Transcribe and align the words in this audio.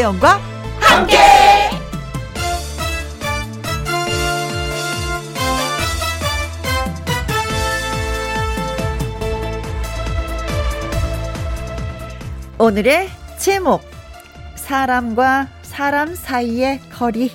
김혜영과 0.00 0.40
함께. 0.80 1.16
오늘의 12.58 13.08
제목 13.38 13.82
사람과 14.54 15.48
사람 15.62 16.14
사이의 16.14 16.80
거리 16.90 17.30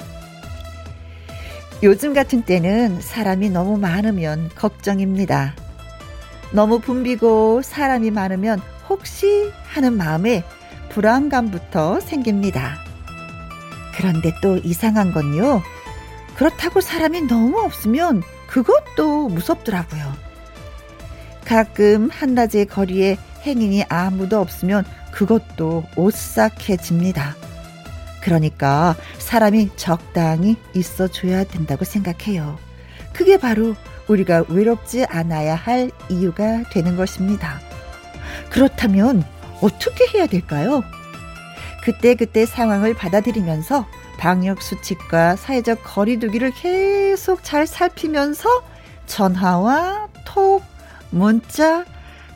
요즘 1.84 2.14
같은 2.14 2.42
때는 2.42 3.00
사람이 3.00 3.52
너무 3.52 3.78
많으면 3.78 4.50
걱정입니다. 4.56 5.54
너무 6.52 6.80
붐비고 6.80 7.62
사람이 7.62 8.10
많으면 8.10 8.60
혹시 8.90 9.52
하는 9.68 9.94
마음에 9.94 10.44
불안감부터 10.96 12.00
생깁니다. 12.00 12.78
그런데 13.98 14.32
또 14.42 14.56
이상한 14.56 15.12
건요. 15.12 15.62
그렇다고 16.38 16.80
사람이 16.80 17.24
너무 17.24 17.60
없으면 17.60 18.24
그것도 18.48 19.28
무섭더라고요. 19.28 20.14
가끔 21.44 22.10
한낮의 22.10 22.68
거리에 22.70 23.18
행인이 23.42 23.84
아무도 23.90 24.40
없으면 24.40 24.86
그것도 25.12 25.84
오싹해집니다. 25.98 27.36
그러니까 28.22 28.96
사람이 29.18 29.72
적당히 29.76 30.56
있어줘야 30.74 31.44
된다고 31.44 31.84
생각해요. 31.84 32.58
그게 33.12 33.38
바로 33.38 33.76
우리가 34.08 34.46
외롭지 34.48 35.04
않아야 35.04 35.56
할 35.56 35.92
이유가 36.08 36.64
되는 36.72 36.96
것입니다. 36.96 37.60
그렇다면 38.50 39.26
어떻게 39.62 40.06
해야 40.14 40.28
될까요? 40.28 40.84
그때그때 41.84 42.46
상황을 42.46 42.94
받아들이면서 42.94 43.86
방역 44.18 44.62
수칙과 44.62 45.36
사회적 45.36 45.84
거리두기를 45.84 46.52
계속 46.52 47.44
잘 47.44 47.68
살피면서 47.68 48.50
전화와 49.06 50.08
톡, 50.26 50.64
문자, 51.12 51.86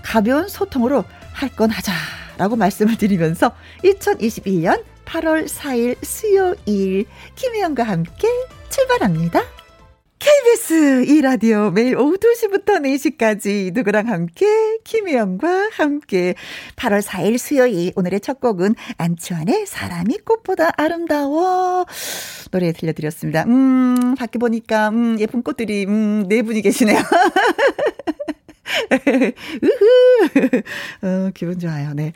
가벼운 0.01 0.47
소통으로 0.47 1.03
할 1.33 1.49
건 1.55 1.69
하자라고 1.71 2.57
말씀을 2.57 2.97
드리면서 2.97 3.53
2021년 3.83 4.83
8월 5.05 5.47
4일 5.47 5.95
수요일 6.03 7.05
김혜영과 7.35 7.83
함께 7.83 8.27
출발합니다. 8.69 9.41
KBS 10.19 11.05
이라디오 11.05 11.71
매일 11.71 11.97
오후 11.97 12.17
2시부터 12.17 12.81
4시까지 12.81 13.73
누구랑 13.73 14.09
함께 14.09 14.45
김혜영과 14.83 15.69
함께 15.71 16.35
8월 16.75 17.01
4일 17.01 17.37
수요일 17.37 17.93
오늘의 17.95 18.19
첫 18.19 18.41
곡은 18.41 18.75
안치환의 18.97 19.65
사람이 19.65 20.17
꽃보다 20.25 20.71
아름다워 20.75 21.85
노래 22.51 22.73
들려드렸습니다. 22.73 23.45
음 23.45 24.15
밖에 24.17 24.39
보니까 24.39 24.89
음 24.89 25.17
예쁜 25.19 25.41
꽃들이 25.41 25.85
음네 25.85 26.41
분이 26.41 26.61
계시네요. 26.63 26.99
으흐. 29.63 30.61
어, 31.01 31.31
기분 31.33 31.59
좋아요. 31.59 31.93
네. 31.93 32.13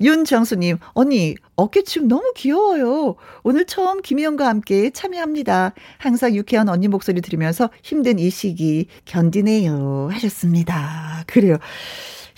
윤정수님, 0.00 0.78
언니, 0.94 1.34
어깨춤 1.56 2.08
너무 2.08 2.32
귀여워요. 2.36 3.16
오늘 3.42 3.64
처음 3.66 4.00
김희영과 4.02 4.46
함께 4.46 4.90
참여합니다. 4.90 5.72
항상 5.98 6.34
유쾌한 6.34 6.68
언니 6.68 6.88
목소리 6.88 7.20
들으면서 7.20 7.70
힘든 7.82 8.18
이 8.18 8.30
시기 8.30 8.86
견디네요. 9.06 10.08
하셨습니다. 10.12 11.24
그래요. 11.26 11.58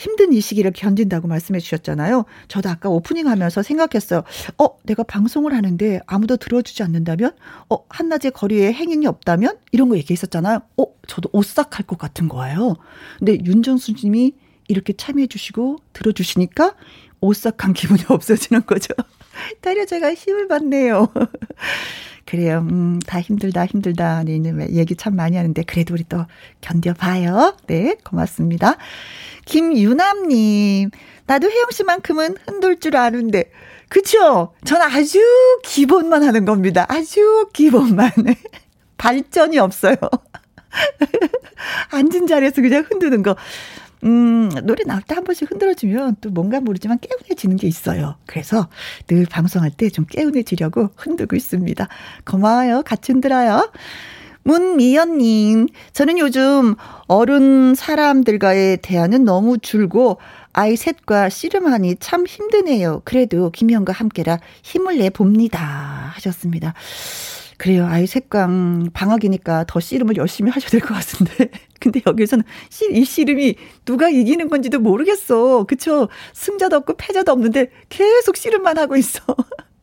힘든 0.00 0.32
이 0.32 0.40
시기를 0.40 0.72
견딘다고 0.72 1.28
말씀해 1.28 1.60
주셨잖아요. 1.60 2.24
저도 2.48 2.70
아까 2.70 2.88
오프닝 2.88 3.28
하면서 3.28 3.62
생각했어요. 3.62 4.22
어, 4.56 4.78
내가 4.84 5.02
방송을 5.02 5.52
하는데 5.52 6.00
아무도 6.06 6.38
들어주지 6.38 6.82
않는다면? 6.82 7.32
어, 7.68 7.84
한낮의 7.90 8.30
거리에 8.32 8.72
행인이 8.72 9.06
없다면? 9.06 9.58
이런 9.72 9.90
거 9.90 9.98
얘기했었잖아요. 9.98 10.62
어, 10.78 10.84
저도 11.06 11.28
오싹할 11.32 11.84
것 11.86 11.98
같은 11.98 12.28
거예요. 12.28 12.76
근데 13.18 13.44
윤정수 13.44 13.92
님이 14.02 14.32
이렇게 14.68 14.94
참여해 14.94 15.26
주시고 15.26 15.76
들어주시니까 15.92 16.76
오싹한 17.20 17.74
기분이 17.76 18.00
없어지는 18.08 18.64
거죠. 18.64 18.94
다려 19.60 19.84
제가 19.84 20.14
힘을 20.14 20.48
받네요. 20.48 21.08
그래요. 22.26 22.58
음, 22.70 23.00
다 23.00 23.20
힘들다, 23.20 23.66
힘들다. 23.66 24.22
얘기 24.26 24.94
참 24.94 25.16
많이 25.16 25.36
하는데, 25.36 25.62
그래도 25.64 25.94
우리 25.94 26.04
또 26.04 26.26
견뎌봐요. 26.60 27.56
네, 27.66 27.96
고맙습니다. 28.04 28.76
김유남님, 29.46 30.90
나도 31.26 31.50
혜영 31.50 31.70
씨만큼은 31.72 32.36
흔들 32.46 32.78
줄 32.78 32.96
아는데, 32.96 33.50
그쵸? 33.88 34.54
전 34.64 34.80
아주 34.80 35.18
기본만 35.64 36.22
하는 36.22 36.44
겁니다. 36.44 36.86
아주 36.88 37.48
기본만. 37.52 38.12
발전이 38.96 39.58
없어요. 39.58 39.96
앉은 41.90 42.26
자리에서 42.28 42.62
그냥 42.62 42.84
흔드는 42.88 43.22
거. 43.22 43.34
음, 44.04 44.48
노래 44.64 44.84
나올 44.84 45.02
때 45.02 45.14
한 45.14 45.24
번씩 45.24 45.50
흔들어주면 45.50 46.16
또 46.20 46.30
뭔가 46.30 46.60
모르지만 46.60 46.98
깨운해지는 47.00 47.56
게 47.56 47.66
있어요. 47.68 48.16
그래서 48.26 48.68
늘 49.06 49.26
방송할 49.26 49.70
때 49.70 49.90
좀 49.90 50.06
깨운해지려고 50.06 50.90
흔들고 50.96 51.36
있습니다. 51.36 51.88
고마워요. 52.24 52.82
같이 52.84 53.12
흔들어요. 53.12 53.70
문미연님, 54.42 55.68
저는 55.92 56.18
요즘 56.18 56.74
어른 57.08 57.74
사람들과의 57.74 58.78
대화는 58.78 59.24
너무 59.24 59.58
줄고 59.58 60.18
아이 60.54 60.76
셋과 60.76 61.28
씨름하니 61.28 61.96
참 62.00 62.24
힘드네요. 62.26 63.02
그래도 63.04 63.50
김희영과 63.50 63.92
함께라 63.92 64.38
힘을 64.62 64.98
내 64.98 65.10
봅니다. 65.10 66.12
하셨습니다. 66.14 66.72
그래요. 67.60 67.84
아이 67.86 68.06
색강 68.06 68.88
방학이니까 68.94 69.64
더 69.68 69.80
씨름을 69.80 70.16
열심히 70.16 70.50
하셔야 70.50 70.70
될 70.70 70.80
것 70.80 70.94
같은데. 70.94 71.50
근데 71.78 72.00
여기서는 72.06 72.42
씨, 72.70 72.90
이 72.90 73.04
씨름이 73.04 73.54
누가 73.84 74.08
이기는 74.08 74.48
건지도 74.48 74.78
모르겠어. 74.80 75.64
그쵸? 75.64 76.08
승자도 76.32 76.76
없고 76.76 76.94
패자도 76.96 77.30
없는데 77.32 77.70
계속 77.90 78.38
씨름만 78.38 78.78
하고 78.78 78.96
있어. 78.96 79.20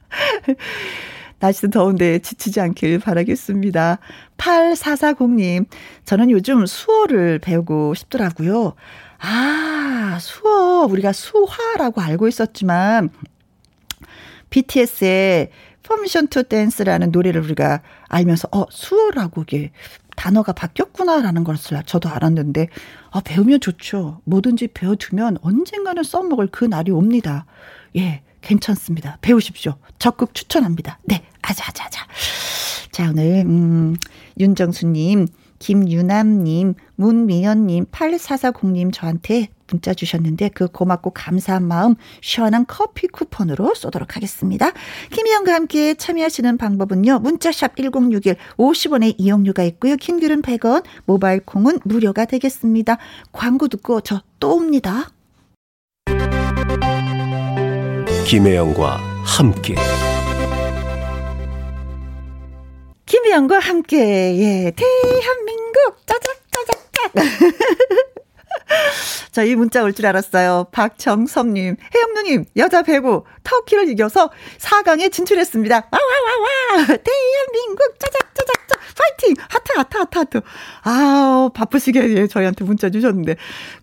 날씨도 1.38 1.70
더운데 1.70 2.18
지치지 2.18 2.60
않길 2.62 2.98
바라겠습니다. 2.98 4.00
8440님, 4.40 5.68
저는 6.04 6.32
요즘 6.32 6.66
수어를 6.66 7.38
배우고 7.38 7.94
싶더라고요. 7.94 8.74
아, 9.20 10.18
수어, 10.20 10.88
우리가 10.90 11.12
수화라고 11.14 12.02
알고 12.02 12.28
있었지만, 12.28 13.12
BTS의 14.50 15.52
Permission 15.88 16.28
to 16.28 16.44
Dance라는 16.44 17.12
노래를 17.12 17.42
우리가 17.42 17.82
알면서 18.10 18.50
어 18.52 18.66
수어라고 18.70 19.44
이게 19.44 19.72
단어가 20.18 20.52
바뀌었구나라는 20.52 21.46
것을 21.46 21.82
저도 21.86 22.10
알았는데 22.10 22.68
아 23.12 23.22
배우면 23.22 23.62
좋죠. 23.62 24.22
뭐든지 24.26 24.68
배워두면 24.70 25.38
언젠가는 25.42 26.04
써먹을 26.04 26.48
그 26.52 26.66
날이 26.66 26.92
옵니다. 26.92 27.46
예, 27.96 28.22
괜찮습니다. 28.42 29.18
배우십시오. 29.22 29.76
적극 29.98 30.34
추천합니다. 30.34 31.00
네, 31.06 31.24
아자아자아자. 31.42 32.06
자 32.92 33.10
오늘 33.10 33.46
음 33.46 33.96
윤정수님 34.40 35.28
김유남님, 35.60 36.74
문미연님, 36.96 37.86
8440님 37.86 38.92
저한테 38.94 39.48
문자 39.70 39.94
주셨는데 39.94 40.50
그 40.50 40.68
고맙고 40.68 41.12
감사한 41.12 41.64
마음 41.68 41.96
시원한 42.22 42.66
커피 42.68 43.08
쿠폰으로 43.08 43.74
쏘도록 43.76 44.16
하겠습니다. 44.16 44.72
김희영과 45.12 45.54
함께 45.54 45.96
참여하시는 45.96 46.58
방법은요. 46.58 47.20
문자샵 47.20 47.76
1061 47.76 48.36
50원의 48.58 49.16
이용료가 49.18 49.64
있고요. 49.64 49.96
킹귤은 49.98 50.42
100원, 50.42 50.84
모바일 51.06 51.42
콩은 51.42 51.80
무료가 51.84 52.26
되겠습니다. 52.26 52.98
광고 53.32 53.68
듣고 53.68 54.02
저 54.02 54.22
또 54.40 54.56
옵니다. 54.56 55.10
김혜영과 58.28 58.98
함께 59.24 59.76
김희영과 63.06 63.60
함께 63.60 63.98
예 63.98 64.72
대한민국 64.72 66.06
짜작 66.06 66.36
짜작짝 66.52 67.14
저 69.32 69.50
이 69.50 69.56
문자 69.56 69.84
올 69.84 69.94
줄 69.94 70.06
알았어요. 70.06 70.68
박정섭님, 70.72 71.76
혜영누님, 71.96 72.46
여자 72.58 72.82
배구, 72.82 73.24
터키를 73.44 73.90
이겨서 73.90 74.30
4강에 74.60 75.12
진출했습니다. 75.12 75.90
와와와와! 75.92 76.86
대한민국 76.88 78.00
짜작짜작짜 78.00 78.76
파이팅! 78.96 79.36
하트, 79.50 79.72
하트, 79.76 79.98
하트, 79.98 80.18
하트. 80.18 80.42
아우, 80.84 81.50
바쁘시게 81.50 82.16
예, 82.18 82.28
저희한테 82.28 82.64
문자 82.66 82.90
주셨는데. 82.90 83.36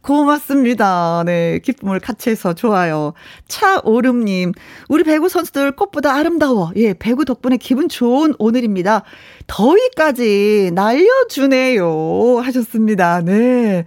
고맙습니다. 0.02 1.22
네, 1.26 1.58
기쁨을 1.60 2.00
같이 2.00 2.30
해서 2.30 2.54
좋아요. 2.54 3.14
차오름님, 3.48 4.52
우리 4.88 5.04
배구 5.04 5.28
선수들 5.28 5.72
꽃보다 5.72 6.14
아름다워. 6.14 6.72
예, 6.76 6.94
배구 6.94 7.24
덕분에 7.24 7.56
기분 7.56 7.88
좋은 7.88 8.34
오늘입니다. 8.38 9.02
더위까지 9.46 10.70
날려주네요. 10.74 12.40
하셨습니다. 12.42 13.20
네. 13.22 13.84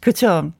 그쵸. 0.00 0.52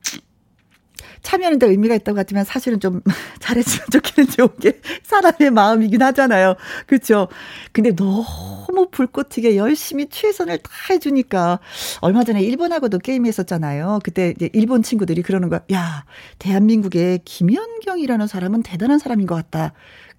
참여하는데 1.22 1.66
의미가 1.66 1.94
있다고 1.96 2.18
하지만 2.18 2.44
사실은 2.44 2.80
좀 2.80 3.00
잘했으면 3.40 3.86
좋겠는 3.92 4.30
좋은 4.30 4.48
게 4.60 4.80
사람의 5.02 5.50
마음이긴 5.52 6.02
하잖아요. 6.02 6.54
그렇죠. 6.86 7.28
근데 7.72 7.94
너무 7.94 8.88
불꽃 8.90 9.28
튀게 9.28 9.56
열심히 9.56 10.08
최선을 10.08 10.58
다 10.58 10.70
해 10.88 10.98
주니까 10.98 11.58
얼마 12.00 12.24
전에 12.24 12.40
일본하고도 12.42 12.98
게임했었잖아요. 13.00 14.00
그때 14.02 14.32
이제 14.34 14.48
일본 14.54 14.82
친구들이 14.82 15.20
그러는 15.22 15.50
거야. 15.50 15.60
야, 15.72 16.04
대한민국의 16.38 17.20
김연경이라는 17.26 18.26
사람은 18.26 18.62
대단한 18.62 18.98
사람인 18.98 19.26
것 19.26 19.34
같다. 19.34 19.72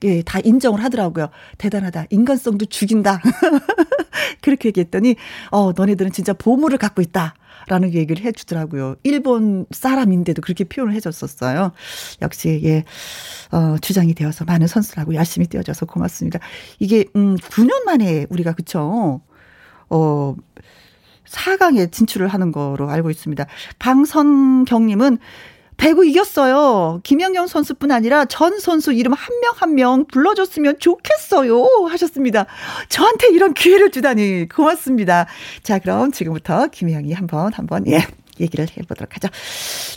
예, 0.04 0.22
다 0.22 0.40
인정을 0.44 0.84
하더라고요. 0.84 1.30
대단하다. 1.57 2.06
인간성도 2.12 2.68
죽인다. 2.68 3.19
그렇게 4.42 4.69
얘기했더니, 4.69 5.16
어, 5.51 5.72
너네들은 5.75 6.12
진짜 6.12 6.34
보물을 6.34 6.78
갖고 6.78 7.01
있다. 7.01 7.34
라는 7.69 7.94
얘기를 7.94 8.25
해 8.25 8.31
주더라고요. 8.31 8.95
일본 9.04 9.66
사람인데도 9.69 10.42
그렇게 10.42 10.63
표현을 10.63 10.94
해 10.95 11.00
줬었어요. 11.00 11.71
역시, 12.21 12.62
예, 12.63 12.83
어, 13.51 13.77
주장이 13.80 14.16
되어서 14.16 14.44
많은 14.44 14.66
선수라고 14.66 15.13
열심히 15.13 15.45
뛰어줘서 15.48 15.86
고맙습니다. 15.86 16.39
이게, 16.80 17.06
음, 17.16 17.36
9년 17.36 17.83
만에 17.83 18.25
우리가, 18.30 18.54
그쵸? 18.54 19.21
어, 19.89 20.36
4강에 21.27 21.92
진출을 21.92 22.27
하는 22.27 22.51
거로 22.51 22.89
알고 22.89 23.12
있습니다. 23.12 23.45
방선경님은 23.77 25.19
배구 25.80 26.06
이겼어요. 26.06 27.00
김영경 27.04 27.48
선수뿐 27.48 27.90
아니라 27.92 28.26
전 28.26 28.60
선수 28.60 28.92
이름 28.94 29.14
한명 29.14 29.54
한 29.56 29.70
명 29.76 30.06
불러줬으면 30.06 30.80
좋겠어요. 30.80 31.64
하셨습니다. 31.90 32.46
저한테 32.90 33.30
이런 33.30 33.54
기회를 33.54 33.92
주다니 33.92 34.50
고맙습니다. 34.50 35.28
자, 35.64 35.80
그럼 35.80 36.12
지금부터 36.12 36.68
김영이 36.68 37.14
한번 37.14 37.54
한번 37.54 37.88
예. 37.88 38.06
얘기를 38.39 38.65
해보도록 38.77 39.15
하죠. 39.15 39.27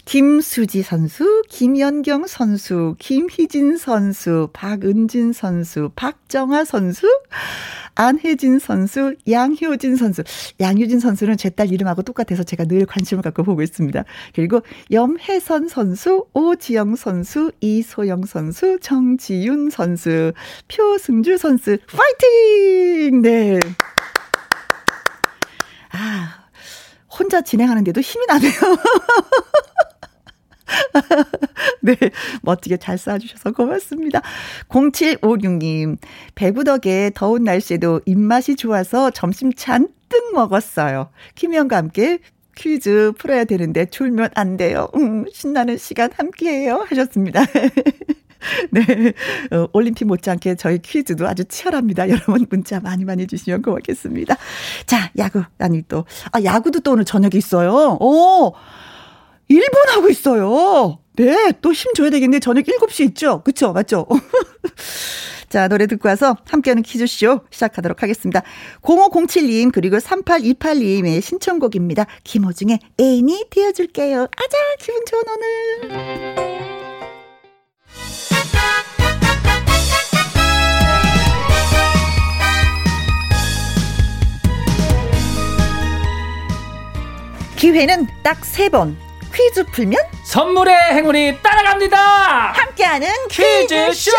김수지 0.05 0.83
선수, 0.83 1.43
김연경 1.49 2.27
선수, 2.27 2.97
김희진 2.99 3.77
선수, 3.77 4.49
박은진 4.53 5.33
선수, 5.33 5.91
박정아 5.95 6.65
선수, 6.65 7.07
안혜진 7.95 8.59
선수, 8.59 9.15
양효진 9.29 9.97
선수. 9.97 10.23
양효진 10.61 10.99
선수는 10.99 11.37
제 11.37 11.51
딸 11.51 11.71
이름하고 11.71 12.01
똑같아서 12.03 12.43
제가 12.43 12.65
늘 12.65 12.87
관심을 12.87 13.23
갖고 13.23 13.43
보고 13.43 13.61
있습니다. 13.63 14.05
그리고 14.35 14.63
염혜선 14.91 15.69
선수, 15.69 16.25
오지영 16.33 16.97
선수, 16.97 17.53
이소영 17.61 18.25
선수, 18.25 18.79
정지윤 18.81 19.69
선수, 19.71 20.33
표승주 20.69 21.37
선수, 21.37 21.77
파이팅! 21.87 23.21
네. 23.21 23.59
아, 25.91 26.42
혼자 27.19 27.43
진행하는데도 27.43 28.01
힘이 28.01 28.27
나네요. 28.27 28.53
네, 31.83 31.97
멋지게 32.43 32.79
잘 32.79 32.97
쏴주셔서 32.97 33.55
고맙습니다. 33.55 34.23
0756님, 34.69 35.99
배구 36.35 36.65
덕에 36.65 37.11
더운 37.15 37.45
날씨에도 37.45 38.01
입맛이 38.07 38.57
좋아서 38.57 39.11
점심 39.11 39.53
잔뜩 39.53 40.33
먹었어요. 40.33 41.11
김현과 41.35 41.77
함께 41.77 42.21
퀴즈 42.55 43.13
풀어야 43.19 43.45
되는데 43.45 43.87
졸면 43.87 44.31
안 44.35 44.57
돼요. 44.57 44.89
음, 44.95 45.25
신나는 45.33 45.79
시간 45.79 46.11
함께해요. 46.13 46.87
하셨습니다. 46.89 47.45
네. 48.71 48.83
어, 49.51 49.67
올림픽 49.73 50.05
못지않게 50.07 50.57
저희 50.57 50.79
퀴즈도 50.79 51.27
아주 51.27 51.45
치열합니다. 51.45 52.09
여러분 52.09 52.47
문자 52.51 52.81
많이 52.81 53.05
많이 53.05 53.27
주시면 53.27 53.63
고맙겠습니다. 53.63 54.37
자, 54.87 55.11
야구. 55.19 55.43
아니 55.59 55.83
또, 55.89 56.05
아, 56.33 56.43
야구도 56.43 56.81
또 56.81 56.93
오늘 56.93 57.05
저녁에 57.05 57.33
있어요. 57.37 57.99
오! 58.01 58.53
1분 59.51 59.89
하고 59.95 60.09
있어요. 60.09 60.99
네, 61.17 61.53
또 61.61 61.73
힘 61.75 61.93
줘야 61.95 62.09
되겠네. 62.11 62.39
저녁 62.41 62.65
7시 62.65 63.05
있죠? 63.11 63.43
그쵸? 63.43 63.73
맞죠? 63.73 64.07
자, 65.51 65.69
노래 65.69 65.87
듣고 65.87 66.09
와서 66.09 66.35
함께하는 66.49 66.83
퀴즈쇼 66.83 67.41
시작하도록 67.51 68.03
하겠습니다. 68.03 68.41
0507님, 68.81 69.71
그리고 69.71 69.99
3828님의 69.99 71.21
신청곡입니다. 71.21 72.07
김호중의 72.25 72.79
애인이 72.99 73.45
되어줄게요. 73.51 74.23
아자, 74.23 74.59
기분 74.79 75.03
좋은 75.05 75.23
오늘. 75.29 76.82
기회는 87.67 88.09
딱 88.25 88.45
세 88.45 88.69
번. 88.69 88.99
퀴즈 89.33 89.63
풀면 89.67 89.97
선물의 90.25 90.75
행운이 90.95 91.41
따라갑니다. 91.45 91.97
함께하는 92.55 93.09
퀴즈쇼. 93.31 94.11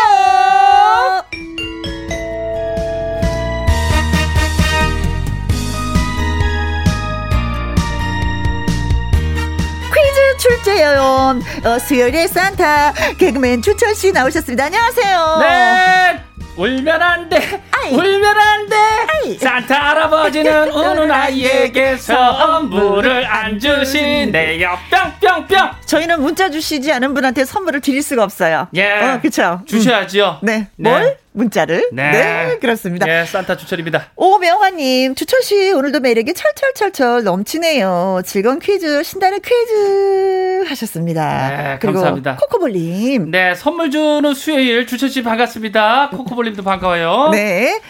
퀴즈 9.92 10.36
출제연 10.38 11.42
어, 11.64 11.78
수요일에 11.78 12.26
산타 12.26 12.92
개그맨 13.18 13.62
주철 13.62 13.94
씨 13.94 14.12
나오셨습니다. 14.12 14.64
안녕하세요. 14.64 15.36
네. 15.40 16.24
울면 16.56 17.02
안 17.02 17.28
돼. 17.28 17.62
아이. 17.72 17.92
울면 17.92 18.38
안 18.38 18.68
돼. 18.68 18.76
아이. 18.76 19.38
산타 19.38 19.74
할아버지는 19.90 20.70
우는 20.72 21.10
아이에게 21.10 21.96
선물을 21.96 23.26
안 23.26 23.58
주신대요. 23.58 24.78
뿅뿅뿅. 25.20 25.70
저희는 25.86 26.22
문자 26.22 26.50
주시지 26.50 26.92
않은 26.92 27.12
분한테 27.14 27.44
선물을 27.44 27.80
드릴 27.80 28.02
수가 28.02 28.22
없어요. 28.22 28.68
예. 28.74 28.92
어, 29.00 29.18
그렇죠. 29.20 29.62
주셔야지요. 29.66 30.38
음. 30.42 30.46
네. 30.46 30.68
네. 30.76 30.90
뭘? 30.90 31.18
문자를. 31.34 31.90
네. 31.92 32.10
네. 32.12 32.58
그렇습니다. 32.60 33.06
예, 33.08 33.26
산타 33.26 33.56
주철입니다. 33.56 34.06
오명화님, 34.16 35.14
주철씨, 35.16 35.72
오늘도 35.72 36.00
매력이 36.00 36.32
철철철철 36.32 37.24
넘치네요. 37.24 38.22
즐거운 38.24 38.60
퀴즈, 38.60 39.02
신나는 39.02 39.40
퀴즈 39.40 40.64
하셨습니다. 40.68 41.48
네, 41.48 41.78
그리고 41.80 41.94
감사합니다. 41.94 42.36
코코볼님. 42.36 43.30
네, 43.32 43.54
선물 43.56 43.90
주는 43.90 44.32
수요일 44.32 44.86
주철씨 44.86 45.22
반갑습니다. 45.22 46.10
코코볼님도 46.10 46.62
반가워요. 46.62 47.30
네. 47.32 47.80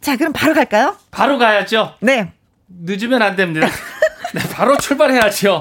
자, 0.00 0.16
그럼 0.16 0.32
바로 0.32 0.54
갈까요? 0.54 0.96
바로 1.10 1.38
가야죠. 1.38 1.94
네. 2.00 2.30
늦으면 2.68 3.20
안 3.20 3.34
됩니다. 3.34 3.66
네, 4.32 4.40
바로 4.52 4.76
출발해야죠. 4.76 5.60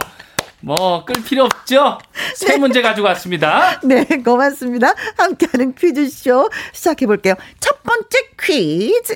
뭐, 0.66 1.06
끌 1.06 1.22
필요 1.24 1.44
없죠? 1.44 2.00
세 2.34 2.54
네. 2.54 2.58
문제 2.58 2.82
가지고 2.82 3.06
왔습니다. 3.10 3.80
네, 3.86 4.04
고맙습니다. 4.26 4.96
함께하는 5.16 5.76
퀴즈쇼 5.76 6.50
시작해볼게요. 6.74 7.36
첫 7.60 7.84
번째 7.84 8.18
퀴즈. 8.42 9.16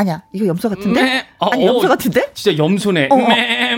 맴. 0.00 0.10
아니야, 0.10 0.22
이거 0.32 0.46
염소 0.46 0.68
같은데? 0.68 1.02
매, 1.02 1.26
어, 1.38 1.50
아니, 1.50 1.66
염소 1.66 1.86
어, 1.86 1.88
같은데? 1.90 2.30
진짜 2.34 2.56
염소네. 2.56 3.08
어, 3.10 3.16
맴, 3.16 3.26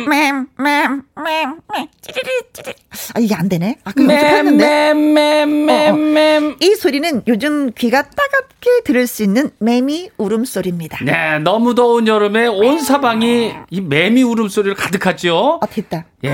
맴, 0.09 0.47
맴, 0.57 1.03
맴, 1.17 1.61
맴, 1.73 1.89
찌리리, 2.01 2.31
찌리리. 2.53 2.75
아, 3.15 3.21
이게 3.21 3.35
안 3.35 3.49
되네. 3.49 3.77
아까 3.85 4.03
염소 4.03 4.15
했는데. 4.15 4.95
맴, 4.95 5.15
맴, 5.15 5.67
맴, 5.67 6.13
맴. 6.15 6.57
이 6.61 6.75
소리는 6.77 7.23
요즘 7.27 7.73
귀가 7.77 8.03
따갑게 8.03 8.83
들을 8.85 9.07
수 9.07 9.23
있는 9.23 9.51
매미 9.59 10.11
울음소리입니다. 10.17 11.05
네, 11.05 11.39
너무 11.41 11.75
더운 11.75 12.07
여름에 12.07 12.47
온 12.47 12.79
사방이 12.81 13.53
이 13.71 13.81
매미 13.81 14.23
울음소리를 14.23 14.75
가득하죠. 14.77 15.59
아, 15.63 15.67
됐다. 15.67 16.05
예. 16.25 16.31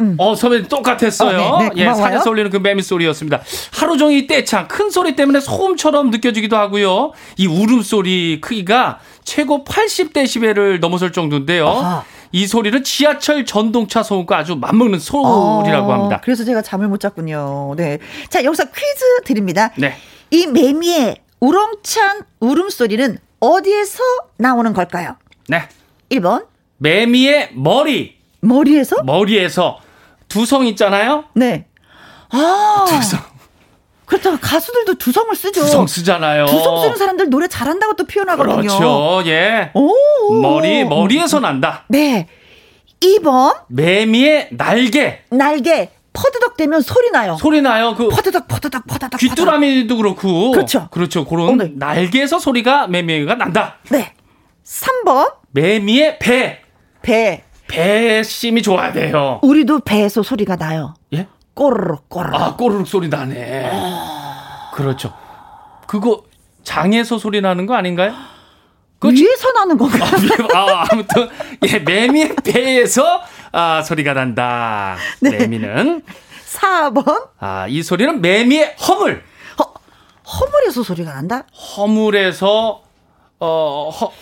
음. 0.00 0.16
어, 0.18 0.34
선배님 0.34 0.68
똑같았어요. 0.68 1.38
어, 1.38 1.58
네, 1.62 1.70
네, 1.74 1.82
예, 1.82 1.94
산에서 1.94 2.30
울리는 2.30 2.50
그 2.50 2.56
매미 2.58 2.82
소리였습니다. 2.82 3.40
하루 3.72 3.96
종일 3.96 4.26
떼창, 4.26 4.68
큰 4.68 4.90
소리 4.90 5.16
때문에 5.16 5.40
소음처럼 5.40 6.10
느껴지기도 6.10 6.56
하고요. 6.56 7.12
이 7.36 7.46
울음소리 7.46 8.40
크기가 8.40 8.98
최고 9.24 9.64
80데시벨을 9.64 10.80
넘어설 10.80 11.12
정도인데요. 11.12 11.68
아하. 11.68 12.04
이 12.32 12.46
소리는 12.46 12.82
지하철 12.84 13.46
전동차 13.46 14.02
소음과 14.02 14.36
아주 14.38 14.56
맞먹는 14.56 14.98
소리라고 14.98 15.92
아, 15.92 15.94
합니다. 15.94 16.20
그래서 16.22 16.44
제가 16.44 16.60
잠을 16.62 16.88
못 16.88 17.00
잤군요. 17.00 17.74
네. 17.76 17.98
자, 18.28 18.44
여기서 18.44 18.64
퀴즈 18.64 19.22
드립니다. 19.24 19.70
네. 19.76 19.94
이 20.30 20.46
매미의 20.46 21.16
우렁찬 21.40 22.22
울음소리는 22.40 23.18
어디에서 23.40 24.02
나오는 24.38 24.72
걸까요? 24.72 25.16
네. 25.48 25.62
1번. 26.10 26.46
매미의 26.78 27.50
머리. 27.54 28.16
머리에서? 28.40 29.02
머리에서. 29.02 29.80
두성 30.28 30.66
있잖아요? 30.66 31.24
네. 31.34 31.66
아. 32.30 32.84
두성. 32.88 33.20
그렇죠. 34.04 34.38
가수들도 34.40 34.94
두성을 34.98 35.34
쓰죠. 35.34 35.60
두성 35.62 35.86
쓰잖아요. 35.86 36.46
두성 36.46 36.82
쓰는 36.82 36.96
사람들 36.96 37.28
노래 37.28 37.48
잘한다고 37.48 37.94
또 37.96 38.04
표현하거든요. 38.06 38.56
그렇죠. 38.56 39.22
예. 39.26 39.70
오. 39.74 39.92
머리, 40.40 40.84
머리에서 40.84 41.40
난다. 41.40 41.84
네. 41.88 42.28
2번. 43.00 43.62
매미의 43.68 44.50
날개. 44.52 45.20
날개. 45.30 45.90
퍼드덕 46.12 46.56
되면 46.56 46.80
소리 46.80 47.10
나요. 47.10 47.36
소리 47.38 47.60
나요. 47.60 47.94
그 47.94 48.08
퍼드덕 48.08 48.48
퍼드덕 48.48 48.86
퍼드덕. 48.86 49.18
귀뚜라미도 49.20 49.96
그렇고. 49.98 50.50
그렇죠. 50.52 50.88
그렇죠. 50.90 51.26
그런 51.26 51.48
어, 51.48 51.64
네. 51.64 51.72
날개에서 51.74 52.38
소리가 52.38 52.86
매미가 52.86 53.34
난다. 53.34 53.76
네. 53.90 54.14
3번. 54.64 55.34
매미의 55.50 56.18
배. 56.18 56.60
배. 57.02 57.44
배심이 57.68 58.62
좋아야 58.62 58.92
돼요. 58.92 59.40
우리도 59.42 59.80
배에서 59.80 60.22
소리가 60.22 60.56
나요. 60.56 60.94
예? 61.14 61.26
꼬르륵 61.54 62.08
꼬르륵. 62.08 62.40
아, 62.40 62.56
꼬르륵 62.56 62.86
소리 62.86 63.08
나네. 63.08 63.70
그렇죠. 64.74 65.12
그거 65.86 66.22
장에서 66.62 67.18
소리 67.18 67.40
나는 67.40 67.66
거 67.66 67.74
아닌가요? 67.74 68.12
그 68.98 69.10
위에서 69.10 69.52
나는 69.52 69.76
건가요? 69.76 70.02
아, 70.54 70.58
아, 70.58 70.86
아무튼 70.90 71.28
예, 71.68 71.78
매미의 71.78 72.36
배에서 72.44 73.22
아, 73.52 73.82
소리가 73.82 74.14
난다. 74.14 74.96
네. 75.20 75.30
매미는 75.30 76.02
4번. 76.46 77.28
아, 77.38 77.66
이 77.68 77.82
소리는 77.82 78.20
매미의 78.20 78.76
허물. 78.86 79.22
허, 79.58 79.72
허물에서 80.30 80.82
소리가 80.82 81.12
난다? 81.14 81.44
허물에서 81.76 82.82
어, 83.38 83.90
허, 83.90 84.12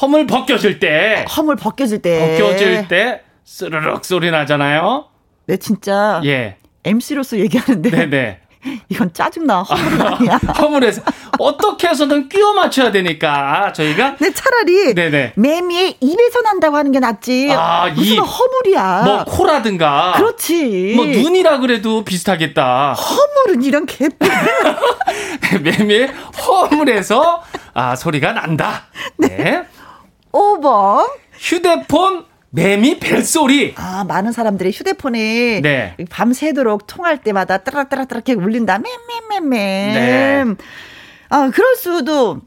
허물 0.00 0.26
벗겨질 0.26 0.78
때. 0.78 1.24
허물 1.36 1.56
벗겨질 1.56 2.00
때. 2.00 2.38
벗겨질 2.38 2.88
때 2.88 3.22
스르륵 3.44 4.04
소리 4.04 4.30
나잖아요. 4.30 5.06
네, 5.46 5.56
진짜. 5.56 6.20
예. 6.24 6.56
MC로서 6.84 7.38
얘기하는데. 7.38 7.90
네네. 7.90 8.38
이건 8.88 9.12
짜증나. 9.12 9.62
허물 9.62 10.06
아니야. 10.06 10.40
허물에서 10.58 11.02
어떻게 11.38 11.88
해서든 11.88 12.28
끼워 12.28 12.52
맞춰야 12.54 12.92
되니까 12.92 13.72
저희가 13.72 14.16
네 14.20 14.32
차라리 14.32 14.94
네네. 14.94 15.32
매미의 15.36 15.96
입에서 16.00 16.40
난다고 16.42 16.76
하는 16.76 16.92
게 16.92 17.00
낫지. 17.00 17.50
아, 17.52 17.88
무슨 17.94 18.14
입. 18.14 18.18
허물이야. 18.20 19.02
뭐 19.04 19.24
코라든가. 19.24 20.12
그렇지. 20.16 20.92
뭐 20.94 21.04
눈이라 21.06 21.58
그래도 21.58 22.04
비슷하겠다. 22.04 22.92
허물은 22.94 23.64
이런 23.64 23.84
개뿔. 23.84 24.28
매미의 25.62 26.08
허물에서 26.46 27.42
아 27.74 27.96
소리가 27.96 28.32
난다. 28.32 28.84
네. 29.18 29.28
네. 29.28 29.62
5번. 30.32 31.08
휴대폰 31.38 32.24
매미 32.50 32.98
벨소리. 32.98 33.74
아, 33.76 34.04
많은 34.04 34.32
사람들이 34.32 34.70
휴대폰에 34.72 35.60
네. 35.62 35.96
밤새도록 36.10 36.86
통할 36.86 37.22
때마다 37.22 37.58
따라따라따라 37.58 38.18
이렇게 38.18 38.34
울린다. 38.34 38.78
맴맴맴맴. 38.78 39.94
네. 39.94 40.44
아, 41.30 41.50
그럴 41.52 41.76
수도 41.76 42.40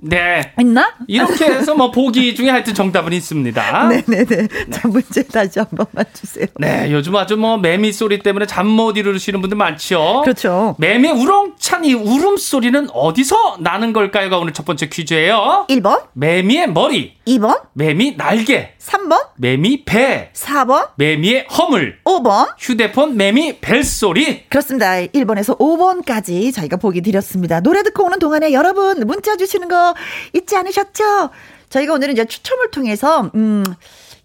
네. 0.00 0.52
있나? 0.60 0.94
이렇게 1.08 1.44
해서 1.44 1.74
뭐 1.74 1.90
보기 1.90 2.34
중에 2.36 2.50
하여튼 2.50 2.72
정답은 2.74 3.12
있습니다. 3.12 3.88
네네네. 3.88 4.24
네. 4.26 4.48
자, 4.70 4.86
문제 4.88 5.22
다시 5.24 5.58
한 5.58 5.66
번만 5.76 6.04
주세요. 6.14 6.46
네, 6.58 6.88
요즘 6.92 7.16
아주 7.16 7.36
뭐 7.36 7.56
매미 7.58 7.92
소리 7.92 8.20
때문에 8.20 8.46
잠 8.46 8.68
못 8.68 8.96
이루시는 8.96 9.40
분들 9.40 9.56
많죠. 9.56 10.20
그렇죠. 10.24 10.76
매미 10.78 11.10
우렁찬 11.10 11.84
이 11.84 11.94
울음소리는 11.94 12.88
어디서 12.92 13.56
나는 13.60 13.92
걸까요가 13.92 14.38
오늘 14.38 14.52
첫 14.52 14.64
번째 14.66 14.88
퀴즈예요. 14.88 15.66
1번. 15.68 16.02
매미의 16.12 16.70
머리. 16.70 17.14
2번. 17.26 17.62
매미 17.72 18.16
날개. 18.16 18.74
3번. 18.78 19.28
매미 19.36 19.84
배. 19.84 20.30
4번. 20.34 20.90
매미의 20.96 21.46
허물. 21.50 21.98
5번. 22.04 22.54
휴대폰 22.58 23.16
매미 23.16 23.58
벨소리. 23.60 24.44
그렇습니다. 24.48 24.92
1번에서 25.00 25.58
5번까지 25.58 26.54
저희가 26.54 26.76
보기 26.76 27.00
드렸습니다. 27.00 27.60
노래 27.60 27.82
듣고 27.82 28.04
오는 28.04 28.18
동안에 28.18 28.52
여러분 28.52 29.00
문자 29.06 29.36
주시는 29.36 29.68
거 29.68 29.87
잊지 30.32 30.56
않으셨죠? 30.56 31.30
저희가 31.70 31.94
오늘은 31.94 32.12
이제 32.14 32.24
추첨을 32.24 32.70
통해서 32.70 33.30
음, 33.34 33.62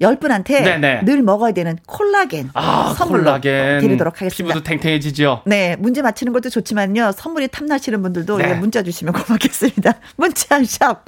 열 0.02 0.16
분한테 0.18 0.62
네네. 0.62 1.02
늘 1.06 1.22
먹어야 1.22 1.52
되는 1.52 1.78
콜라겐 1.86 2.50
아, 2.56 2.94
선물로 2.98 3.24
콜라겐. 3.24 3.80
드리도록 3.80 4.16
하겠습니다. 4.22 4.54
피부도 4.56 4.64
탱탱해지죠. 4.64 5.44
네, 5.46 5.76
문제 5.78 6.02
맞히는 6.02 6.34
것도 6.34 6.50
좋지만요. 6.50 7.12
선물이 7.16 7.50
탐나시는 7.50 8.02
분들도 8.02 8.38
네. 8.38 8.54
문자 8.56 8.82
주시면 8.82 9.14
고맙겠습니다. 9.14 9.94
문자 10.18 10.64
샵 10.64 11.06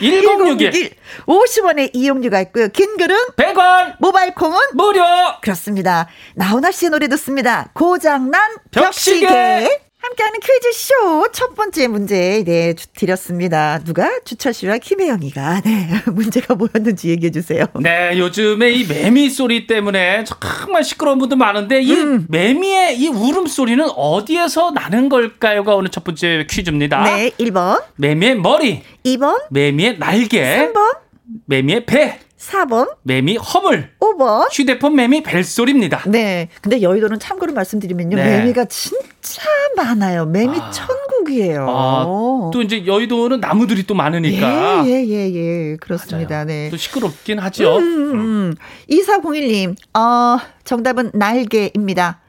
1061. 0.00 0.90
50원의 1.26 1.90
이용료가 1.94 2.40
있고요. 2.42 2.68
긴 2.68 2.96
글은 2.96 3.16
100원. 3.36 3.96
모바일 4.00 4.34
콩은 4.34 4.58
무료. 4.74 5.02
그렇습니다. 5.40 6.08
나훈아 6.34 6.70
씨의 6.70 6.90
노래 6.90 7.08
듣습니다. 7.08 7.68
고장난 7.74 8.40
벽시계. 8.70 9.26
벽시계. 9.26 9.80
함께하는 10.02 10.40
퀴즈쇼 10.40 11.28
첫 11.32 11.54
번째 11.54 11.86
문제 11.86 12.42
네 12.44 12.74
드렸습니다. 12.94 13.78
누가 13.84 14.10
주철 14.24 14.52
씨와 14.52 14.78
김혜영이가 14.78 15.60
네 15.64 15.88
문제가 16.06 16.54
뭐였는지 16.56 17.08
얘기해 17.10 17.30
주세요. 17.30 17.66
네 17.80 18.18
요즘에 18.18 18.72
이 18.72 18.84
매미 18.84 19.30
소리 19.30 19.66
때문에 19.68 20.24
정말 20.24 20.82
시끄러운 20.82 21.18
분들 21.18 21.36
많은데 21.36 21.82
이 21.82 21.92
음. 21.92 22.26
매미의 22.28 22.98
이 22.98 23.08
울음 23.08 23.46
소리는 23.46 23.88
어디에서 23.94 24.72
나는 24.72 25.08
걸까요가 25.08 25.76
오늘 25.76 25.90
첫 25.90 26.02
번째 26.02 26.46
퀴즈입니다. 26.50 27.04
네 27.04 27.30
1번 27.38 27.82
매미의 27.96 28.36
머리 28.36 28.82
2번 29.04 29.40
매미의 29.50 29.98
날개 29.98 30.72
3번 30.72 31.01
매미의 31.46 31.86
배 31.86 32.18
4번. 32.42 32.96
매미 33.02 33.36
허물. 33.36 33.90
5번. 34.00 34.48
휴대폰 34.52 34.96
매미 34.96 35.22
벨소리입니다. 35.22 36.02
네. 36.08 36.48
근데 36.60 36.82
여의도는 36.82 37.20
참고로 37.20 37.52
말씀드리면요. 37.52 38.16
네. 38.16 38.38
매미가 38.38 38.64
진짜 38.64 39.42
많아요. 39.76 40.26
매미 40.26 40.58
아. 40.58 40.70
천국이에요. 40.70 41.66
아, 41.68 42.50
또 42.52 42.62
이제 42.62 42.84
여의도는 42.84 43.38
나무들이 43.40 43.84
또 43.86 43.94
많으니까. 43.94 44.84
예, 44.86 44.90
예, 44.90 45.06
예, 45.06 45.34
예. 45.34 45.76
그렇습니다. 45.76 46.34
맞아요. 46.34 46.46
네. 46.46 46.70
또 46.70 46.76
시끄럽긴 46.76 47.38
하죠. 47.38 47.76
음, 47.76 47.82
음, 47.82 48.14
음. 48.14 48.54
2401님, 48.90 49.76
어, 49.96 50.38
정답은 50.64 51.12
날개입니다. 51.14 52.20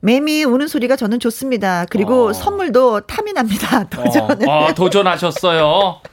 매미 0.00 0.44
우는 0.44 0.66
소리가 0.68 0.96
저는 0.96 1.20
좋습니다. 1.20 1.84
그리고 1.90 2.28
어. 2.28 2.32
선물도 2.32 3.02
탐이 3.02 3.34
납니다. 3.34 3.84
도전. 3.90 4.48
어, 4.48 4.64
어, 4.64 4.74
도전하셨어요. 4.74 6.00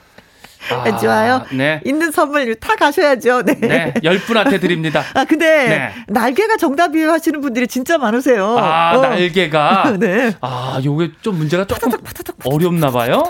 아, 0.69 0.97
좋아요. 0.97 1.45
네. 1.51 1.81
있는 1.86 2.12
선물 2.12 2.55
타 2.55 2.75
가셔야죠. 2.75 3.43
네. 3.43 3.53
네. 3.59 3.93
10분한테 4.03 4.59
드립니다. 4.59 5.03
아, 5.13 5.25
근데 5.25 5.45
네. 5.67 5.93
날개가 6.07 6.57
정답이에요 6.57 7.12
하시는 7.12 7.39
분들이 7.41 7.67
진짜 7.67 7.97
많으세요. 7.97 8.57
아, 8.57 8.97
어. 8.97 9.01
날개가. 9.01 9.97
네. 10.00 10.33
아, 10.41 10.79
요게 10.83 11.12
좀 11.21 11.38
문제가 11.38 11.65
조금 11.65 11.89
파타닥, 11.89 12.03
파타닥, 12.03 12.38
파타닥, 12.39 12.53
어렵나 12.53 12.91
봐요. 12.91 13.29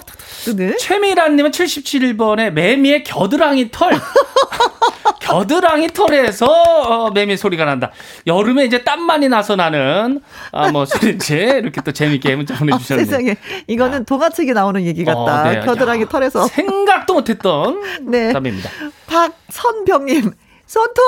네. 0.56 0.75
최미란 0.77 1.36
님은 1.36 1.51
77번에 1.51 2.51
매미의 2.51 3.03
겨드랑이 3.03 3.72
털. 3.72 3.91
겨드랑이 5.22 5.89
털에서 5.89 6.46
어, 6.46 7.12
매미 7.12 7.38
소리가 7.38 7.65
난다. 7.65 7.91
여름에 8.25 8.65
이제 8.65 8.84
땀 8.84 9.01
많이 9.01 9.27
나서 9.27 9.56
나는 9.56 10.22
아, 10.51 10.72
뭐 10.72 10.86
소리인지 10.86 11.34
이렇게 11.36 11.82
또 11.82 11.91
재밌게 11.91 12.36
문자 12.36 12.56
보내주셨네요. 12.56 13.03
어, 13.03 13.06
세상에 13.06 13.36
이거는 13.67 14.06
동화책에 14.06 14.53
나오는 14.53 14.84
얘기 14.86 15.03
같다. 15.03 15.20
어, 15.20 15.51
네. 15.51 15.60
겨드랑이 15.62 16.03
야, 16.03 16.08
털에서 16.08 16.48
생각도 16.48 17.13
못했던 17.13 17.82
네. 18.01 18.32
답입니다. 18.34 18.70
박선병님 19.08 20.32
손톱. 20.68 21.04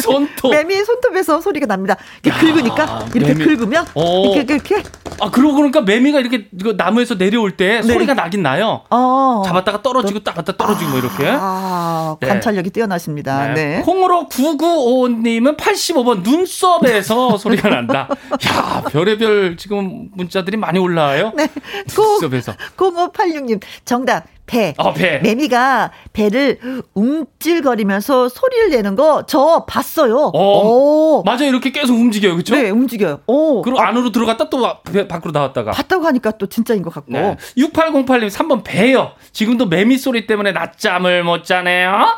손톱. 0.00 0.50
매미의 0.52 0.84
손톱에서 0.84 1.40
소리가 1.40 1.66
납니다. 1.66 1.96
이렇게 2.22 2.30
야, 2.48 2.52
긁으니까 2.52 3.06
이렇게 3.14 3.34
매미. 3.34 3.44
긁으면 3.56 3.86
어. 3.94 4.34
이렇게 4.34 4.54
이렇게. 4.54 4.82
아 5.20 5.30
그러고 5.30 5.56
그러니까 5.56 5.80
매미가 5.82 6.20
이렇게 6.20 6.48
나무에서 6.76 7.18
내려올 7.18 7.56
때 7.56 7.80
네. 7.80 7.92
소리가 7.92 8.14
나긴 8.14 8.42
나요. 8.42 8.82
어. 8.88 9.42
잡았다가 9.44 9.82
떨어지고 9.82 10.20
딱 10.20 10.34
갖다 10.36 10.56
떨어지고 10.56 10.90
뭐 10.90 10.98
이렇게. 11.00 11.26
아 11.28 12.16
네. 12.20 12.28
관찰력이 12.28 12.70
뛰어나십니다. 12.70 13.48
네. 13.52 13.54
네. 13.78 13.82
콩으로 13.82 14.28
9955님은 14.30 15.56
85번 15.56 16.22
눈썹에서 16.22 17.36
소리가 17.36 17.68
난다. 17.68 18.08
야 18.46 18.82
별의별 18.90 19.56
지금 19.56 20.08
문자들이 20.14 20.56
많이 20.56 20.78
올라와요. 20.78 21.32
네. 21.36 21.48
눈썹에서. 21.94 22.54
0586님 22.76 23.60
정답 23.84 24.24
배. 24.50 24.74
어, 24.78 24.92
배. 24.92 25.18
매미가 25.20 25.92
배를 26.12 26.58
움찔거리면서 26.94 28.28
소리를 28.28 28.70
내는 28.70 28.96
거 28.96 29.24
저 29.28 29.64
봤어요. 29.68 30.32
어, 30.34 30.66
오. 30.68 31.22
맞아요. 31.24 31.44
이렇게 31.44 31.70
계속 31.70 31.94
움직여요. 31.94 32.32
그렇죠? 32.34 32.56
네, 32.56 32.70
움직여요. 32.70 33.20
오. 33.28 33.62
그리고 33.62 33.80
아. 33.80 33.88
안으로 33.88 34.10
들어갔다 34.10 34.50
또 34.50 34.60
밖으로 35.08 35.30
나왔다가. 35.32 35.70
봤다고 35.70 36.04
하니까 36.06 36.32
또 36.32 36.46
진짜인 36.46 36.82
것 36.82 36.92
같고. 36.92 37.12
네. 37.12 37.36
6808님 37.56 38.28
3번 38.30 38.64
배요. 38.64 39.12
지금도 39.32 39.66
매미 39.66 39.98
소리 39.98 40.26
때문에 40.26 40.50
낮잠을 40.52 41.22
못 41.22 41.44
자네요. 41.44 41.90
아, 41.90 42.16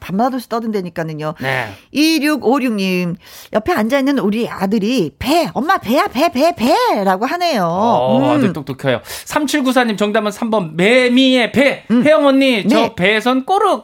밤낮없이 0.00 0.48
떠든다니까는요. 0.48 1.34
네. 1.40 1.68
2656님 1.92 3.16
옆에 3.52 3.72
앉아 3.72 3.98
있는 3.98 4.18
우리 4.18 4.48
아들이 4.48 5.10
배 5.18 5.48
엄마 5.52 5.76
배야 5.78 6.06
배 6.06 6.28
배 6.30 6.54
배라고 6.54 7.26
하네요. 7.26 7.64
어, 7.66 8.18
음. 8.18 8.24
아들 8.24 8.52
똑똑해요. 8.52 9.00
3794님 9.26 9.98
정답은 9.98 10.30
3번 10.30 10.74
매미의 10.74 11.52
배. 11.52 11.65
음. 11.90 12.04
혜영 12.04 12.26
언니, 12.26 12.66
저 12.68 12.76
네. 12.80 12.94
배에선 12.96 13.44
꼬르 13.44 13.82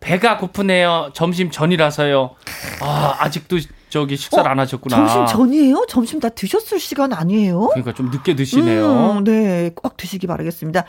배가 0.00 0.38
고프네요. 0.38 1.10
점심 1.14 1.50
전이라서요. 1.50 2.34
아, 2.80 3.16
아직도 3.18 3.58
저기 3.90 4.16
식사를 4.16 4.48
어, 4.48 4.50
안 4.50 4.58
하셨구나. 4.60 4.96
점심 4.96 5.26
전이에요? 5.26 5.84
점심 5.88 6.20
다 6.20 6.28
드셨을 6.30 6.80
시간 6.80 7.12
아니에요? 7.12 7.68
그러니까 7.68 7.92
좀 7.92 8.10
늦게 8.10 8.34
드시네요. 8.34 9.18
음, 9.18 9.24
네, 9.24 9.70
꼭 9.74 9.96
드시기 9.96 10.26
바라겠습니다. 10.26 10.84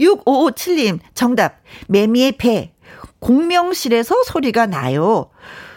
6557님, 0.00 0.98
정답. 1.14 1.60
매미의 1.88 2.32
배. 2.32 2.72
공명실에서 3.20 4.22
소리가 4.24 4.66
나요. 4.66 5.30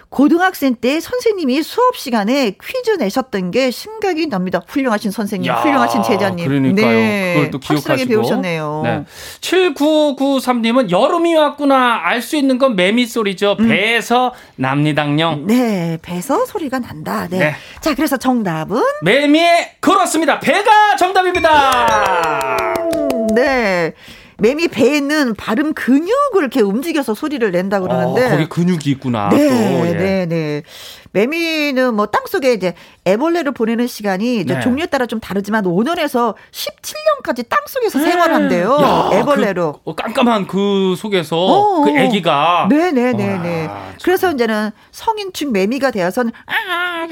고등학생 0.09 0.73
때 0.75 0.99
선생님이 0.99 1.61
수업 1.61 1.95
시간에 1.95 2.55
퀴즈 2.63 2.91
내셨던 2.97 3.51
게 3.51 3.69
생각이 3.69 4.27
납니다. 4.27 4.59
훌륭하신 4.67 5.11
선생님, 5.11 5.51
야, 5.51 5.57
훌륭하신 5.57 6.01
제자님. 6.01 6.47
그러니까요. 6.47 6.87
네. 6.87 7.33
그걸 7.35 7.51
또 7.51 7.59
기억하시고. 7.59 8.09
배우셨네요. 8.09 8.81
네. 8.83 9.03
7993님은 9.41 10.89
여름이 10.89 11.35
왔구나. 11.35 12.01
알 12.03 12.21
수 12.23 12.35
있는 12.35 12.57
건 12.57 12.75
매미 12.75 13.05
소리죠. 13.05 13.55
음. 13.59 13.67
배에서 13.69 14.33
납니다요. 14.55 15.37
네, 15.45 15.97
배에서 16.01 16.45
소리가 16.45 16.79
난다. 16.79 17.27
네. 17.29 17.37
네. 17.37 17.55
자, 17.79 17.93
그래서 17.95 18.17
정답은 18.17 18.81
매미의 19.03 19.75
그렇습니다. 19.79 20.39
배가 20.39 20.95
정답입니다. 20.97 22.73
음, 22.79 23.27
네. 23.35 23.93
매미 24.39 24.69
배에 24.69 24.98
있는 24.98 25.36
발음 25.36 25.74
근육을 25.74 26.41
이렇게 26.41 26.62
움직여서 26.62 27.13
소리를 27.13 27.50
낸다 27.51 27.79
그러는데 27.79 28.25
어, 28.25 28.29
거기 28.29 28.50
근육이 28.50 28.79
있구나. 28.86 29.29
네, 29.29 29.48
또, 29.48 29.88
예. 29.88 29.93
네, 29.93 30.25
네. 30.25 30.63
매미는 31.12 31.96
뭐 31.96 32.05
땅속에 32.05 32.53
이제 32.53 32.74
애벌레를 33.05 33.51
보내는 33.51 33.88
시간이 33.88 34.46
네. 34.46 34.60
종류에 34.60 34.86
따라 34.88 35.05
좀 35.05 35.19
다르지만 35.19 35.63
5년에서 35.63 36.36
17년까지 36.51 37.50
땅속에서 37.50 38.00
네. 38.00 38.12
생활한대요. 38.12 38.77
야, 38.81 39.10
애벌레로. 39.13 39.74
그, 39.74 39.79
어, 39.89 39.96
깜깜한 39.96 40.48
그 40.48 40.96
속에서 40.98 41.38
어, 41.38 41.81
그 41.81 41.91
아기가 42.00 42.67
네, 42.69 42.91
네, 42.91 43.13
네, 43.13 43.38
네. 43.38 43.69
그래서 44.03 44.31
이제는 44.31 44.72
성인충 44.91 45.51
매미가 45.51 45.91
되어서는 45.91 46.31
아, 46.46 47.08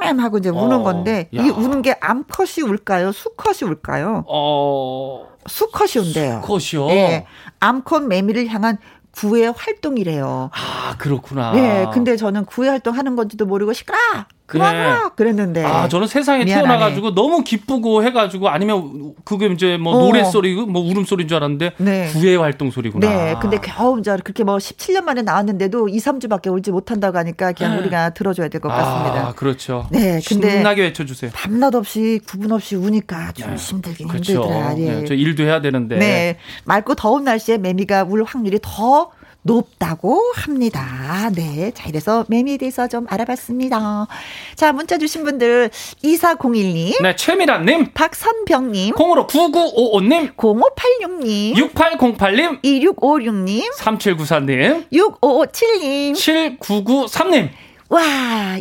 맴 0.00 0.18
하고 0.20 0.38
이제 0.38 0.48
우는 0.50 0.78
어, 0.78 0.82
건데 0.82 1.28
야. 1.34 1.42
이 1.42 1.48
우는 1.48 1.82
게 1.82 1.96
암컷이 2.00 2.62
울까요? 2.66 3.12
수컷이 3.12 3.68
울까요? 3.68 4.24
어. 4.28 5.26
수컷이 5.48 6.04
온대요. 6.06 6.42
수컷이요? 6.44 6.86
네. 6.88 7.26
암컷 7.60 8.04
매미를 8.04 8.46
향한 8.48 8.78
구애 9.10 9.52
활동이래요. 9.56 10.50
아, 10.52 10.96
그렇구나. 10.98 11.52
네, 11.52 11.86
근데 11.92 12.16
저는 12.16 12.44
구애 12.44 12.68
활동 12.68 12.96
하는 12.96 13.16
건지도 13.16 13.46
모르고 13.46 13.72
시끄라! 13.72 14.28
그래. 14.48 14.96
그랬는데. 15.14 15.62
아, 15.62 15.88
저는 15.88 16.06
세상에 16.06 16.44
미안하네. 16.44 16.66
태어나가지고 16.68 17.14
너무 17.14 17.44
기쁘고 17.44 18.02
해가지고 18.02 18.48
아니면 18.48 19.12
그게 19.24 19.46
이제 19.46 19.76
뭐 19.76 19.94
어. 19.94 20.00
노래 20.06 20.24
소리, 20.24 20.54
뭐 20.54 20.82
울음 20.82 21.04
소리인 21.04 21.28
줄 21.28 21.36
알았는데 21.36 21.72
네. 21.76 22.08
구애 22.12 22.34
활동 22.34 22.70
소리구나. 22.70 23.06
네. 23.08 23.34
근데 23.40 23.58
겨우 23.62 24.00
이제 24.00 24.16
그렇게 24.24 24.44
뭐 24.44 24.56
17년 24.56 25.02
만에 25.02 25.20
나왔는데도 25.22 25.88
2, 25.90 25.98
3주밖에 25.98 26.50
울지 26.50 26.70
못한다고 26.72 27.18
하니까 27.18 27.52
그냥 27.52 27.74
네. 27.74 27.80
우리가 27.82 28.10
들어줘야 28.10 28.48
될 28.48 28.60
것 28.60 28.68
같습니다. 28.70 29.28
아, 29.28 29.32
그렇죠. 29.34 29.86
네. 29.90 30.20
근데. 30.26 30.50
신나게 30.50 30.82
외쳐주세요. 30.82 31.30
밤낮 31.34 31.74
없이 31.74 32.18
구분 32.26 32.50
없이 32.50 32.74
우니까 32.74 33.32
좀 33.32 33.50
네. 33.50 33.56
힘들긴 33.56 34.08
그렇죠. 34.08 34.32
힘들더라. 34.32 34.78
예. 34.78 34.84
네. 35.00 35.04
저 35.04 35.14
일도 35.14 35.42
해야 35.44 35.60
되는데. 35.60 35.96
네. 35.98 36.38
맑고 36.64 36.94
더운 36.94 37.24
날씨에 37.24 37.58
매미가 37.58 38.04
울 38.08 38.24
확률이 38.24 38.58
더 38.62 39.10
높다고 39.48 40.20
합니다. 40.34 41.30
네. 41.34 41.72
자, 41.74 41.88
이래서 41.88 42.24
매미에 42.28 42.58
대해서 42.58 42.86
좀 42.86 43.06
알아봤습니다. 43.08 44.06
자, 44.54 44.72
문자 44.72 44.98
주신 44.98 45.24
분들 45.24 45.70
2401님. 46.04 47.02
네, 47.02 47.16
최미란님. 47.16 47.92
박선병님. 47.94 48.94
콩으로 48.94 49.26
9955님. 49.26 50.36
0586님. 50.36 51.54
6808님. 51.56 52.62
2656님. 52.62 53.72
3794님. 53.72 54.86
6557님. 54.92 56.58
7993님. 56.60 57.48
와, 57.88 58.00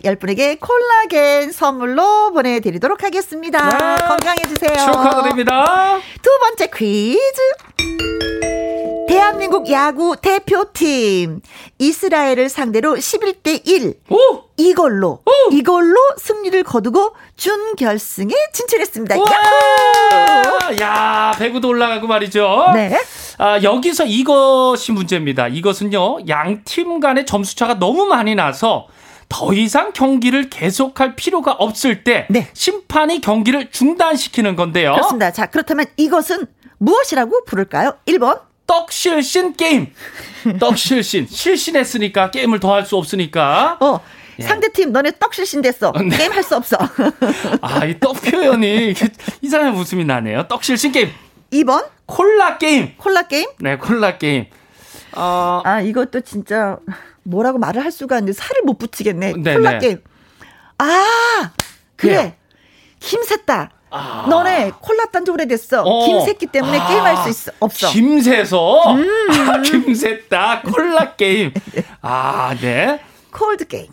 10분에게 0.06 0.58
콜라겐 0.58 1.52
선물로 1.52 2.32
보내드리도록 2.32 3.04
하겠습니다. 3.04 3.60
와, 3.62 3.98
건강해주세요. 3.98 4.86
축하드립니다. 4.86 6.00
두 6.22 6.30
번째 6.40 6.68
퀴즈. 6.74 8.57
대한민국 9.08 9.72
야구 9.72 10.16
대표팀 10.22 11.42
이스라엘을 11.80 12.50
상대로 12.50 12.96
11대 12.96 13.62
1 13.66 13.94
오! 14.10 14.18
이걸로 14.58 15.22
오! 15.26 15.52
이걸로 15.54 15.96
승리를 16.18 16.62
거두고 16.64 17.14
준결승에 17.36 18.34
진출했습니다. 18.54 19.16
야, 20.82 21.32
배구도 21.38 21.70
올라가고 21.70 22.08
말이죠. 22.08 22.72
네. 22.74 23.00
아, 23.38 23.62
여기서 23.62 24.06
이것이 24.06 24.92
문제입니다. 24.92 25.48
이것은요. 25.48 26.28
양 26.28 26.64
팀 26.66 27.00
간의 27.00 27.26
점수 27.26 27.56
차가 27.56 27.76
너무 27.80 28.06
많이 28.06 28.36
나서 28.36 28.88
더 29.30 29.54
이상 29.54 29.92
경기를 29.94 30.50
계속할 30.50 31.16
필요가 31.16 31.52
없을 31.54 32.04
때 32.04 32.28
네. 32.30 32.48
심판이 32.54 33.22
경기를 33.22 33.70
중단시키는 33.72 34.56
건데요. 34.56 34.94
그렇습니다. 34.94 35.32
자, 35.32 35.46
그렇다면 35.46 35.86
이것은 35.98 36.46
무엇이라고 36.80 37.44
부를까요? 37.46 37.94
1번 38.06 38.40
떡실신 38.68 39.54
게임. 39.56 39.94
떡실신. 40.60 41.28
실신했으니까 41.28 42.32
게임을 42.32 42.60
더 42.60 42.74
할 42.74 42.86
수 42.86 42.96
없으니까. 42.98 43.78
어. 43.80 44.00
예. 44.40 44.44
상대팀 44.44 44.92
너네 44.92 45.14
떡실신 45.20 45.62
됐어. 45.64 45.92
네. 45.94 46.16
게임 46.16 46.32
할 46.32 46.44
수 46.44 46.56
없어. 46.56 46.78
아, 47.62 47.86
이 47.86 48.00
떡 48.00 48.22
표현이 48.22 48.94
이상한 49.42 49.74
웃음이 49.76 50.06
나네요. 50.06 50.48
떡실신 50.48 50.92
게임. 50.92 51.10
2번 51.52 51.88
콜라 52.06 52.58
게임. 52.58 52.96
콜라 52.98 53.24
게임? 53.24 53.50
네, 53.60 53.78
콜라 53.78 54.18
게임. 54.18 54.46
어. 55.14 55.62
아, 55.66 55.82
이것도 55.82 56.22
진짜 56.22 56.78
뭐라고 57.24 57.58
말을 57.58 57.84
할 57.84 57.92
수가 57.92 58.16
없는데 58.18 58.34
살을 58.34 58.62
못 58.64 58.78
붙이겠네. 58.78 59.34
네네. 59.34 59.54
콜라 59.58 59.72
네. 59.72 59.80
게임. 59.80 60.02
아, 60.78 61.52
그래. 61.96 62.14
그래요. 62.16 62.32
힘셌다. 63.02 63.72
아. 63.90 64.26
너네 64.30 64.72
콜라 64.82 65.06
딴 65.06 65.23
지 65.23 65.32
오래됐어. 65.32 65.82
어. 65.84 66.06
김새끼 66.06 66.48
때문에 66.48 66.78
아. 66.78 66.88
게임할 66.88 67.18
수 67.18 67.30
있어. 67.30 67.52
없어. 67.60 67.90
김새서? 67.90 68.94
음. 68.96 69.08
아, 69.50 69.62
김새다. 69.62 70.62
콜라 70.62 71.14
게임. 71.16 71.54
아, 72.02 72.56
네. 72.60 73.00
콜드 73.32 73.68
게임. 73.68 73.88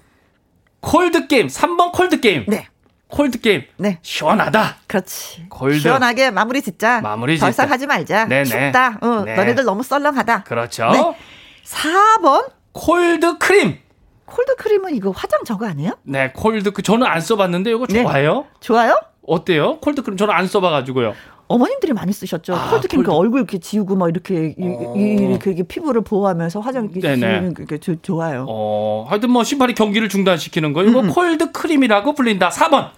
콜드 0.81 1.27
게임. 1.27 1.47
3번 1.47 1.93
콜드 1.93 2.21
게임. 2.21 2.45
네. 2.49 2.67
콜드 3.09 3.41
게임. 3.41 3.63
네. 3.77 3.99
시원하다. 4.03 4.77
그렇지. 4.87 5.47
Cold. 5.49 5.79
시원하게 5.79 6.31
마무리 6.31 6.61
짓자. 6.63 7.01
마무리 7.01 7.37
짓자. 7.37 7.47
더 7.47 7.51
이상 7.51 7.71
하지 7.71 7.87
말자. 7.87 8.27
네네. 8.27 8.45
춥다. 8.45 8.99
어, 9.01 9.23
네. 9.25 9.35
너네들 9.37 9.65
너무 9.65 9.83
썰렁하다. 9.83 10.45
그렇죠. 10.45 10.91
네. 10.91 11.17
4번. 11.65 12.51
콜드 12.73 13.39
크림. 13.39 13.79
콜드 14.27 14.57
크림은 14.57 14.95
이거 14.97 15.11
화장 15.11 15.41
저거 15.45 15.67
아니에요? 15.69 15.93
네, 16.03 16.33
콜드 16.33 16.73
크 16.73 16.83
저는 16.83 17.07
안 17.07 17.21
써봤는데 17.21 17.71
이거 17.71 17.87
네. 17.87 18.03
좋아요? 18.03 18.41
네. 18.43 18.49
좋아요? 18.61 18.99
어때요? 19.27 19.79
콜드크림 19.81 20.17
저는 20.17 20.35
안 20.35 20.47
써봐가지고요. 20.47 21.15
어머님들이 21.47 21.93
많이 21.93 22.13
쓰셨죠. 22.13 22.55
아, 22.55 22.71
콜드크림 22.71 23.03
콜드... 23.03 23.11
그 23.11 23.17
얼굴 23.17 23.41
이렇게 23.41 23.59
지우고 23.59 23.97
막 23.97 24.09
이렇게 24.09 24.55
어... 24.59 24.95
이렇게, 24.97 25.51
이렇게 25.51 25.63
피부를 25.63 26.03
보호하면서 26.03 26.61
화장 26.61 26.89
이렇게 26.95 27.17
지우는 27.17 27.55
게 27.55 27.79
좋아요. 27.79 28.47
어, 28.49 29.07
하여튼 29.09 29.31
뭐 29.31 29.45
심판이 29.45 29.75
경기를 29.75 30.09
중단시키는 30.09 30.73
거 30.73 30.85
이거 30.85 31.01
음. 31.01 31.11
콜드크림이라고 31.11 32.15
불린다. 32.15 32.49
4번. 32.49 32.91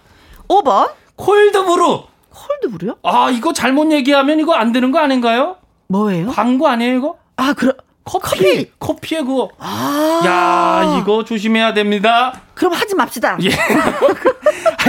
5번. 0.47 0.91
콜드브루. 1.15 2.03
콜드브루요? 2.29 2.97
아, 3.03 3.29
이거 3.31 3.51
잘못 3.51 3.91
얘기하면 3.91 4.39
이거 4.39 4.53
안 4.53 4.71
되는 4.71 4.91
거 4.91 4.99
아닌가요? 4.99 5.57
뭐예요? 5.87 6.27
광고 6.29 6.67
아니에요, 6.67 6.97
이거? 6.97 7.17
아, 7.35 7.53
그럼 7.53 7.73
커피. 8.03 8.71
커피. 8.79 9.15
에 9.15 9.21
그거. 9.21 9.49
아. 9.59 10.21
야, 10.25 10.99
이거 11.01 11.23
조심해야 11.23 11.73
됩니다. 11.73 12.41
그럼 12.53 12.73
하지 12.73 12.95
맙시다. 12.95 13.37
예. 13.41 13.49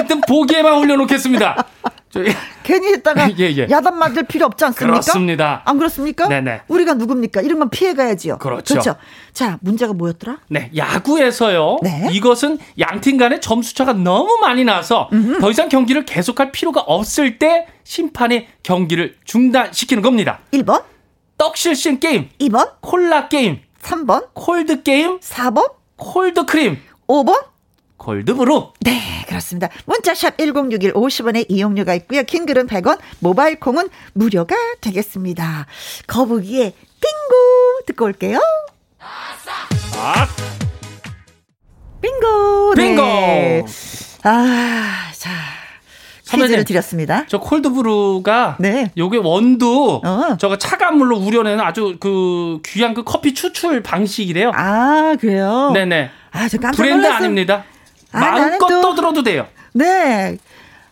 하여튼 0.08 0.22
보기에만 0.22 0.78
올려놓겠습니다. 0.78 1.66
저희 2.08 2.28
괜히 2.62 2.88
했다가 2.88 3.30
예, 3.38 3.44
예. 3.54 3.66
야단 3.70 3.98
맞을 3.98 4.22
필요 4.22 4.46
없지 4.46 4.64
않습니까? 4.64 5.00
그렇습니다. 5.00 5.62
안 5.66 5.76
그렇습니까? 5.76 6.26
네네. 6.26 6.62
우리가 6.68 6.94
누굽니까? 6.94 7.42
이런 7.42 7.58
건 7.58 7.68
피해가야지요. 7.68 8.38
그렇죠. 8.38 8.74
그렇죠. 8.74 8.96
자, 9.34 9.58
문제가 9.60 9.92
뭐였더라? 9.92 10.38
네, 10.48 10.70
야구에서요. 10.74 11.78
네. 11.82 12.08
이것은 12.10 12.58
양팀 12.78 13.18
간의 13.18 13.42
점수차가 13.42 13.92
너무 13.92 14.38
많이 14.40 14.64
나서 14.64 15.10
음흠. 15.12 15.40
더 15.40 15.50
이상 15.50 15.68
경기를 15.68 16.06
계속할 16.06 16.50
필요가 16.50 16.80
없을 16.80 17.38
때 17.38 17.66
심판이 17.84 18.46
경기를 18.62 19.16
중단시키는 19.24 20.02
겁니다. 20.02 20.40
1번 20.52 20.82
떡실신 21.36 22.00
게임. 22.00 22.30
2번 22.40 22.72
콜라 22.80 23.28
게임. 23.28 23.60
3번 23.82 24.28
콜드 24.32 24.82
게임. 24.82 25.20
4번 25.20 25.72
콜드 25.96 26.46
크림. 26.46 26.78
5번 27.06 27.57
콜드브루. 27.98 28.72
네, 28.80 29.00
그렇습니다. 29.28 29.68
문자샵 29.84 30.38
1061 30.38 30.94
50원의 30.94 31.46
이용료가 31.48 31.94
있고요. 31.94 32.22
긴 32.22 32.36
글은 32.36 32.66
100원, 32.68 32.98
모바일 33.18 33.60
콩은 33.60 33.88
무료가 34.14 34.54
되겠습니다. 34.80 35.66
거북이의 36.06 36.72
빙고 36.72 37.84
듣고 37.86 38.04
올게요. 38.06 38.40
아. 39.00 40.26
빙고. 42.00 42.74
빙고. 42.76 43.02
네. 43.02 43.64
아, 44.22 45.10
자. 45.16 45.30
퀴즈를 46.30 46.64
드렸습니다. 46.64 47.24
저 47.26 47.38
콜드브루가 47.40 48.56
네. 48.60 48.92
요게 48.98 49.16
원두 49.16 50.02
어. 50.04 50.36
저거 50.38 50.58
차가운 50.58 50.98
물로 50.98 51.16
우려내는 51.16 51.58
아주 51.64 51.96
그 51.98 52.60
귀한 52.66 52.92
그 52.92 53.02
커피 53.02 53.32
추출 53.32 53.82
방식이래요. 53.82 54.52
아 54.54 55.16
그래요? 55.18 55.70
네 55.72 55.86
네. 55.86 56.10
아 56.30 56.46
저 56.48 56.58
깜짝 56.58 56.76
브랜드 56.82 57.00
놀랐어. 57.06 57.14
아닙니다. 57.24 57.64
아, 58.12 58.20
마음껏 58.20 58.68
떠들어도 58.80 59.22
돼요. 59.22 59.46
네. 59.72 60.38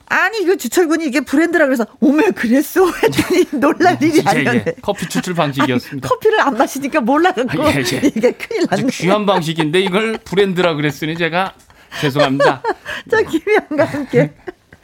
아니 0.08 0.40
이거 0.42 0.54
주철군이 0.56 1.04
이게 1.06 1.20
브랜드라 1.20 1.64
그래서 1.66 1.84
오메 2.00 2.30
그랬어 2.30 2.86
했더니 2.86 3.46
놀랄 3.60 4.00
일이 4.00 4.22
아니었네. 4.24 4.64
예, 4.68 4.74
커피 4.80 5.08
추출 5.08 5.34
방식이었습니다. 5.34 6.06
아니, 6.06 6.08
커피를 6.08 6.40
안 6.40 6.56
마시니까 6.56 7.00
몰라갖고 7.00 7.62
아, 7.62 7.72
예, 7.72 7.78
예. 7.78 8.06
이게 8.14 8.30
큰일 8.32 8.66
났네. 8.70 8.86
귀한 8.92 9.26
방식인데 9.26 9.80
이걸 9.80 10.18
브랜드라 10.18 10.74
그랬으니 10.74 11.16
제가 11.16 11.54
죄송합니다. 12.00 12.62
자 13.10 13.22
김희영과 13.22 13.84
함께 13.84 14.32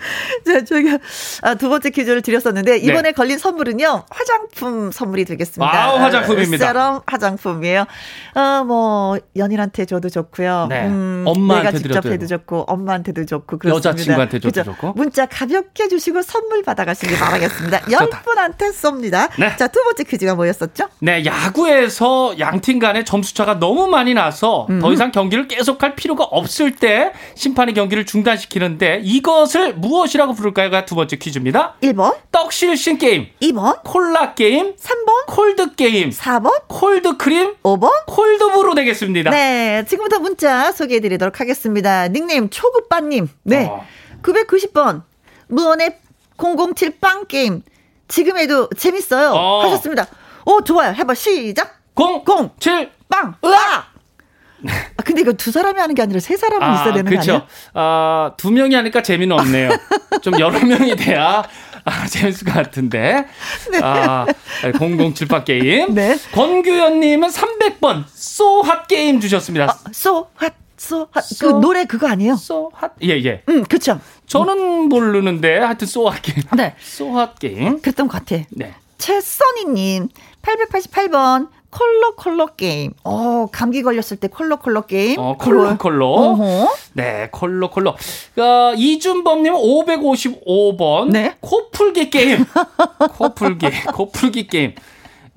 자, 0.47 0.65
저희가 0.65 0.99
아, 1.43 1.55
두 1.55 1.69
번째 1.69 1.91
퀴즈를 1.91 2.23
드렸었는데 2.23 2.79
이번에 2.79 3.03
네. 3.03 3.13
걸린 3.13 3.39
선물은요. 3.39 4.05
화장품 4.11 4.91
선물이 4.93 5.25
되겠습니다. 5.25 5.73
아, 5.73 6.01
화장품입니다. 6.01 6.67
세럼 6.67 7.01
화장품이에요. 7.07 7.87
어, 8.35 8.65
뭐 8.65 9.19
연인한테 9.37 9.85
줘도 9.85 10.09
좋고요. 10.09 10.67
네. 10.69 10.87
음, 10.87 11.25
엄마한테 11.27 11.71
내가 11.71 11.79
직접 11.79 12.07
해도 12.07 12.27
좋고 12.27 12.65
엄마한테도 12.69 13.27
좋고 13.27 13.59
그렇습니다. 13.59 13.91
여자친구한테 13.91 14.41
줘도 14.41 14.49
그죠? 14.49 14.65
좋고. 14.65 14.93
문자 14.95 15.27
가볍게 15.27 15.89
주시고 15.89 16.23
선물 16.23 16.63
받아가시기 16.63 17.17
바라겠습니다. 17.17 17.83
열 17.93 18.11
분한테 18.11 18.71
쏩니다. 18.71 19.29
네. 19.39 19.55
자, 19.57 19.69
두 19.69 19.83
번째 19.83 20.05
퀴즈가 20.05 20.35
뭐였었죠? 20.35 20.89
네, 21.01 21.25
야구에서 21.25 22.39
양팀 22.39 22.79
간의 22.79 23.05
점수 23.05 23.35
차가 23.35 23.59
너무 23.59 23.87
많이 23.87 24.15
나서 24.15 24.67
음. 24.71 24.81
더 24.81 24.93
이상 24.93 25.13
경기를 25.13 25.49
계속할 25.49 25.95
필요가 25.97 26.25
없을 26.25 26.73
때 26.75 27.13
심판이 27.35 27.75
경기를 27.75 28.07
중단시키는데 28.07 29.01
이것을 29.05 29.75
무 29.75 29.92
무엇이라고 29.93 30.33
부를까요가 30.33 30.87
두 30.87 30.95
번째 30.95 31.17
퀴즈입니다. 31.17 31.75
1번 31.83 32.17
떡실신 32.33 32.97
게임 32.97 33.27
2번 33.43 33.83
콜라 33.85 34.33
게임 34.33 34.75
3번 34.75 35.27
콜드 35.27 35.75
게임 35.75 36.09
4번 36.11 36.67
콜드 36.67 37.19
크림 37.19 37.55
5번 37.63 37.91
콜드브루 38.07 38.75
되겠습니다. 38.75 39.31
네, 39.31 39.85
지금부터 39.87 40.19
문자 40.21 40.73
소개해 40.73 41.01
드리도록 41.01 41.41
하겠습니다. 41.41 42.09
닉네임 42.09 42.49
초급반 42.49 43.11
님. 43.11 43.29
네. 43.43 43.67
어. 43.67 43.87
990번 44.23 45.03
무언의 45.49 45.99
007 46.39 46.99
빵 46.99 47.27
게임 47.27 47.63
지금 48.09 48.39
해도 48.39 48.71
재밌어요. 48.77 49.33
어. 49.33 49.63
하셨습니다. 49.65 50.07
오, 50.47 50.63
좋아요. 50.63 50.93
해봐. 50.95 51.15
시작. 51.15 51.81
0 52.01 52.25
0 52.27 52.51
7 52.59 52.91
빵. 53.09 53.35
으아! 53.45 53.92
아, 54.69 55.03
근데 55.03 55.23
이거 55.23 55.33
두 55.33 55.51
사람이 55.51 55.79
하는 55.81 55.95
게 55.95 56.03
아니라 56.03 56.21
세 56.21 56.37
사람은 56.37 56.67
아, 56.67 56.75
있어야 56.75 56.93
되는 56.95 57.05
그렇죠. 57.05 57.33
거 57.33 57.37
아니야? 57.39 57.49
아, 57.75 58.33
두 58.37 58.51
명이 58.51 58.75
하니까 58.75 59.03
재미는 59.03 59.39
없네요. 59.39 59.71
좀 60.23 60.39
여러 60.39 60.59
명이 60.65 60.97
돼야 60.97 61.43
아, 61.85 62.07
재밌을 62.07 62.47
것 62.47 62.55
같은데. 62.55 63.27
네. 63.71 63.81
아, 63.83 64.27
007빵 64.63 65.45
게임. 65.45 65.95
네. 65.95 66.17
권규현 66.33 67.01
님은 67.01 67.29
300번 67.29 68.05
So 68.15 68.43
Hot 68.43 68.87
게임 68.87 69.21
주셨습니다. 69.21 69.65
아, 69.67 69.79
소핫. 69.93 70.55
소핫 70.77 71.25
그 71.41 71.47
노래 71.47 71.85
그거 71.85 72.09
아니에요? 72.09 72.35
So 72.35 72.59
Hot 72.59 72.95
예 73.05 73.11
예. 73.11 73.43
음 73.49 73.63
그렇죠. 73.63 74.01
저는 74.27 74.89
모르는데 74.89 75.59
하여튼 75.59 75.87
So 75.87 76.00
Hot 76.00 76.21
게임. 76.23 76.43
네. 76.57 76.75
So 76.81 77.04
Hot 77.04 77.39
게임. 77.39 77.81
그랬던 77.81 78.09
것 78.09 78.19
같아. 78.25 78.43
네. 78.51 78.75
최선희 78.99 79.67
님 79.67 80.09
888번 80.43 81.49
콜록 81.73 82.15
콜록 82.15 82.47
게임. 82.47 82.93
어, 83.03 83.47
감기 83.51 83.83
걸렸을 83.83 84.19
때 84.19 84.29
콜록 84.29 84.57
콜록 84.57 84.83
게임. 84.83 85.19
어, 85.19 85.37
콜록 85.39 85.77
콜록. 85.79 86.07
어허. 86.07 86.75
네, 86.93 87.29
콜록 87.33 87.71
콜록. 87.71 87.91
어, 87.91 88.75
이준범 88.77 89.43
님 89.43 89.55
555번. 89.55 91.09
네. 91.09 91.35
코풀기 91.41 92.11
게임. 92.11 92.45
코풀기, 93.17 93.67
코풀기 93.93 94.47
게임. 94.49 94.75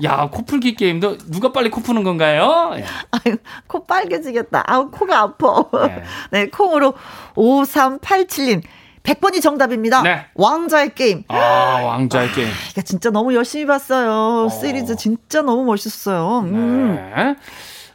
야, 0.04 0.30
코풀기 0.30 0.76
게임도 0.76 1.18
누가 1.30 1.54
빨리 1.54 1.70
코 1.70 1.80
푸는 1.80 2.04
건가요? 2.04 2.74
예. 2.76 2.84
아유, 3.12 3.38
코 3.68 3.86
빨개지겠다. 3.86 4.66
아우, 4.68 4.92
코가 4.92 5.20
아파. 5.22 5.64
네, 5.88 6.04
네 6.32 6.48
콩으로 6.50 6.96
5387님. 7.36 8.62
100번이 9.06 9.42
정답입니다. 9.42 10.02
네. 10.02 10.26
왕좌의 10.34 10.96
게임. 10.96 11.24
아, 11.28 11.38
왕좌의 11.38 12.30
아, 12.30 12.34
게임. 12.34 12.50
이거 12.72 12.82
진짜 12.82 13.10
너무 13.12 13.34
열심히 13.34 13.66
봤어요. 13.66 14.48
어. 14.48 14.50
시리즈 14.50 14.96
진짜 14.96 15.42
너무 15.42 15.64
멋있었어요. 15.64 16.40
음. 16.46 16.96
네. 17.16 17.36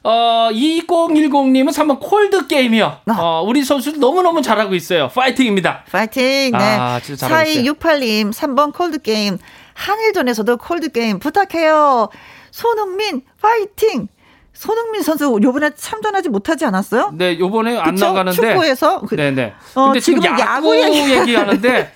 어, 0.02 0.48
2010님은 0.52 1.72
3번 1.72 1.98
콜드 2.00 2.46
게임이요. 2.46 2.98
아. 3.06 3.16
어, 3.18 3.42
우리 3.42 3.62
선수들 3.64 4.00
너무너무 4.00 4.40
잘하고 4.40 4.74
있어요. 4.74 5.08
파이팅입니다. 5.08 5.84
파이팅. 5.90 6.52
네. 6.52 6.58
아, 6.58 7.00
진짜 7.02 7.28
잘하고 7.28 7.50
있어요. 7.50 7.74
4268님 7.74 8.32
3번 8.32 8.72
콜드 8.72 9.02
게임. 9.02 9.36
한일전에서도 9.74 10.56
콜드 10.58 10.92
게임 10.92 11.18
부탁해요. 11.18 12.08
손흥민 12.50 13.22
파이팅. 13.40 14.08
손흥민 14.52 15.02
선수 15.02 15.38
요번에 15.42 15.70
참전하지 15.74 16.28
못하지 16.28 16.64
않았어요? 16.64 17.12
네, 17.14 17.38
요번에 17.38 17.78
안 17.78 17.94
그쵸? 17.94 18.06
나가는데 18.06 18.36
축구에서 18.36 19.00
그, 19.02 19.16
네네. 19.16 19.54
어, 19.74 19.84
근데 19.86 20.00
지금 20.00 20.24
야구, 20.24 20.44
야구 20.44 20.76
얘기... 20.76 21.12
얘기하는데 21.12 21.92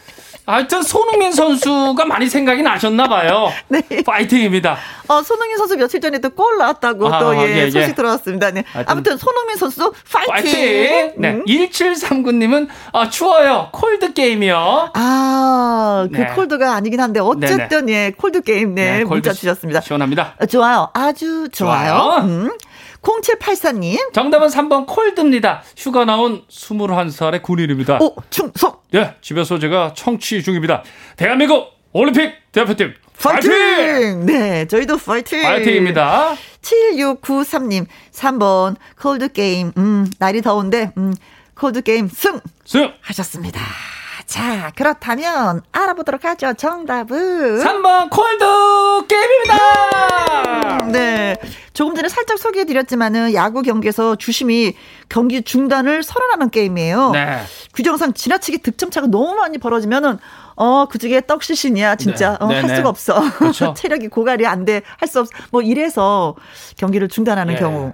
하여튼 0.46 0.83
손흥민 0.83 1.33
선수가 1.33 2.04
많이 2.04 2.28
생각이 2.28 2.62
나셨나 2.62 3.09
봐요. 3.09 3.50
네. 3.68 3.80
파이팅입니다. 4.04 4.76
어, 5.09 5.22
손흥민 5.22 5.57
선수 5.57 5.76
며칠 5.76 6.00
전에 6.00 6.18
또 6.18 6.30
골 6.35 6.59
나왔다고 6.59 7.12
아, 7.12 7.18
또 7.20 7.37
예, 7.37 7.57
예, 7.57 7.70
소식 7.70 7.90
예. 7.90 7.94
들어왔습니다. 7.94 8.50
네. 8.50 8.64
아무튼 8.87 9.16
손흥민 9.16 9.57
선수 9.57 9.92
파이팅. 10.12 10.33
파이팅. 10.33 11.12
네. 11.18 11.30
음. 11.30 11.44
1739님은 11.46 12.68
아, 12.92 13.09
추워요. 13.09 13.68
콜드 13.72 14.12
게임이요. 14.14 14.90
아, 14.94 16.09
그 16.12 16.16
네. 16.18 16.26
콜드가 16.35 16.74
아니긴 16.74 17.00
한데 17.00 17.20
어쨌든 17.20 17.87
네네. 17.87 17.92
예, 17.92 18.11
콜드 18.16 18.42
게임 18.42 18.74
네, 18.74 18.98
네 18.98 19.04
문자 19.04 19.33
주셨습니다. 19.33 19.80
시원합니다. 19.80 20.35
어, 20.40 20.46
좋아요. 20.46 20.90
아주 20.92 21.48
좋아요. 21.52 21.94
좋아요. 21.94 22.22
음. 22.24 22.50
0784님. 23.04 24.12
정답은 24.12 24.48
3번 24.48 24.86
콜드입니다. 24.86 25.62
휴가 25.76 26.04
나온 26.04 26.42
21살의 26.48 27.42
군인입니다. 27.42 27.98
오, 28.00 28.16
충성! 28.30 28.78
예, 28.94 29.14
집에서 29.20 29.58
제가 29.58 29.92
청취 29.94 30.42
중입니다. 30.42 30.82
대한민국 31.16 31.68
올림픽 31.92 32.32
대표팀 32.52 32.94
파이팅! 33.20 33.50
파이팅! 33.50 34.26
네, 34.26 34.66
저희도 34.66 34.96
파이팅! 34.96 35.42
파이팅입니다. 35.42 36.34
7693님, 36.62 37.86
3번 38.12 38.76
콜드 39.00 39.32
게임. 39.32 39.72
음, 39.76 40.10
날이 40.18 40.40
더운데, 40.42 40.90
음, 40.96 41.14
콜드 41.54 41.82
게임 41.82 42.08
승! 42.08 42.40
승! 42.64 42.90
하셨습니다. 43.02 43.60
자, 44.26 44.72
그렇다면 44.74 45.60
알아보도록 45.70 46.24
하죠. 46.24 46.54
정답은 46.54 47.62
3번 47.62 48.10
콜드 48.10 49.06
게임입니다. 49.06 50.78
네. 50.92 51.37
조금 51.72 51.94
전에 51.94 52.08
살짝 52.08 52.38
소개해 52.38 52.64
드렸지만은 52.64 53.34
야구 53.34 53.62
경기에서 53.62 54.16
주심이 54.16 54.74
경기 55.08 55.42
중단을 55.42 56.02
선언하는 56.02 56.50
게임이에요. 56.50 57.10
네. 57.10 57.40
규정상 57.74 58.12
지나치게 58.14 58.58
득점차가 58.58 59.08
너무 59.08 59.34
많이 59.34 59.58
벌어지면은 59.58 60.18
어, 60.56 60.87
그 60.88 60.98
중에 60.98 61.20
떡시신이야, 61.26 61.96
진짜. 61.96 62.38
네. 62.40 62.44
어, 62.44 62.48
할 62.48 62.76
수가 62.76 62.88
없어. 62.88 63.20
그렇죠. 63.32 63.74
체력이 63.76 64.06
고갈이 64.08 64.46
안 64.46 64.64
돼. 64.64 64.82
할 64.98 65.08
수 65.08 65.20
없어. 65.20 65.32
뭐 65.50 65.62
이래서 65.62 66.34
경기를 66.76 67.08
중단하는 67.08 67.54
네. 67.54 67.60
경우. 67.60 67.92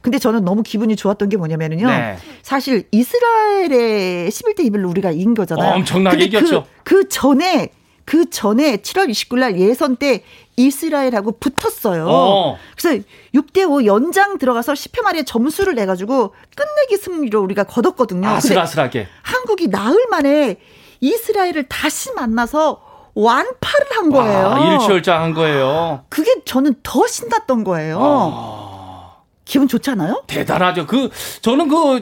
근데 0.00 0.18
저는 0.18 0.44
너무 0.44 0.62
기분이 0.62 0.96
좋았던 0.96 1.28
게 1.28 1.36
뭐냐면은요. 1.36 1.86
네. 1.86 2.16
사실 2.42 2.84
이스라엘의 2.90 4.30
11대 4.30 4.60
2별로 4.70 4.88
우리가 4.90 5.10
이긴 5.10 5.34
거잖아요. 5.34 5.74
엄청나게 5.74 6.24
이겼죠. 6.24 6.64
그, 6.84 7.02
그 7.02 7.08
전에 7.08 7.70
그 8.04 8.28
전에 8.28 8.78
7월 8.78 9.08
29일 9.08 9.38
날 9.38 9.58
예선 9.60 9.96
때 9.96 10.24
이스라엘하고 10.56 11.38
붙었어요. 11.38 12.06
어. 12.08 12.56
그래서 12.76 13.02
6대5 13.34 13.84
연장 13.86 14.38
들어가서 14.38 14.72
10회 14.72 15.02
말에 15.02 15.22
점수를 15.22 15.74
내가지고 15.74 16.34
끝내기 16.56 17.02
승리로 17.02 17.40
우리가 17.40 17.64
거뒀거든요. 17.64 18.26
아슬아슬하게. 18.28 19.06
한국이 19.22 19.68
나흘 19.68 19.96
만에 20.10 20.56
이스라엘을 21.00 21.64
다시 21.68 22.12
만나서 22.12 22.82
완파를 23.14 23.86
한 23.92 24.10
거예요. 24.10 24.48
아, 24.48 24.72
일치월장한 24.74 25.34
거예요. 25.34 26.04
그게 26.08 26.34
저는 26.44 26.74
더 26.82 27.06
신났던 27.06 27.64
거예요. 27.64 27.98
아. 28.00 28.69
기분 29.50 29.66
좋잖아요? 29.66 30.22
대단하죠. 30.28 30.86
그 30.86 31.10
저는 31.42 31.66
그요 31.66 31.98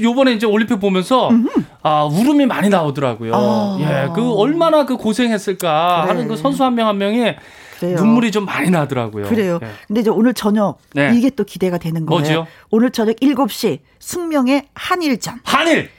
요번에 0.00 0.34
이제 0.34 0.46
올림픽 0.46 0.78
보면서 0.78 1.30
음흠. 1.30 1.48
아 1.82 2.04
울음이 2.04 2.46
많이 2.46 2.68
나오더라고요. 2.68 3.32
아. 3.34 3.78
예, 3.80 4.08
그 4.14 4.32
얼마나 4.34 4.86
그 4.86 4.96
고생했을까 4.96 6.02
그래. 6.02 6.08
하는 6.12 6.28
그 6.28 6.36
선수 6.36 6.62
한 6.62 6.76
명한 6.76 6.92
한 6.92 6.98
명이 6.98 7.34
그래요. 7.80 7.96
눈물이 7.96 8.30
좀 8.30 8.44
많이 8.44 8.70
나더라고요. 8.70 9.24
그래요. 9.24 9.58
네. 9.60 9.68
근데 9.88 10.02
이제 10.02 10.10
오늘 10.10 10.32
저녁 10.32 10.78
네. 10.94 11.10
이게 11.16 11.30
또 11.30 11.42
기대가 11.42 11.76
되는 11.76 12.06
거예요. 12.06 12.20
뭐죠? 12.20 12.46
오늘 12.70 12.92
저녁 12.92 13.16
7시 13.16 13.80
숙명의 13.98 14.68
한일전. 14.72 15.40
한일. 15.42 15.90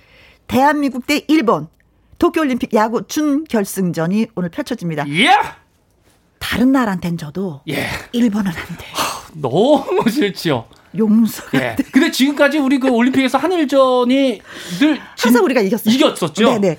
대한민국 0.47 1.05
대 1.05 1.25
일본 1.27 1.67
도쿄올림픽 2.17 2.73
야구 2.73 3.05
준결승전이 3.05 4.27
오늘 4.35 4.47
펼쳐집니다. 4.47 5.05
예. 5.09 5.35
다른 6.39 6.71
나라한텐 6.71 7.17
저도 7.17 7.59
예. 7.67 7.87
일본은 8.13 8.47
안 8.47 8.77
돼. 8.77 8.85
너무 9.33 10.09
싫지요. 10.09 10.63
용서. 10.97 11.43
예. 11.55 11.75
근데 11.91 12.11
지금까지 12.11 12.57
우리 12.59 12.79
그 12.79 12.89
올림픽에서 12.89 13.37
한일전이 13.37 14.41
늘 14.79 14.99
항상 15.19 15.43
우리가 15.43 15.61
이겼어요. 15.61 15.93
이겼었죠. 15.93 16.59
네네. 16.59 16.77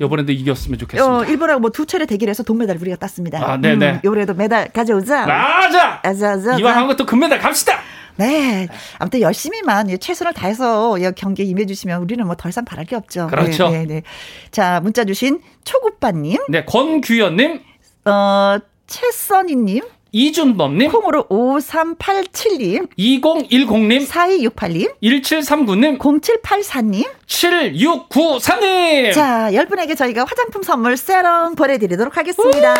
이번에도 0.00 0.32
이겼으면 0.32 0.78
좋겠습니다. 0.78 1.16
어, 1.18 1.24
일본하고 1.24 1.60
뭐 1.60 1.70
두 1.70 1.86
차례 1.86 2.06
대결해서 2.06 2.42
동메달 2.42 2.76
우리가 2.78 2.96
땄습니다. 2.96 3.38
아, 3.44 3.56
네네. 3.56 3.90
음, 3.90 4.00
요래도 4.04 4.34
메달 4.34 4.68
가져오자. 4.72 5.26
맞아. 5.26 6.00
아자, 6.02 6.30
아자. 6.32 6.56
이왕 6.58 6.76
한 6.76 6.86
것도 6.88 7.06
금메달 7.06 7.38
갑시다. 7.38 7.78
네. 8.16 8.68
아무튼 8.98 9.20
열심히만 9.20 9.88
최선을 10.00 10.34
다해서 10.34 10.96
경기에 11.16 11.46
임해주시면 11.46 12.02
우리는 12.02 12.24
뭐 12.26 12.34
더 12.36 12.48
이상 12.48 12.64
바랄 12.64 12.84
게 12.84 12.96
없죠. 12.96 13.26
그렇죠. 13.28 13.68
네, 13.70 13.80
네, 13.80 13.86
네. 13.86 14.02
자, 14.50 14.80
문자 14.82 15.04
주신 15.04 15.40
초국빠님. 15.64 16.38
네, 16.48 16.64
권규현님. 16.64 17.60
어, 18.06 18.58
최선희님. 18.86 19.82
이준범님. 20.12 20.90
콩으로 20.92 21.24
5387님. 21.28 22.88
2010님. 22.98 24.06
4268님. 24.06 24.94
1739님. 25.02 25.98
0784님. 25.98 27.06
7694님. 27.26 29.14
자, 29.14 29.48
10분에게 29.50 29.96
저희가 29.96 30.24
화장품 30.24 30.62
선물 30.62 30.98
세럼 30.98 31.54
보내드리도록 31.54 32.16
하겠습니다. 32.16 32.74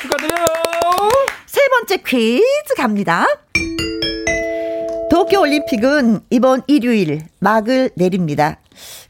축하드려요. 0.00 0.46
세 1.46 1.60
번째 1.68 1.96
퀴즈 2.06 2.74
갑니다. 2.76 3.26
도쿄올림픽은 5.10 6.20
이번 6.30 6.62
일요일 6.66 7.22
막을 7.40 7.90
내립니다. 7.96 8.58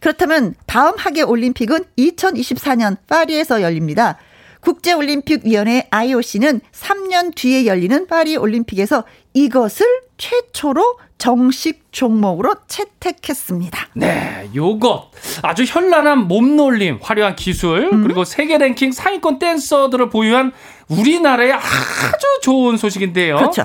그렇다면 0.00 0.54
다음 0.66 0.94
하계 0.96 1.22
올림픽은 1.22 1.84
2024년 1.98 2.96
파리에서 3.08 3.62
열립니다. 3.62 4.18
국제올림픽위원회 4.64 5.88
IOC는 5.90 6.60
3년 6.72 7.34
뒤에 7.34 7.66
열리는 7.66 8.06
파리 8.06 8.36
올림픽에서 8.36 9.04
이것을 9.34 9.86
최초로 10.16 10.98
정식 11.18 11.86
종목으로 11.92 12.54
채택했습니다. 12.66 13.88
네, 13.94 14.48
요것 14.54 15.10
아주 15.42 15.64
현란한 15.64 16.28
몸놀림, 16.28 16.98
화려한 17.00 17.36
기술, 17.36 17.90
음. 17.92 18.02
그리고 18.02 18.24
세계 18.24 18.58
랭킹 18.58 18.92
상위권 18.92 19.38
댄서들을 19.38 20.10
보유한 20.10 20.52
우리나라의 20.88 21.52
아주 21.52 22.26
좋은 22.42 22.76
소식인데요. 22.76 23.36
그렇죠. 23.36 23.64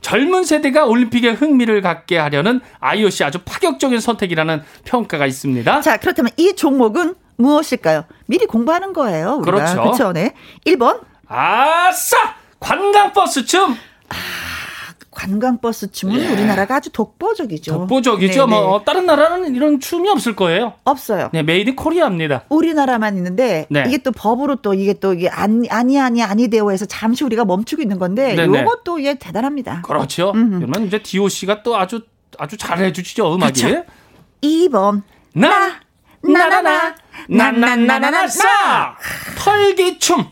젊은 0.00 0.44
세대가 0.44 0.84
올림픽에 0.84 1.30
흥미를 1.30 1.80
갖게 1.80 2.16
하려는 2.16 2.60
IOC 2.78 3.24
아주 3.24 3.38
파격적인 3.44 3.98
선택이라는 3.98 4.62
평가가 4.84 5.26
있습니다. 5.26 5.80
자, 5.80 5.96
그렇다면 5.96 6.30
이 6.36 6.54
종목은 6.54 7.14
무엇일까요? 7.36 8.04
미리 8.26 8.46
공부하는 8.46 8.92
거예요. 8.92 9.36
우리가. 9.42 9.56
그렇죠. 9.56 9.82
그렇죠. 9.82 10.12
네. 10.12 10.34
1번. 10.66 11.00
아싸! 11.28 12.16
관광버스 12.60 13.44
춤. 13.44 13.72
아, 14.08 14.14
관광버스 15.10 15.92
춤은 15.92 16.20
예. 16.20 16.32
우리나라가 16.32 16.76
아주 16.76 16.90
독보적이죠. 16.90 17.72
독보적이죠. 17.72 18.46
네네. 18.46 18.60
뭐 18.60 18.82
다른 18.84 19.06
나라는 19.06 19.54
이런 19.54 19.80
춤이 19.80 20.08
없을 20.10 20.36
거예요. 20.36 20.74
없어요. 20.84 21.30
네, 21.32 21.42
made 21.42 21.74
in 21.74 21.84
Korea입니다. 21.84 22.44
우리나라만 22.48 23.16
있는데 23.16 23.66
네. 23.70 23.84
이게 23.88 23.98
또 23.98 24.12
법으로 24.12 24.56
또 24.56 24.74
이게 24.74 24.92
또 24.92 25.14
이게 25.14 25.28
아니 25.28 25.68
아니 25.70 25.98
아니 25.98 26.22
아니 26.22 26.48
되어 26.48 26.70
해서 26.70 26.84
잠시 26.84 27.24
우리가 27.24 27.44
멈추고 27.44 27.82
있는 27.82 27.98
건데 27.98 28.34
이것도 28.34 28.98
이게 28.98 29.14
대단합니다. 29.14 29.82
그렇죠. 29.82 30.32
그러면 30.32 30.86
이제 30.86 31.02
DOC가 31.02 31.62
또 31.62 31.76
아주 31.76 32.02
아주 32.38 32.56
잘해 32.56 32.92
주시죠, 32.92 33.34
음악이. 33.34 33.62
그렇죠. 33.62 33.84
2번. 34.42 35.02
나 35.34 35.80
나나나 36.22 36.94
나나나나나 37.28 38.28
싸 38.28 38.96
털기춤. 39.38 40.26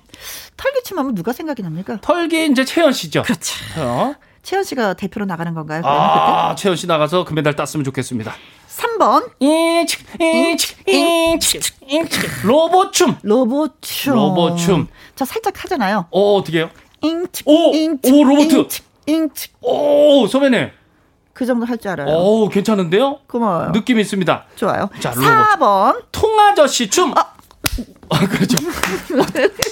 털기춤 0.56 0.98
하면 0.98 1.14
누가 1.14 1.32
생각이 1.32 1.62
납니까? 1.62 1.98
털기 2.00 2.46
이제 2.46 2.64
채연 2.64 2.92
씨죠. 2.92 3.22
그렇죠. 3.22 3.54
어. 3.78 4.14
채연 4.42 4.62
씨가 4.62 4.94
대표로 4.94 5.24
나가는 5.26 5.52
건가요? 5.54 5.82
아, 5.84 6.50
그때? 6.50 6.62
채연 6.62 6.76
씨 6.76 6.86
나가서 6.86 7.24
금메달 7.24 7.56
땄으면 7.56 7.82
좋겠습니다. 7.84 8.34
3번. 8.68 9.30
이칙, 9.40 10.00
이칙, 10.20 10.88
이칙, 10.88 11.62
이칙. 11.88 12.44
로봇춤. 12.44 13.18
로봇춤. 13.22 14.14
로봇춤. 14.14 14.88
자, 15.14 15.24
살짝 15.24 15.62
하잖아요. 15.64 16.06
어, 16.10 16.34
어떻게요? 16.36 16.70
잉칙, 17.02 17.46
오, 17.48 17.72
잉칙, 17.74 18.12
오, 18.14 18.24
로봇. 18.24 18.52
잉칙, 18.52 18.84
잉칙. 19.06 19.52
오, 19.62 20.26
선배님. 20.26 20.70
그 21.34 21.44
정도 21.46 21.66
할 21.66 21.76
줄 21.78 21.90
알아요. 21.90 22.08
오, 22.16 22.48
괜찮은데요? 22.48 23.18
고마워요. 23.26 23.72
느낌 23.72 23.98
있습니다. 23.98 24.44
좋아요. 24.56 24.88
자, 25.00 25.10
로봇. 25.10 25.24
4번. 25.24 26.04
통아저씨 26.12 26.88
춤. 26.88 27.12
아, 27.18 27.32
아 28.08 28.18
그렇죠. 28.20 28.56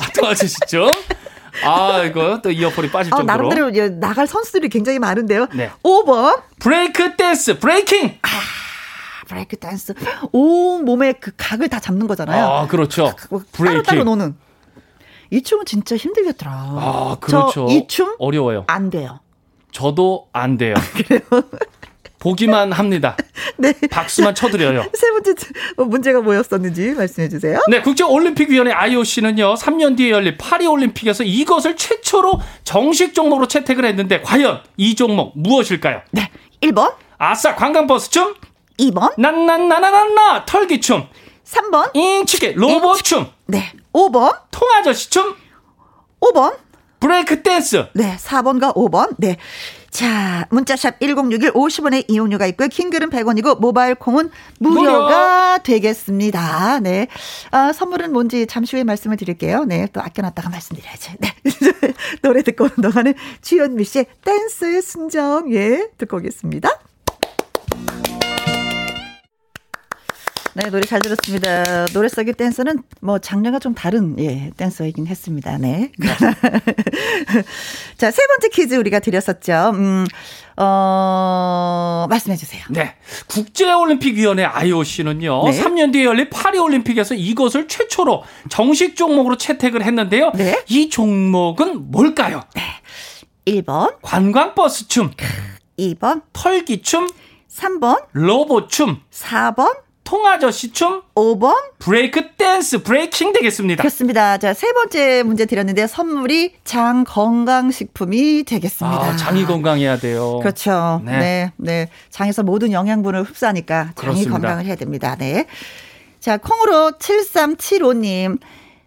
아, 0.01 0.07
통아저씨 0.15 0.57
춤. 0.67 0.91
아, 1.65 2.03
이거 2.05 2.41
또 2.43 2.51
이어폰이 2.51 2.91
빠질 2.91 3.15
어, 3.15 3.19
정도로. 3.19 3.49
나름대로 3.49 3.89
나갈 4.01 4.27
선수들이 4.27 4.69
굉장히 4.71 4.99
많은데요. 4.99 5.47
네. 5.55 5.71
5번. 5.85 6.43
브레이크 6.59 7.15
댄스, 7.17 7.59
브레이킹. 7.61 8.19
아, 8.23 8.29
브레이크 9.29 9.57
댄스. 9.57 9.95
온 10.33 10.85
몸에 10.85 11.13
그 11.13 11.31
각을 11.37 11.69
다 11.69 11.79
잡는 11.79 12.07
거잖아요. 12.09 12.45
아, 12.45 12.67
그렇죠. 12.67 13.15
브레이킹. 13.53 13.65
따로 13.65 13.83
따로 13.83 14.05
노는. 14.05 14.35
이 15.31 15.43
춤은 15.43 15.65
진짜 15.67 15.97
힘들겠더라. 15.97 16.51
아, 16.53 17.17
그렇죠. 17.21 17.67
이 17.71 17.87
춤? 17.87 18.15
어려워요. 18.19 18.65
안 18.67 18.91
돼요. 18.91 19.21
저도 19.73 20.29
안 20.33 20.57
돼요. 20.59 20.75
그래요? 20.95 21.21
보기만 22.19 22.71
합니다. 22.71 23.17
네. 23.59 23.75
박수만 23.91 24.35
쳐드려요. 24.35 24.85
세 24.95 25.11
번째 25.11 25.35
문제가 25.77 26.21
뭐였었는지 26.21 26.93
말씀해 26.93 27.29
주세요. 27.29 27.59
네, 27.69 27.81
국제올림픽위원회 27.83 28.73
IOC는요, 28.73 29.55
3년 29.55 29.97
뒤에 29.97 30.11
열릴 30.11 30.39
파리올림픽에서 30.39 31.25
이것을 31.25 31.77
최초로 31.77 32.41
정식 32.63 33.15
종목으로 33.15 33.49
채택을 33.49 33.85
했는데, 33.87 34.23
과연 34.23 34.63
이 34.77 34.95
종목 34.95 35.33
무엇일까요? 35.37 36.03
네, 36.13 36.31
1번. 36.61 36.95
아싸, 37.19 37.57
관광버스춤. 37.57 38.35
2번. 38.79 39.15
난난나나나나, 39.19 40.45
털기춤. 40.47 41.09
3번. 41.45 41.95
잉치게, 41.97 42.53
로봇춤. 42.57 43.27
네. 43.47 43.73
5번. 43.93 44.37
통아저씨춤. 44.53 45.35
5번. 46.21 46.57
브레이크 47.03 47.43
댄스. 47.43 47.87
네, 47.95 48.17
4번과 48.17 48.77
5번. 48.77 49.15
네. 49.19 49.37
자, 49.91 50.47
문자샵 50.51 51.01
1061 51.01 51.53
50원의 51.53 52.05
이용료가 52.09 52.47
있고요. 52.47 52.69
킹글은 52.69 53.11
100원이고 53.11 53.59
모바일 53.61 53.97
콩은 53.97 54.31
무료가 54.61 55.51
무료. 55.55 55.63
되겠습니다. 55.65 56.79
네. 56.79 57.09
아, 57.51 57.73
선물은 57.73 58.13
뭔지 58.13 58.47
잠시 58.47 58.77
후에 58.77 58.85
말씀을 58.85 59.17
드릴게요. 59.17 59.65
네. 59.65 59.89
또 59.93 60.01
아껴놨다가 60.01 60.49
말씀드려야죠. 60.49 61.15
네. 61.19 61.35
노래 62.23 62.43
듣고 62.43 62.65
오는 62.65 62.77
동안은 62.77 63.15
주현미 63.43 63.83
씨의 63.83 64.07
댄스의 64.25 64.81
순정, 64.83 65.53
예, 65.53 65.89
듣고 65.99 66.19
오겠습니다. 66.19 66.71
네, 70.55 70.69
노래 70.69 70.83
잘 70.83 71.01
들었습니다. 71.01 71.87
노래 71.95 72.09
속의 72.09 72.35
댄서는 72.35 72.83
뭐 73.01 73.19
장르가 73.19 73.59
좀 73.59 73.75
다른 73.75 74.19
예, 74.19 74.51
댄서이긴 74.57 75.07
했습니다. 75.07 75.57
네. 75.57 75.91
자, 77.97 78.11
세 78.11 78.23
번째 78.27 78.49
퀴즈 78.53 78.75
우리가 78.75 78.99
드렸었죠. 78.99 79.73
음. 79.75 80.05
어, 80.59 82.07
말씀해 82.11 82.37
주세요. 82.37 82.63
네. 82.69 82.95
국제올림픽위원회 83.29 84.45
IOC는요, 84.45 85.45
네. 85.45 85.63
3년 85.63 85.93
뒤에 85.93 86.05
열릴 86.05 86.29
파리올림픽에서 86.29 87.15
이것을 87.15 87.69
최초로 87.69 88.23
정식 88.51 88.95
종목으로 88.95 89.39
채택을 89.39 89.83
했는데요. 89.83 90.33
네. 90.35 90.63
이 90.69 90.91
종목은 90.91 91.91
뭘까요? 91.91 92.43
네. 92.55 92.63
1번. 93.47 93.97
관광버스춤. 94.03 95.13
2번. 95.79 96.23
털기춤. 96.35 97.09
3번. 97.51 98.05
로봇춤. 98.13 99.01
4번. 99.11 99.75
통아저씨 100.13 100.73
춤 100.73 101.01
5번 101.15 101.55
브레이크 101.79 102.33
댄스 102.33 102.83
브레이킹 102.83 103.33
되겠습니다. 103.33 103.81
그렇습니다. 103.81 104.37
자, 104.37 104.53
세 104.53 104.71
번째 104.75 105.23
문제 105.23 105.47
드렸는데 105.47 105.87
선물이 105.87 106.57
장 106.65 107.05
건강식품이 107.05 108.45
되겠습니다. 108.45 108.99
아, 108.99 109.17
장이 109.17 109.47
건강해야 109.47 109.97
돼요. 109.97 110.39
그렇죠. 110.41 111.01
네. 111.03 111.19
네. 111.19 111.53
네. 111.57 111.89
장에서 112.11 112.43
모든 112.43 112.73
영양분을 112.73 113.23
흡수하니까 113.23 113.85
장이 113.85 113.95
그렇습니다. 113.95 114.33
건강을 114.33 114.67
해야 114.67 114.75
됩니다. 114.75 115.17
네. 115.19 115.47
자, 116.21 116.37
콩으로 116.37 116.93
7375님 116.99 118.39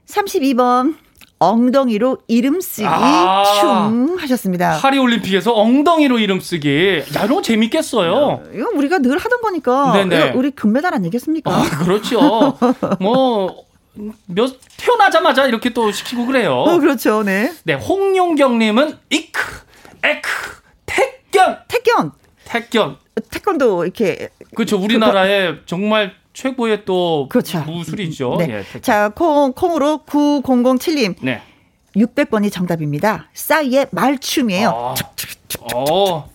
32번 0.07 0.95
엉덩이로 1.39 2.19
이름 2.27 2.61
쓰기 2.61 2.87
아, 2.87 3.43
춤 3.59 4.17
하셨습니다. 4.17 4.79
파리 4.79 4.97
올림픽에서 4.97 5.53
엉덩이로 5.53 6.19
이름 6.19 6.39
쓰기. 6.39 7.03
야, 7.15 7.23
이런 7.23 7.35
거 7.35 7.41
재밌겠어요. 7.41 8.43
이거 8.53 8.69
우리가 8.73 8.99
늘 8.99 9.17
하던 9.17 9.41
거니까. 9.41 9.93
네네. 9.93 10.31
우리 10.31 10.51
금메달 10.51 10.93
아니겠습니까? 10.93 11.51
아, 11.51 11.63
그렇죠. 11.83 12.57
뭐, 12.99 13.65
몇, 14.27 14.53
태어나자마자 14.77 15.45
이렇게 15.45 15.71
또 15.71 15.91
시키고 15.91 16.25
그래요. 16.25 16.53
어, 16.53 16.79
그렇죠. 16.79 17.23
네. 17.23 17.53
네, 17.63 17.73
홍용경님은 17.73 18.97
이크, 19.09 19.41
에크, 20.03 20.29
택견. 20.85 21.59
택견. 21.67 22.11
택견. 22.45 22.97
태권도 23.31 23.83
이렇게. 23.85 24.29
그렇죠. 24.55 24.77
우리나라에 24.77 25.55
정말 25.65 26.13
최고의 26.35 26.83
또 26.85 27.27
그렇죠. 27.29 27.61
무술이죠. 27.63 28.35
네. 28.39 28.63
예, 28.75 28.81
자, 28.81 29.09
콩, 29.09 29.53
콩으로 29.53 30.01
9007님. 30.05 31.15
네. 31.21 31.41
600번이 31.95 32.51
정답입니다. 32.51 33.29
싸이의 33.33 33.87
말춤이에요. 33.91 34.69
아. 34.69 34.95
어. 35.73 36.29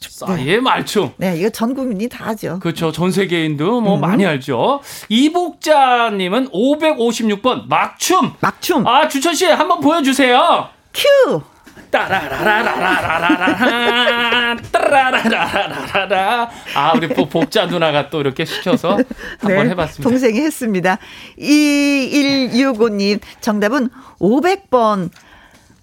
싸이의 0.00 0.60
말춤. 0.62 1.12
네, 1.18 1.36
이거 1.36 1.50
전 1.50 1.74
국민이 1.74 2.08
다 2.08 2.28
하죠. 2.28 2.58
그렇죠. 2.60 2.90
전 2.90 3.12
세계인도 3.12 3.82
뭐 3.82 3.96
음. 3.96 4.00
많이 4.00 4.24
알죠. 4.26 4.80
이복자님은 5.10 6.48
556번 6.50 7.68
막춤. 7.68 8.32
막춤. 8.40 8.86
아, 8.86 9.06
주천 9.06 9.34
씨 9.34 9.44
한번 9.44 9.80
보여주세요. 9.80 10.70
큐. 10.94 11.42
따라라라라라라라 11.90 14.56
따라라라라라라 14.72 16.50
아 16.74 16.92
우리 16.96 17.08
복자 17.08 17.66
누나가 17.66 18.10
또 18.10 18.20
이렇게 18.20 18.44
시켜서 18.44 18.98
한번 19.38 19.64
네, 19.64 19.70
해봤습니다. 19.70 20.08
동생이 20.08 20.40
했습니다. 20.40 20.98
2165님 21.38 23.20
정답은 23.40 23.88
500번 24.20 25.10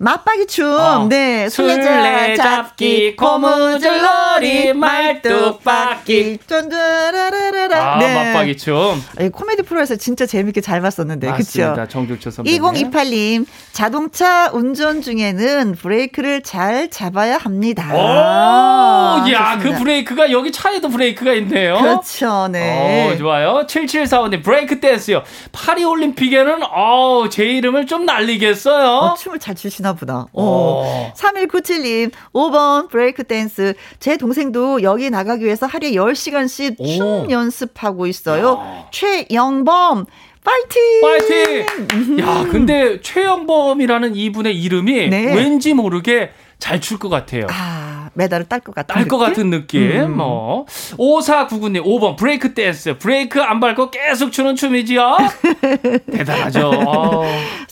맞박이 0.05 0.45
춤, 0.45 0.67
어. 0.67 1.07
네, 1.09 1.49
술래 1.49 2.35
잡기, 2.35 3.15
고무줄놀이, 3.15 4.71
말뚝박기, 4.73 6.37
쫀짜라라라. 6.45 7.93
아, 7.95 7.97
네. 7.97 8.13
맞박이춤. 8.13 9.01
코미디 9.33 9.63
프로에서 9.63 9.95
진짜 9.95 10.27
재밌게 10.27 10.61
잘 10.61 10.81
봤었는데, 10.81 11.31
그쵸? 11.31 11.75
정죽철 11.89 12.31
선배. 12.31 12.51
2028님, 12.51 13.47
자동차 13.71 14.51
운전 14.53 15.01
중에는 15.01 15.73
브레이크를 15.73 16.43
잘 16.43 16.91
잡아야 16.91 17.37
합니다. 17.37 17.89
오, 17.91 17.97
아, 17.99 19.25
야, 19.31 19.57
그 19.57 19.73
브레이크가 19.73 20.29
여기 20.29 20.51
차에도 20.51 20.87
브레이크가 20.89 21.33
있네요. 21.33 21.79
그렇죠, 21.79 22.47
네. 22.51 23.09
오, 23.11 23.17
좋아요. 23.17 23.65
7745님, 23.65 24.43
브레이크 24.43 24.79
댄스요. 24.79 25.23
파리 25.51 25.83
올림픽에는, 25.83 26.59
어, 26.61 27.25
제 27.31 27.43
이름을 27.45 27.87
좀 27.87 28.05
날리겠어요. 28.05 28.87
어, 28.87 29.15
춤을 29.15 29.39
잘 29.39 29.55
추시나 29.55 29.94
보다. 29.95 30.25
어. 30.33 31.11
3197님, 31.15 32.11
5번 32.33 32.89
브레이크 32.89 33.23
댄스. 33.23 33.73
제 33.99 34.17
동생도 34.17 34.83
여기 34.83 35.09
나가기 35.09 35.43
위해서 35.45 35.65
하루에 35.65 35.91
10시간씩 35.91 36.75
오. 36.79 36.85
춤 36.85 37.31
연습하고 37.31 38.07
있어요. 38.07 38.59
야. 38.61 38.85
최영범. 38.91 40.05
파이팅! 40.43 41.01
파이팅! 41.01 42.19
야, 42.19 42.45
근데 42.51 43.01
최영범이라는 43.01 44.15
이분의 44.15 44.55
이름이 44.61 45.07
네. 45.09 45.33
왠지 45.35 45.73
모르게 45.73 46.29
잘 46.59 46.79
출 46.79 46.99
것 46.99 47.09
같아요. 47.09 47.47
아, 47.49 48.09
메달을 48.13 48.45
딸 48.47 48.59
것 48.61 48.73
같은 48.73 48.93
딸 48.93 49.07
것 49.07 49.17
같은 49.17 49.49
느낌. 49.49 49.81
음. 49.91 50.17
뭐. 50.17 50.65
5499님, 50.97 51.83
5번 51.83 52.15
브레이크 52.15 52.53
댄스. 52.53 52.97
브레이크 52.99 53.41
안 53.41 53.59
밟고 53.59 53.89
계속 53.91 54.31
추는 54.31 54.55
춤이지요? 54.55 55.17
대단하죠. 56.11 56.71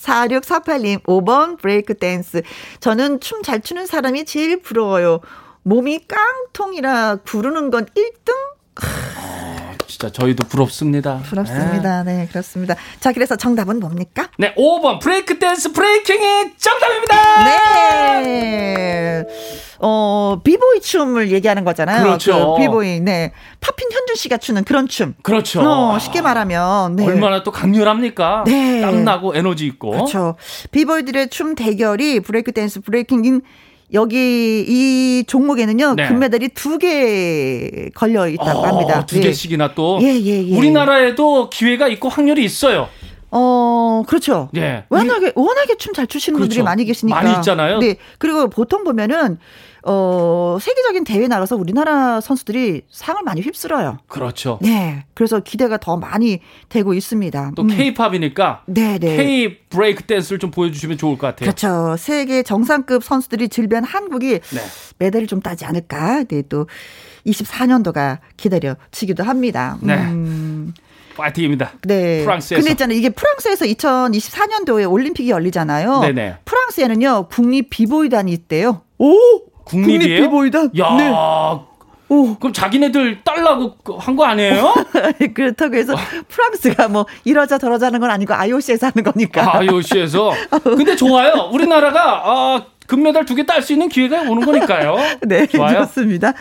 4648님, 0.04 1.04
5번 1.04 1.58
브레이크 1.60 1.94
댄스. 1.96 2.44
저는 2.80 3.20
춤 3.20 3.42
잘 3.42 3.62
추는 3.62 3.86
사람이 3.86 4.26
제일 4.26 4.62
부러워요. 4.62 5.20
몸이 5.64 6.08
깡통이라 6.08 7.18
구르는 7.26 7.70
건 7.72 7.86
1등? 7.86 8.34
진짜 9.94 10.10
저희도 10.12 10.48
부럽습니다. 10.48 11.20
부럽습니다. 11.20 12.02
네. 12.04 12.18
네, 12.18 12.28
그렇습니다. 12.28 12.76
자, 13.00 13.12
그래서 13.14 13.36
정답은 13.36 13.80
뭡니까? 13.80 14.28
네, 14.40 14.56
5번 14.56 15.00
브레이크 15.00 15.38
댄스 15.38 15.72
브레이킹이 15.72 16.58
정답입니다. 16.58 17.44
네. 18.24 19.24
어, 19.80 20.40
비보이 20.44 20.82
춤을 20.82 21.32
얘기하는 21.32 21.64
거잖아요. 21.64 22.04
그렇죠. 22.04 22.56
그 22.56 22.62
비보이. 22.62 23.02
네. 23.02 23.34
파핀 23.62 23.92
현준 23.92 24.16
씨가 24.16 24.38
추는 24.38 24.64
그런 24.64 24.88
춤. 24.88 25.14
그렇죠. 25.22 25.62
어, 25.62 26.00
쉽게 26.00 26.22
말하면 26.22 26.96
네. 26.96 27.06
얼마나 27.06 27.44
또 27.44 27.52
강렬합니까? 27.52 28.46
네. 28.48 28.82
땀 28.82 29.04
나고 29.04 29.36
에너지 29.36 29.68
있고. 29.68 29.92
그렇죠. 29.92 30.38
비보이들의 30.72 31.30
춤 31.30 31.54
대결이 31.54 32.22
브레이크 32.22 32.52
댄스 32.52 32.82
브레이킹인 32.82 33.42
여기 33.94 34.66
이 34.68 35.24
종목에는요 35.28 35.94
네. 35.96 36.08
금메달이 36.08 36.50
두 36.50 36.78
개 36.80 37.90
걸려 37.94 38.28
있다고 38.28 38.60
어, 38.60 38.66
합니다. 38.68 39.06
두 39.06 39.18
예. 39.18 39.22
개씩이나 39.22 39.76
또 39.76 40.00
예, 40.02 40.08
예, 40.08 40.48
예. 40.50 40.58
우리나라에도 40.58 41.50
기회가 41.50 41.88
있고 41.90 42.10
확률이 42.10 42.44
있어요. 42.44 42.88
어, 43.36 44.04
그렇죠. 44.08 44.50
예. 44.56 44.86
워낙에, 44.90 45.32
워낙에 45.36 45.76
춤 45.78 45.94
잘 45.94 46.06
추시는 46.08 46.38
그렇죠. 46.38 46.50
분들이 46.50 46.64
많이 46.64 46.86
계시니까. 46.86 47.20
많이 47.22 47.36
있잖아요. 47.38 47.80
네. 47.80 47.98
그리고 48.20 48.48
보통 48.50 48.84
보면은, 48.84 49.40
어, 49.86 50.58
세계적인 50.62 51.04
대회 51.04 51.28
나가서 51.28 51.58
우리나라 51.58 52.22
선수들이 52.22 52.84
상을 52.90 53.22
많이 53.24 53.42
휩쓸어요. 53.42 53.98
그렇죠. 54.08 54.60
네. 54.62 55.06
그래서 55.14 55.42
기대가 55.42 55.78
더 55.78 55.98
많이 55.98 56.40
되고 56.70 56.94
있습니다. 56.94 57.52
또. 57.56 57.64
음. 57.64 57.68
네, 58.66 58.98
네. 58.98 59.18
K 59.18 59.60
브레이크 59.70 60.04
댄스를 60.04 60.40
좀 60.40 60.52
보여주시면 60.52 60.98
좋을 60.98 61.18
것 61.18 61.28
같아요. 61.28 61.48
그렇죠. 61.48 61.98
세계 61.98 62.44
정상급 62.44 63.04
선수들이 63.04 63.50
질비한 63.50 63.84
한국이 63.84 64.40
네. 64.40 64.62
메달을 65.00 65.28
좀 65.28 65.42
따지 65.42 65.66
않을까. 65.66 66.24
네, 66.24 66.44
또 66.48 66.68
24년도가 67.26 68.20
기다려지기도 68.38 69.24
합니다. 69.24 69.78
네. 69.82 69.96
음. 69.96 70.74
파이팅입니다. 71.16 71.74
네. 71.84 72.24
프랑스에서. 72.24 72.62
근데 72.62 72.72
있잖아요. 72.72 72.98
이게 72.98 73.10
프랑스에서 73.10 73.66
2024년도에 73.66 74.90
올림픽이 74.90 75.30
열리잖아요. 75.30 76.00
네네. 76.00 76.38
프랑스에는요, 76.46 77.28
국립 77.30 77.70
비보이단이 77.70 78.32
있대요. 78.32 78.82
오! 78.98 79.18
국립이에요? 79.66 80.00
국립 80.30 80.52
비보이단? 80.52 80.72
야 80.78 80.96
네. 80.98 81.12
오. 82.10 82.36
그럼 82.36 82.54
자기네들 82.54 83.24
딸라고 83.24 83.76
한 83.98 84.16
거 84.16 84.26
아니에요? 84.26 84.74
그렇다고 85.34 85.76
해서 85.76 85.96
프랑스가 86.28 86.88
뭐 86.90 87.06
이러자 87.24 87.58
저러자 87.58 87.88
하는 87.88 88.00
건 88.00 88.12
아니고 88.12 88.34
IOC에서 88.36 88.88
하는 88.88 89.04
거니까. 89.04 89.42
아, 89.56 89.58
IOC에서. 89.60 90.32
근데 90.64 90.96
좋아요. 90.96 91.50
우리나라가 91.52 92.22
아, 92.26 92.66
금메달 92.88 93.26
두 93.26 93.36
개 93.36 93.44
딸 93.46 93.62
수 93.62 93.74
있는 93.74 93.90
기회가 93.90 94.22
오는 94.22 94.46
거니까요. 94.46 94.96
네, 95.24 95.48
좋아요. 95.48 95.86
좋습니다. 95.86 96.34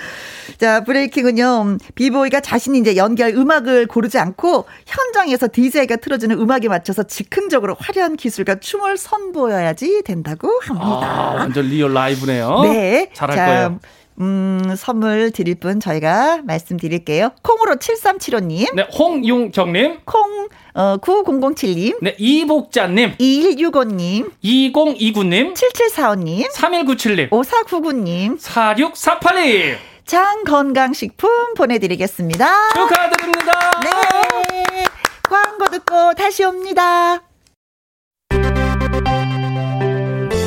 자, 0.58 0.82
브레이킹은요, 0.84 1.78
비보이가 1.94 2.40
자신이 2.40 2.78
이제 2.78 2.96
연기할 2.96 3.32
음악을 3.34 3.86
고르지 3.86 4.18
않고 4.18 4.66
현장에서 4.86 5.48
DJ가 5.52 5.96
틀어주는 5.96 6.36
음악에 6.38 6.68
맞춰서 6.68 7.04
즉흥적으로 7.04 7.76
화려한 7.78 8.16
기술과 8.16 8.56
춤을 8.60 8.96
선보여야지 8.96 10.02
된다고 10.04 10.48
합니다. 10.64 10.88
아, 10.90 11.34
완전 11.36 11.66
real 11.66 11.92
라이브네요. 11.94 12.60
네. 12.64 13.08
잘할 13.14 13.36
자, 13.36 13.46
거예요. 13.46 13.80
음, 14.20 14.74
선물 14.76 15.30
드릴 15.30 15.54
분 15.56 15.80
저희가 15.80 16.42
말씀드릴게요. 16.44 17.30
콩으로 17.42 17.76
7375님. 17.76 18.74
네, 18.74 18.82
홍용정님. 18.96 20.00
콩, 20.04 20.48
어, 20.74 20.96
9007님. 20.98 21.98
네, 22.02 22.14
이복자님. 22.18 23.16
2165님. 23.18 24.30
2029님. 24.44 25.54
7745님. 25.54 26.50
3197님. 26.52 27.30
5499님. 27.30 28.38
4648님. 28.38 29.76
장건강식품 30.04 31.54
보내드리겠습니다. 31.54 32.72
축하드립니다. 32.74 33.70
네. 33.82 34.84
광고 35.22 35.68
듣고 35.70 36.12
다시 36.14 36.44
옵니다. 36.44 37.22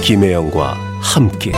김혜영과 0.04 0.78
함께. 1.02 1.52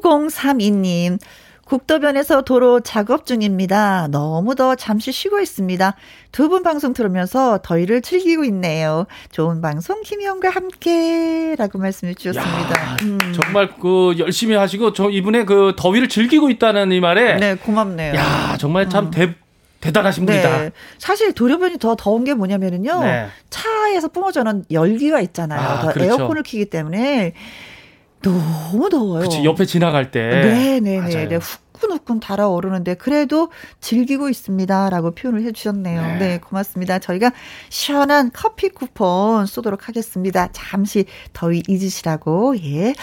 9032님. 0.00 1.18
국도변에서 1.64 2.42
도로 2.42 2.80
작업 2.80 3.26
중입니다. 3.26 4.08
너무 4.10 4.54
더워 4.54 4.74
잠시 4.74 5.12
쉬고 5.12 5.38
있습니다. 5.38 5.94
두 6.32 6.48
분 6.48 6.62
방송 6.62 6.94
들으면서 6.94 7.58
더위를 7.62 8.00
즐기고 8.00 8.44
있네요. 8.44 9.04
좋은 9.32 9.60
방송 9.60 10.00
김희영과 10.02 10.48
함께라고 10.48 11.78
말씀해 11.78 12.14
주셨습니다. 12.14 12.70
야, 12.80 12.96
음. 13.02 13.18
정말 13.34 13.68
그 13.80 14.14
열심히 14.18 14.54
하시고 14.56 14.94
저 14.94 15.10
이분의 15.10 15.44
그 15.44 15.74
더위를 15.76 16.08
즐기고 16.08 16.48
있다는 16.48 16.90
이 16.92 17.00
말에 17.00 17.36
네 17.36 17.54
고맙네요. 17.56 18.14
야 18.14 18.56
정말 18.58 18.88
참 18.88 19.06
음. 19.06 19.10
대, 19.10 19.34
대단하신 19.82 20.24
네. 20.24 20.40
분이다. 20.40 20.70
사실 20.96 21.34
도로변이 21.34 21.78
더 21.78 21.96
더운 21.96 22.24
게 22.24 22.32
뭐냐면은요. 22.32 23.02
네. 23.02 23.26
차에서 23.50 24.08
뿜어져는 24.08 24.64
열기가 24.70 25.20
있잖아요. 25.20 25.60
아, 25.60 25.92
그렇죠. 25.92 26.02
에어컨을 26.14 26.42
키기 26.44 26.64
때문에 26.70 27.34
너무 28.22 28.88
더워요. 28.90 29.22
그치, 29.22 29.44
옆에 29.44 29.64
지나갈 29.64 30.10
때. 30.10 30.20
네네네. 30.80 31.26
네, 31.26 31.38
후끈후끈 31.78 32.20
달아오르는데 32.20 32.94
그래도 32.94 33.50
즐기고 33.80 34.28
있습니다라고 34.28 35.12
표현을 35.12 35.42
해주셨네요. 35.42 36.02
네. 36.02 36.18
네, 36.18 36.38
고맙습니다. 36.38 36.98
저희가 36.98 37.32
시원한 37.68 38.30
커피 38.32 38.68
쿠폰 38.68 39.46
쏘도록 39.46 39.88
하겠습니다. 39.88 40.48
잠시 40.52 41.06
더위 41.32 41.62
잊으시라고 41.68 42.56
예. 42.62 42.94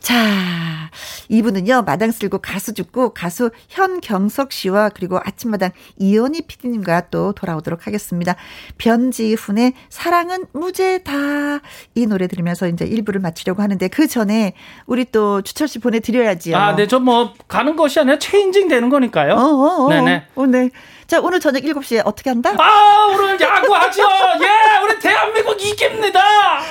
자, 0.00 0.90
이분은요 1.28 1.82
마당 1.82 2.10
쓸고 2.10 2.38
가수 2.38 2.74
죽고 2.74 3.10
가수 3.14 3.50
현경석 3.68 4.52
씨와 4.52 4.88
그리고 4.88 5.18
아침마당 5.22 5.70
이연희 5.96 6.42
PD님과 6.42 7.10
또 7.10 7.32
돌아오도록 7.32 7.86
하겠습니다. 7.86 8.34
변지훈의 8.78 9.74
사랑은 9.90 10.46
무죄다 10.52 11.60
이 11.94 12.06
노래 12.06 12.26
들으면서 12.26 12.66
이제 12.68 12.84
1부를 12.84 13.20
마치려고 13.20 13.62
하는데 13.62 13.86
그 13.88 14.08
전에 14.08 14.54
우리 14.86 15.04
또 15.04 15.42
주철 15.42 15.68
씨 15.68 15.78
보내드려야지요. 15.78 16.56
아, 16.56 16.74
네, 16.74 16.86
저 16.86 17.02
뭐 17.02 17.34
가는 17.48 17.74
것이 17.74 17.98
아니라 18.02 18.18
체인징 18.18 18.68
되는 18.68 18.88
거니까요. 18.88 19.34
어, 19.34 19.38
어, 19.38 19.84
어. 19.84 19.88
네네. 19.88 20.26
어, 20.34 20.46
네. 20.46 20.70
자, 21.06 21.20
오늘 21.20 21.40
저녁 21.40 21.62
7시에 21.62 22.00
어떻게 22.04 22.30
한다? 22.30 22.54
아, 22.56 23.06
오늘 23.10 23.38
야구하죠. 23.38 24.02
예, 24.40 24.78
우리 24.82 24.98
대한민국 24.98 25.60
이깁니다. 25.62 26.20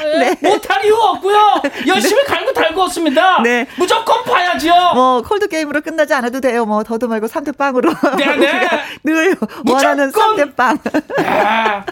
예, 0.03 0.17
네. 0.19 0.49
못할 0.49 0.83
이유 0.83 0.95
없고요. 0.95 1.61
열심히 1.87 2.23
네. 2.23 2.27
갈고 2.27 2.53
달고 2.53 2.81
왔습니다. 2.81 3.41
네. 3.43 3.67
무조건 3.75 4.23
봐야죠. 4.23 4.73
뭐, 4.95 5.21
콜드 5.21 5.47
게임으로 5.47 5.81
끝나지 5.81 6.13
않아도 6.15 6.41
돼요. 6.41 6.65
뭐, 6.65 6.83
더도 6.83 7.07
말고 7.07 7.27
3대 7.27 7.55
빵으로. 7.55 7.93
네네. 8.17 8.69
늘 9.03 9.35
원하는 9.67 10.11
3대 10.11 10.55
빵. 10.55 10.77
네. 11.17 11.23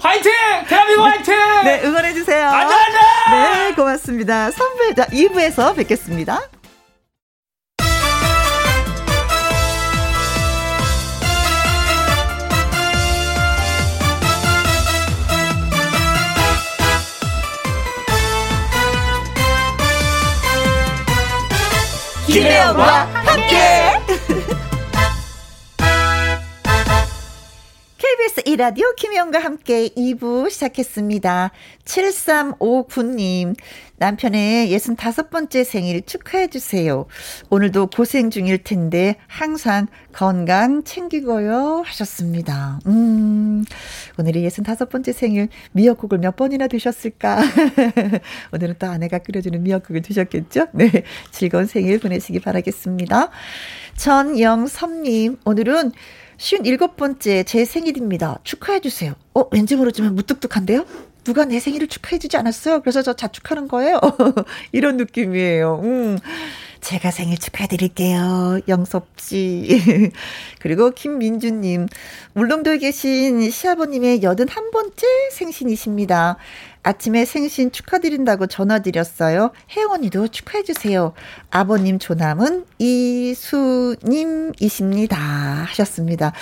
화이팅! 0.01 0.31
대한민국 0.67 1.03
화이팅! 1.03 1.35
네, 1.65 1.81
응원해 1.83 2.13
주세요. 2.13 2.47
아자, 2.47 2.75
아자! 2.75 3.31
네, 3.31 3.73
고맙습니다. 3.75 4.09
알겠습니다. 4.19 4.49
3부, 4.51 5.09
2부에서 5.11 5.75
뵙겠습니다. 5.75 6.41
김혜영과 22.29 23.07
함께. 23.25 23.99
KBS 28.09 28.41
이라디오 28.47 28.95
김혜영과 28.95 29.37
함께 29.37 29.87
2부 29.89 30.49
시작했습니다. 30.49 31.51
7359님, 31.85 33.55
남편의 33.97 34.71
65번째 34.75 35.63
생일 35.63 36.03
축하해주세요. 36.03 37.05
오늘도 37.51 37.87
고생 37.87 38.31
중일 38.31 38.63
텐데, 38.63 39.17
항상 39.27 39.85
건강 40.11 40.83
챙기고요. 40.83 41.83
하셨습니다. 41.85 42.79
음, 42.87 43.63
오늘이 44.17 44.41
65번째 44.47 45.13
생일 45.13 45.49
미역국을 45.73 46.17
몇 46.17 46.35
번이나 46.35 46.67
드셨을까? 46.67 47.37
오늘은 48.53 48.75
또 48.79 48.87
아내가 48.87 49.19
끓여주는 49.19 49.61
미역국을 49.61 50.01
드셨겠죠? 50.01 50.69
네. 50.73 51.03
즐거운 51.29 51.67
생일 51.67 51.99
보내시기 51.99 52.39
바라겠습니다. 52.39 53.29
전영섭님, 53.97 55.37
오늘은 55.45 55.91
57번째 56.39 57.45
제 57.45 57.65
생일입니다. 57.65 58.39
축하해주세요. 58.43 59.13
어, 59.35 59.43
왠지 59.51 59.75
모르지만 59.75 60.15
무뚝뚝한데요? 60.15 60.85
누가 61.25 61.45
내 61.45 61.59
생일을 61.59 61.87
축하해주지 61.87 62.37
않았어요? 62.37 62.79
그래서 62.79 63.01
저 63.01 63.13
자축하는 63.13 63.67
거예요? 63.67 63.99
이런 64.71 64.97
느낌이에요. 64.97 65.81
음. 65.83 66.17
제가 66.81 67.11
생일 67.11 67.37
축하드릴게요. 67.37 68.61
영섭씨. 68.69 70.11
그리고 70.59 70.91
김민주님. 70.91 71.87
울릉도에 72.35 72.77
계신 72.77 73.49
시아버님의 73.51 74.21
81번째 74.21 75.03
생신이십니다. 75.31 76.37
아침에 76.83 77.25
생신 77.25 77.71
축하드린다고 77.71 78.47
전화드렸어요. 78.47 79.51
혜원이도 79.71 80.29
축하해주세요. 80.29 81.13
아버님 81.51 81.99
조남은 81.99 82.65
이수님이십니다. 82.79 84.57
하셨습니다. 85.17 86.33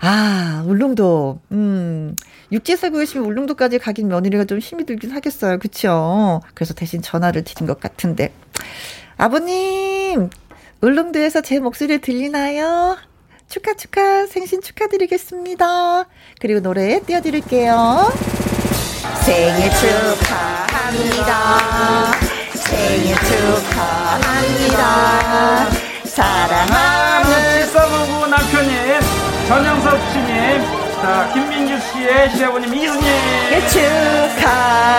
아, 0.00 0.62
울릉도, 0.66 1.40
음, 1.52 2.14
육지에 2.52 2.76
살고 2.76 2.98
계시면 2.98 3.26
울릉도까지 3.26 3.78
가긴 3.78 4.08
며느리가 4.08 4.44
좀 4.44 4.58
힘이 4.58 4.84
들긴 4.84 5.12
하겠어요. 5.12 5.58
그쵸? 5.58 6.42
그래서 6.52 6.74
대신 6.74 7.00
전화를 7.00 7.42
드린 7.44 7.66
것 7.66 7.80
같은데. 7.80 8.32
아버님, 9.16 10.28
울릉도에서 10.82 11.40
제 11.40 11.58
목소리 11.58 12.00
들리나요? 12.00 12.98
축하, 13.48 13.74
축하, 13.74 14.26
생신 14.26 14.60
축하드리겠습니다. 14.60 16.04
그리고 16.40 16.60
노래 16.60 17.00
띄워드릴게요. 17.00 18.53
생일 19.22 19.70
축하합니다. 19.70 21.30
생일 22.54 23.14
축하합니다. 23.16 24.80
사랑하는 26.04 27.28
칠사부부 27.52 28.26
남편님, 28.26 29.00
전영섭 29.48 29.98
씨님, 30.12 30.28
자, 31.02 31.30
김민주 31.32 31.78
씨의 31.92 32.30
시아버님 32.36 32.74
이수님. 32.74 33.04
축하합니다. 33.68 34.94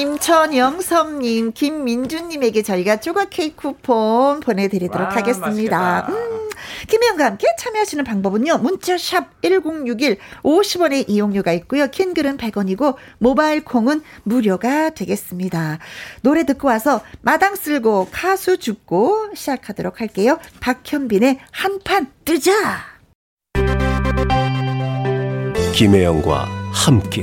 7359님, 0.00 0.20
전영섭님, 0.20 1.52
김민주님에게 1.52 2.62
저희가 2.62 3.00
조각 3.00 3.30
케이크 3.30 3.56
쿠폰 3.56 4.40
보내드리도록 4.40 5.08
와, 5.08 5.16
하겠습니다. 5.16 6.06
음, 6.08 6.48
김혜영과 6.88 7.24
함께 7.26 7.46
참여하시는 7.58 8.04
방법은요. 8.04 8.58
문자샵 8.58 9.42
1061 9.42 10.16
50원의 10.42 11.08
이용료가 11.08 11.52
있고요. 11.52 11.88
캔글은 11.88 12.38
100원이고 12.38 12.96
모바일 13.18 13.64
콩은 13.64 14.02
무료가 14.22 14.90
되겠습니다. 14.90 15.78
노래 16.22 16.44
듣고 16.44 16.68
와서 16.68 17.02
마당 17.20 17.56
쓸고 17.56 18.08
가수 18.10 18.58
죽고 18.58 19.30
시작하도록 19.34 20.00
할게요. 20.00 20.38
박현빈의 20.60 21.38
한판 21.50 22.10
뜨자. 22.24 22.52
김혜영과 25.74 26.46
함께 26.72 27.22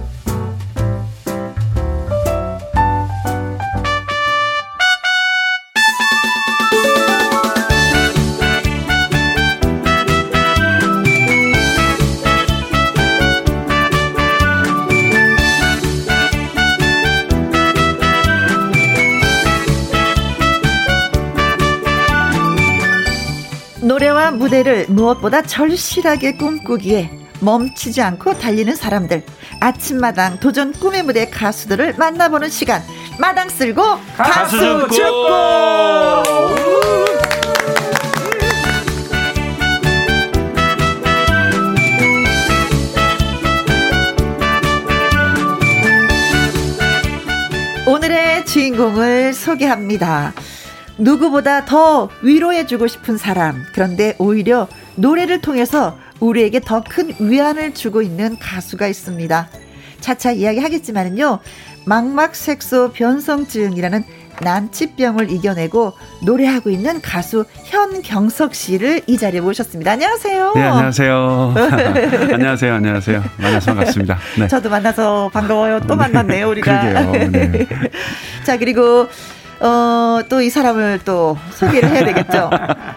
노래와 24.21 24.31
무대를 24.31 24.85
무엇보다 24.89 25.41
절실하게 25.41 26.33
꿈꾸기에 26.33 27.09
멈추지 27.39 28.01
않고 28.01 28.37
달리는 28.37 28.75
사람들. 28.75 29.23
아침마당 29.59 30.39
도전 30.39 30.71
꿈의 30.73 31.03
무대 31.03 31.27
가수들을 31.29 31.95
만나보는 31.97 32.49
시간. 32.49 32.83
마당 33.19 33.49
쓸고 33.49 33.81
가수, 34.15 34.57
가수 34.57 34.87
죽고. 34.91 35.71
오늘의 47.87 48.45
주인공을 48.45 49.33
소개합니다. 49.33 50.33
누구보다 50.97 51.65
더 51.65 52.09
위로해주고 52.21 52.87
싶은 52.87 53.17
사람. 53.17 53.63
그런데 53.73 54.15
오히려 54.19 54.67
노래를 54.95 55.41
통해서 55.41 55.97
우리에게 56.19 56.59
더 56.59 56.81
큰 56.81 57.13
위안을 57.19 57.73
주고 57.73 58.01
있는 58.01 58.37
가수가 58.39 58.87
있습니다. 58.87 59.47
차차 60.01 60.31
이야기하겠지만은요. 60.33 61.39
망막색소 61.85 62.91
변성증이라는 62.93 64.03
난치병을 64.41 65.29
이겨내고 65.31 65.93
노래하고 66.23 66.69
있는 66.69 67.01
가수 67.01 67.45
현경석 67.65 68.55
씨를 68.55 69.01
이 69.07 69.17
자리에 69.17 69.41
모셨습니다. 69.41 69.91
안녕하세요. 69.91 70.53
네, 70.55 70.63
안녕하세요. 70.63 71.53
안녕하세요. 72.33 72.73
안녕하세요. 72.73 73.23
만나서 73.37 73.73
반갑습니다. 73.75 74.17
네. 74.39 74.47
저도 74.47 74.69
만나서 74.69 75.29
반가워요. 75.33 75.81
또 75.81 75.95
만났네요, 75.95 76.49
우리가. 76.49 76.81
그러게요. 76.81 77.29
네. 77.31 77.67
자, 78.43 78.57
그리고 78.57 79.07
어, 79.61 80.19
또 80.27 80.41
이 80.41 80.49
사람을 80.49 81.01
또 81.05 81.37
소개를 81.51 81.89
해야 81.89 82.03
되겠죠. 82.05 82.49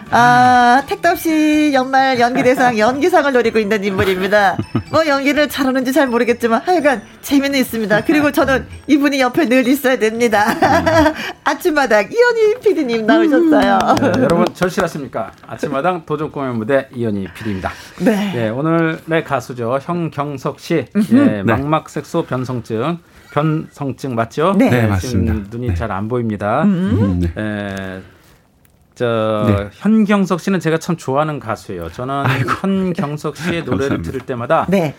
아, 0.09 0.81
택도 0.87 1.09
없이 1.09 1.71
연말 1.73 2.19
연기대상 2.19 2.77
연기상을 2.79 3.31
노리고 3.31 3.59
있는 3.59 3.83
인물입니다. 3.83 4.57
뭐 4.91 5.05
연기를 5.05 5.47
잘하는지 5.47 5.93
잘 5.93 6.07
모르겠지만 6.07 6.61
하여간 6.65 7.03
재미는 7.21 7.59
있습니다. 7.59 8.01
그리고 8.05 8.31
저는 8.31 8.65
이분이 8.87 9.19
옆에 9.21 9.47
늘 9.47 9.67
있어야 9.67 9.97
됩니다. 9.97 10.43
아침마당 11.43 12.09
이현희 12.11 12.59
PD님 12.61 13.05
나오셨어요. 13.05 13.79
네, 14.01 14.11
여러분 14.23 14.45
절실하십니까? 14.53 15.31
아침마당 15.47 16.03
도전 16.05 16.31
꿈의 16.31 16.53
무대 16.53 16.89
이현희 16.95 17.27
PD입니다. 17.35 17.71
네. 17.99 18.31
네. 18.33 18.49
오늘의 18.49 19.23
가수죠. 19.23 19.79
형경석 19.81 20.59
씨. 20.59 20.85
예, 21.13 21.43
망막 21.43 21.89
색소 21.89 22.25
변성증. 22.25 22.97
변성증 23.35 24.15
맞죠? 24.15 24.55
네, 24.57 24.69
네 24.69 24.87
맞습니다. 24.87 25.33
눈이 25.51 25.67
네. 25.67 25.73
잘안 25.75 26.07
보입니다. 26.07 26.63
음. 26.63 27.21
에, 27.37 27.41
예, 27.41 28.01
저 28.95 29.45
네. 29.47 29.69
현경석 29.73 30.39
씨는 30.39 30.61
제가 30.61 30.77
참 30.77 30.95
좋아하는 30.95 31.41
가수예요. 31.41 31.91
저는 31.91 32.13
아이고. 32.25 32.49
현경석 32.49 33.35
씨의 33.35 33.65
노래를 33.67 34.01
들을 34.01 34.21
때마다 34.21 34.65
네. 34.69 34.95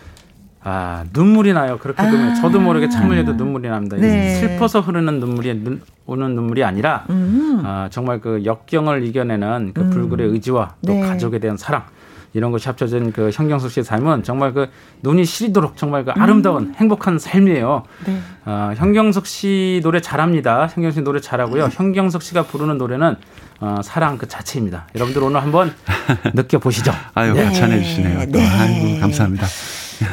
아 0.63 1.03
눈물이 1.13 1.53
나요. 1.53 1.79
그렇게 1.79 2.03
아. 2.03 2.05
보면 2.05 2.35
저도 2.35 2.59
모르게 2.59 2.89
참을려도 2.89 3.33
눈물이 3.33 3.69
납니다. 3.69 3.97
네. 3.97 4.35
슬퍼서 4.35 4.81
흐르는 4.81 5.19
눈물이 5.19 5.63
눈, 5.63 5.81
오는 6.05 6.35
눈물이 6.35 6.63
아니라 6.63 7.05
음. 7.09 7.63
아, 7.65 7.87
정말 7.89 8.21
그 8.21 8.45
역경을 8.45 9.03
이겨내는 9.03 9.71
그 9.73 9.81
음. 9.81 9.89
불굴의 9.89 10.27
의지와 10.27 10.75
또 10.85 10.93
네. 10.93 11.01
가족에 11.01 11.39
대한 11.39 11.57
사랑 11.57 11.85
이런 12.33 12.51
것이 12.51 12.67
합쳐진 12.67 13.11
그 13.11 13.29
현경석 13.33 13.71
씨의 13.71 13.83
삶은 13.83 14.23
정말 14.23 14.53
그 14.53 14.69
눈이 15.01 15.25
시리도록 15.25 15.77
정말 15.77 16.05
그 16.05 16.11
아름다운 16.11 16.63
음. 16.63 16.73
행복한 16.77 17.19
삶이에요. 17.19 17.83
네. 18.05 18.19
어, 18.45 18.73
현경석 18.75 19.25
씨 19.25 19.79
노래 19.83 20.01
잘합니다. 20.01 20.67
현경석 20.67 20.93
씨 20.93 21.01
노래 21.01 21.19
잘하고요. 21.19 21.65
음. 21.65 21.69
현경석 21.71 22.21
씨가 22.21 22.43
부르는 22.43 22.77
노래는 22.77 23.15
어, 23.59 23.79
사랑 23.83 24.17
그 24.17 24.27
자체입니다. 24.27 24.87
여러분들 24.95 25.23
오늘 25.23 25.41
한번 25.41 25.73
느껴보시죠. 26.33 26.91
아유, 27.15 27.33
네. 27.33 27.51
찬해 27.53 27.81
주시네요. 27.81 28.25
네. 28.27 28.47
아이고, 28.47 28.99
감사합니다. 29.01 29.47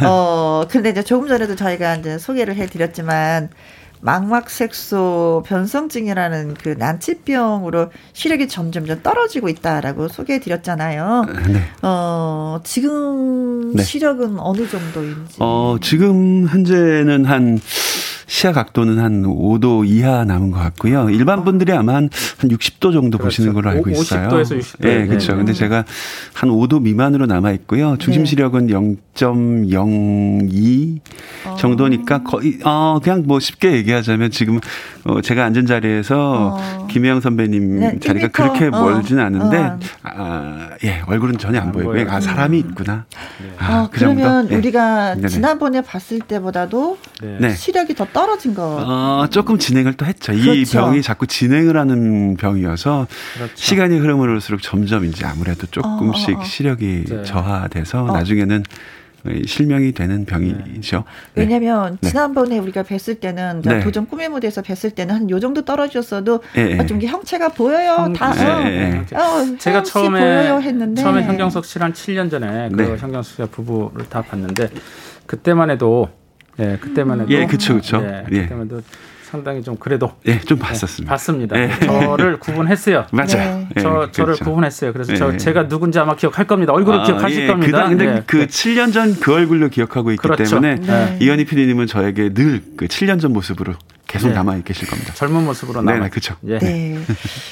어, 0.06 0.64
근데 0.70 0.90
이제 0.90 1.02
조금 1.02 1.28
전에도 1.28 1.54
저희가 1.54 1.96
이제 1.96 2.16
소개를 2.16 2.56
해드렸지만, 2.56 3.50
망막색소 4.04 5.44
변성증이라는 5.46 6.54
그 6.62 6.76
난치병으로 6.78 7.90
시력이 8.12 8.48
점점점 8.48 9.00
떨어지고 9.02 9.48
있다라고 9.48 10.08
소개해 10.08 10.40
드렸잖아요. 10.40 11.24
네. 11.48 11.62
어, 11.80 12.60
지금 12.64 13.74
네. 13.74 13.82
시력은 13.82 14.38
어느 14.38 14.68
정도인지? 14.68 15.36
어, 15.40 15.78
지금 15.80 16.46
현재는 16.46 17.24
한 17.24 17.58
시야 18.26 18.52
각도는 18.52 18.98
한 18.98 19.22
5도 19.22 19.86
이하 19.86 20.24
남은 20.24 20.50
것 20.50 20.58
같고요. 20.58 21.10
일반 21.10 21.44
분들이 21.44 21.72
아마 21.72 21.94
한, 21.94 22.08
한 22.38 22.50
60도 22.50 22.92
정도 22.92 23.18
그렇죠. 23.18 23.24
보시는 23.24 23.52
걸로 23.52 23.70
알고 23.70 23.90
있어요. 23.90 24.28
50도에서 24.28 24.58
60도. 24.58 24.76
네, 24.80 25.06
그렇죠. 25.06 25.32
네. 25.32 25.38
근데 25.38 25.52
제가 25.52 25.84
한 26.32 26.50
5도 26.50 26.82
미만으로 26.82 27.26
남아 27.26 27.52
있고요. 27.52 27.96
중심 27.98 28.24
네. 28.24 28.30
시력은 28.30 28.68
0.02 28.68 31.00
어. 31.46 31.56
정도니까 31.56 32.22
거의 32.24 32.58
어 32.64 32.98
그냥 33.02 33.24
뭐 33.26 33.38
쉽게 33.38 33.72
얘기 33.72 33.92
하자면 33.94 34.30
지금 34.30 34.60
어 35.04 35.20
제가 35.20 35.44
앉은 35.44 35.66
자리에서 35.66 36.58
어. 36.58 36.86
김혜영 36.90 37.20
선배님 37.20 37.80
네, 37.80 37.98
자리가 37.98 38.28
그렇게 38.28 38.66
어. 38.66 38.70
멀지는 38.70 39.24
않은데 39.24 39.58
어. 39.58 39.78
아, 40.02 40.68
예, 40.84 41.02
얼굴은 41.06 41.38
전혀 41.38 41.60
안, 41.60 41.68
안 41.68 41.72
보이고 41.72 42.10
아, 42.10 42.20
사람이 42.20 42.58
있구나. 42.58 43.04
네. 43.42 43.54
아, 43.58 43.82
어, 43.82 43.88
그 43.90 43.98
그러면 43.98 44.48
정도? 44.48 44.56
우리가 44.56 45.14
네. 45.16 45.28
지난번에 45.28 45.80
봤을 45.80 46.20
때보다도 46.20 46.98
네. 47.22 47.54
시력이 47.54 47.94
더 47.94 48.06
떨어진 48.12 48.54
거. 48.54 48.62
어, 48.84 49.26
조금 49.28 49.58
진행을 49.58 49.94
또 49.94 50.04
했죠. 50.06 50.32
그렇죠. 50.32 50.54
이 50.54 50.64
병이 50.64 51.02
자꾸 51.02 51.26
진행을 51.26 51.76
하는 51.76 52.36
병이어서 52.36 53.06
그렇죠. 53.34 53.52
시간이 53.54 53.98
흐름을 53.98 54.28
올수록 54.28 54.62
점점 54.62 55.04
이제 55.04 55.24
아무래도 55.26 55.66
조금씩 55.66 56.36
어, 56.36 56.38
어, 56.38 56.40
어. 56.42 56.44
시력이 56.44 57.04
네. 57.08 57.22
저하돼서 57.24 58.04
어. 58.04 58.12
나중에는 58.12 58.64
실명이 59.46 59.92
되는 59.92 60.24
병이죠. 60.26 61.04
네. 61.34 61.42
왜냐하면 61.42 61.96
네. 62.00 62.10
지난번에 62.10 62.58
우리가 62.58 62.82
뵀을 62.82 63.20
때는 63.20 63.62
네. 63.62 63.80
도전 63.80 64.06
꿈의 64.06 64.28
무대에서 64.28 64.60
뵀을 64.62 64.94
때는 64.94 65.14
한 65.14 65.30
요 65.30 65.40
정도 65.40 65.64
떨어졌어도 65.64 66.42
네. 66.54 66.78
아, 66.78 66.84
좀 66.84 67.00
형체가 67.00 67.48
보여요. 67.48 67.96
형, 68.04 68.12
다 68.12 68.32
네. 68.34 69.04
어, 69.14 69.18
어, 69.18 69.56
제가 69.58 69.82
처음에 69.82 70.20
보여요 70.20 70.60
했는데 70.60 71.00
처음에 71.02 71.22
현경석 71.22 71.64
씨랑 71.64 71.92
7년 71.94 72.30
전에 72.30 72.68
그 72.70 72.82
네. 72.82 72.96
현경석 72.96 73.24
씨가 73.24 73.46
부부를 73.46 74.08
다 74.10 74.20
봤는데 74.20 74.68
그때만 75.26 75.70
해도 75.70 76.08
예, 76.58 76.76
그때만 76.80 77.22
해도 77.22 77.30
예, 77.32 77.46
그렇죠, 77.46 77.72
그렇죠. 77.72 78.02
예, 78.04 78.24
예. 78.30 78.42
그때만 78.42 78.66
해도 78.66 78.82
상당히 79.34 79.62
좀 79.64 79.76
그래도 79.76 80.12
예, 80.26 80.38
좀 80.38 80.58
봤었습니다. 80.60 81.10
예, 81.10 81.10
봤습니다. 81.10 81.60
예. 81.60 81.70
저를 81.80 82.38
구분했어요. 82.38 83.06
맞아요. 83.12 83.66
네. 83.74 83.82
저 83.82 83.90
그렇죠. 83.90 84.12
저를 84.12 84.34
구분했어요. 84.36 84.92
그래서 84.92 85.14
저 85.16 85.34
예. 85.34 85.36
제가 85.38 85.66
누군지 85.66 85.98
아마 85.98 86.14
기억할 86.14 86.46
겁니다. 86.46 86.72
얼굴을 86.72 87.00
아, 87.00 87.04
기억하실 87.04 87.42
예. 87.42 87.46
겁니다. 87.48 87.82
그, 87.84 87.88
근데 87.96 88.22
그 88.26 88.46
7년 88.46 88.92
전 88.92 89.14
그 89.20 89.32
얼굴로 89.34 89.68
기억하고 89.70 90.10
있기 90.12 90.22
그렇죠. 90.22 90.44
때문에 90.60 90.74
네. 90.76 91.18
이현희 91.20 91.44
PD님은 91.46 91.86
저에게 91.88 92.32
늘 92.32 92.62
그 92.76 92.86
7년 92.86 93.20
전 93.20 93.32
모습으로 93.32 93.74
계속 94.06 94.28
네. 94.28 94.34
남아 94.34 94.60
계실 94.60 94.86
겁니다. 94.88 95.12
젊은 95.14 95.44
모습으로 95.44 95.82
남아. 95.82 95.98
네, 96.04 96.08
그렇죠. 96.10 96.36
예. 96.46 96.58
네. 96.58 96.98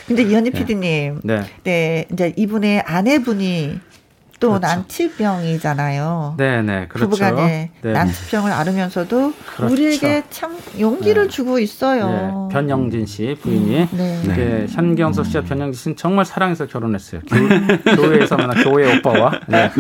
근데 0.07 0.23
이현희 0.23 0.51
PD님, 0.51 1.21
네. 1.25 1.43
네, 1.65 2.07
이제 2.13 2.33
이분의 2.37 2.81
아내분이 2.87 3.81
또 4.43 4.49
그렇죠. 4.49 4.67
난치병이잖아요. 4.67 6.35
네네 6.37 6.89
그렇죠. 6.89 7.09
부부간에 7.09 7.71
네. 7.81 7.93
난치병을 7.93 8.51
앓으면서도 8.51 9.33
그렇죠. 9.55 9.73
우리에게 9.73 10.25
참 10.31 10.59
용기를 10.81 11.23
네. 11.23 11.29
주고 11.29 11.61
있어요. 11.61 12.49
네. 12.51 12.55
변영진 12.55 13.07
씨 13.07 13.37
부인이 13.41 13.83
음, 13.83 13.89
네. 13.93 14.21
네. 14.27 14.67
현경석 14.69 15.27
씨와 15.27 15.45
변영진 15.45 15.81
씨는 15.81 15.97
정말 15.97 16.25
사랑해서 16.25 16.67
결혼했어요. 16.67 17.21
교, 17.31 18.03
회에서 18.11 18.37
만난 18.37 18.65
교회 18.65 18.99
오빠와. 18.99 19.31
네. 19.47 19.71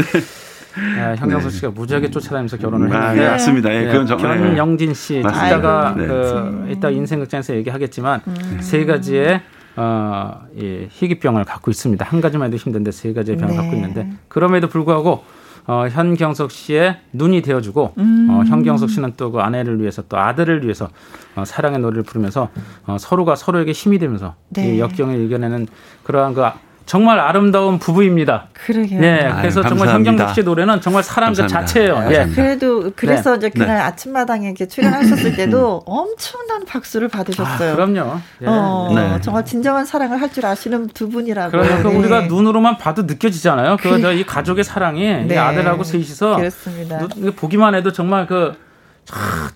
네, 0.97 1.17
현경석 1.19 1.51
씨가 1.51 1.71
무지하게 1.73 2.11
쫓아다니면서 2.11 2.57
결혼을 2.59 2.87
음, 2.87 2.93
했는데 2.95 3.27
아, 3.27 3.31
맞습니다. 3.33 3.75
예, 3.75 3.87
그건 3.87 4.07
정말 4.07 4.39
변영진 4.39 4.95
씨 4.95 5.19
이따가 5.19 5.93
그 5.95 6.69
이따 6.71 6.89
인생극장에서 6.89 7.57
얘기하겠지만 7.57 8.21
음. 8.29 8.59
세 8.61 8.85
가지의 8.85 9.43
어, 9.77 10.43
이 10.57 10.87
희귀병을 10.91 11.45
갖고 11.45 11.71
있습니다. 11.71 12.05
한 12.05 12.21
가지만 12.21 12.49
해도 12.49 12.57
힘든데 12.57 12.91
세 12.91 13.13
가지의 13.13 13.39
병을 13.39 13.55
네. 13.55 13.61
갖고 13.61 13.77
있는데 13.77 14.11
그럼에도 14.29 14.69
불구하고 14.69 15.25
어, 15.67 15.87
현경석 15.89 16.51
씨의 16.51 16.99
눈이 17.13 17.43
되어주고 17.43 17.95
음. 17.99 18.29
어, 18.31 18.43
현경석 18.45 18.91
씨는 18.91 19.15
또 19.17 19.31
그 19.33 19.41
아내를 19.41 19.81
위해서 19.81 20.03
또 20.09 20.19
아들을 20.19 20.65
위해서 20.65 20.91
어, 21.37 21.45
사랑의 21.45 21.79
노래를 21.79 22.03
부르면서 22.03 22.49
어, 22.87 22.97
서로가 22.99 23.37
서로에게 23.37 23.73
힘이 23.73 23.99
되면서 23.99 24.35
네. 24.51 24.75
이 24.77 24.81
역경을 24.81 25.21
이겨내는 25.21 25.69
그러한 26.03 26.35
그 26.35 26.45
정말 26.87 27.21
아름다운 27.21 27.79
부부입니다. 27.79 28.49
그러게요. 28.53 29.01
네, 29.01 29.33
그래서 29.41 29.61
아유, 29.61 29.69
정말 29.69 29.89
현경석 29.89 30.35
씨 30.35 30.43
노래는 30.43 30.81
정말 30.81 31.03
사람 31.03 31.33
그 31.33 31.47
자체예요. 31.47 32.07
예. 32.11 32.27
그래도 32.35 32.91
그래서 32.97 33.33
네. 33.33 33.37
이제 33.37 33.49
그날 33.51 33.77
네. 33.77 33.83
아침마당에 33.83 34.47
이렇게 34.47 34.67
출연하셨을 34.67 35.37
때도 35.37 35.83
엄청난 35.87 36.65
박수를 36.67 37.09
받으셨어요. 37.09 37.73
아, 37.73 37.75
그럼요. 37.77 38.21
예. 38.43 38.47
어, 38.47 38.93
네. 38.95 39.21
정말 39.21 39.45
진정한 39.45 39.85
사랑을 39.85 40.21
할 40.21 40.33
줄 40.33 40.47
아시는 40.47 40.89
두 40.89 41.11
분이라고. 41.11 41.51
그러니까 41.51 41.91
네. 41.91 41.95
우리가 41.95 42.21
눈으로만 42.23 42.79
봐도 42.79 43.03
느껴지잖아요. 43.03 43.77
그이 43.77 44.25
가족의 44.25 44.65
사랑이 44.65 45.27
네. 45.27 45.37
아들하고 45.37 45.85
셋이서 45.85 46.37
그렇습니다. 46.37 47.07
보기만 47.37 47.75
해도 47.75 47.93
정말 47.93 48.27
그 48.27 48.55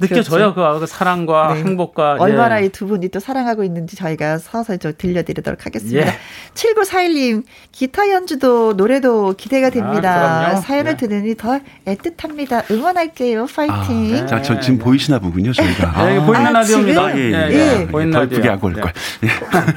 느껴져요. 0.01 0.53
그렇죠. 0.55 0.81
그 0.81 0.87
사랑과 0.87 1.55
네. 1.55 1.61
행복과. 1.63 2.17
얼마나 2.19 2.61
예. 2.61 2.67
이두 2.67 2.87
분이 2.87 3.09
또 3.09 3.21
사랑하고 3.21 3.65
있는지 3.65 3.97
저희가 3.97 4.39
서서히 4.39 4.79
좀 4.79 4.93
들려드리도록 4.97 5.65
하겠습니다. 5.65 6.07
예. 6.07 6.13
7941님, 6.55 7.45
기타 7.73 8.11
연주도 8.11 8.75
노래도 8.75 9.35
기대가 9.37 9.71
됩니다. 9.71 10.49
아, 10.49 10.57
사연을 10.57 10.93
예. 10.93 10.97
들으니 10.97 11.35
더 11.37 11.61
애틋합니다. 11.87 12.71
응원할게요. 12.71 13.47
파이팅. 13.47 13.75
아, 13.75 13.87
네. 13.89 14.27
자, 14.27 14.43
저 14.43 14.59
지금 14.61 14.79
보이시나 14.79 15.19
보군요, 15.19 15.53
저희가. 15.53 16.05
네, 16.07 16.19
아, 16.19 16.25
보이는 16.25 16.53
라디오입니다. 16.53 17.19
예, 17.19 17.23
예, 17.33 17.51
예. 17.53 17.87
보이는 17.87 18.11
라디오. 18.11 18.37
예쁘게 18.37 18.49
하고 18.49 18.67
올 18.67 18.75
걸. 18.75 18.93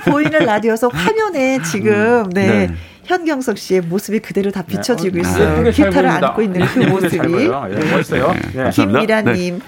보이는 0.05 0.39
라디오서 0.45 0.89
화면에 0.89 1.61
지금, 1.63 2.25
음. 2.25 2.29
네. 2.31 2.69
네. 3.09 3.13
현경석 3.15 3.57
씨의 3.57 3.81
모습이 3.81 4.19
그대로 4.19 4.51
다 4.51 4.61
비춰지고 4.61 5.15
네. 5.15 5.21
있어요. 5.21 5.67
아, 5.67 5.71
기타를 5.71 6.07
안고 6.09 6.41
있는 6.43 6.65
그 6.65 6.79
모습이. 6.79 7.17
예, 7.17 7.91
멋있어요. 7.91 8.33
네. 8.53 8.69
김미라님. 8.69 9.59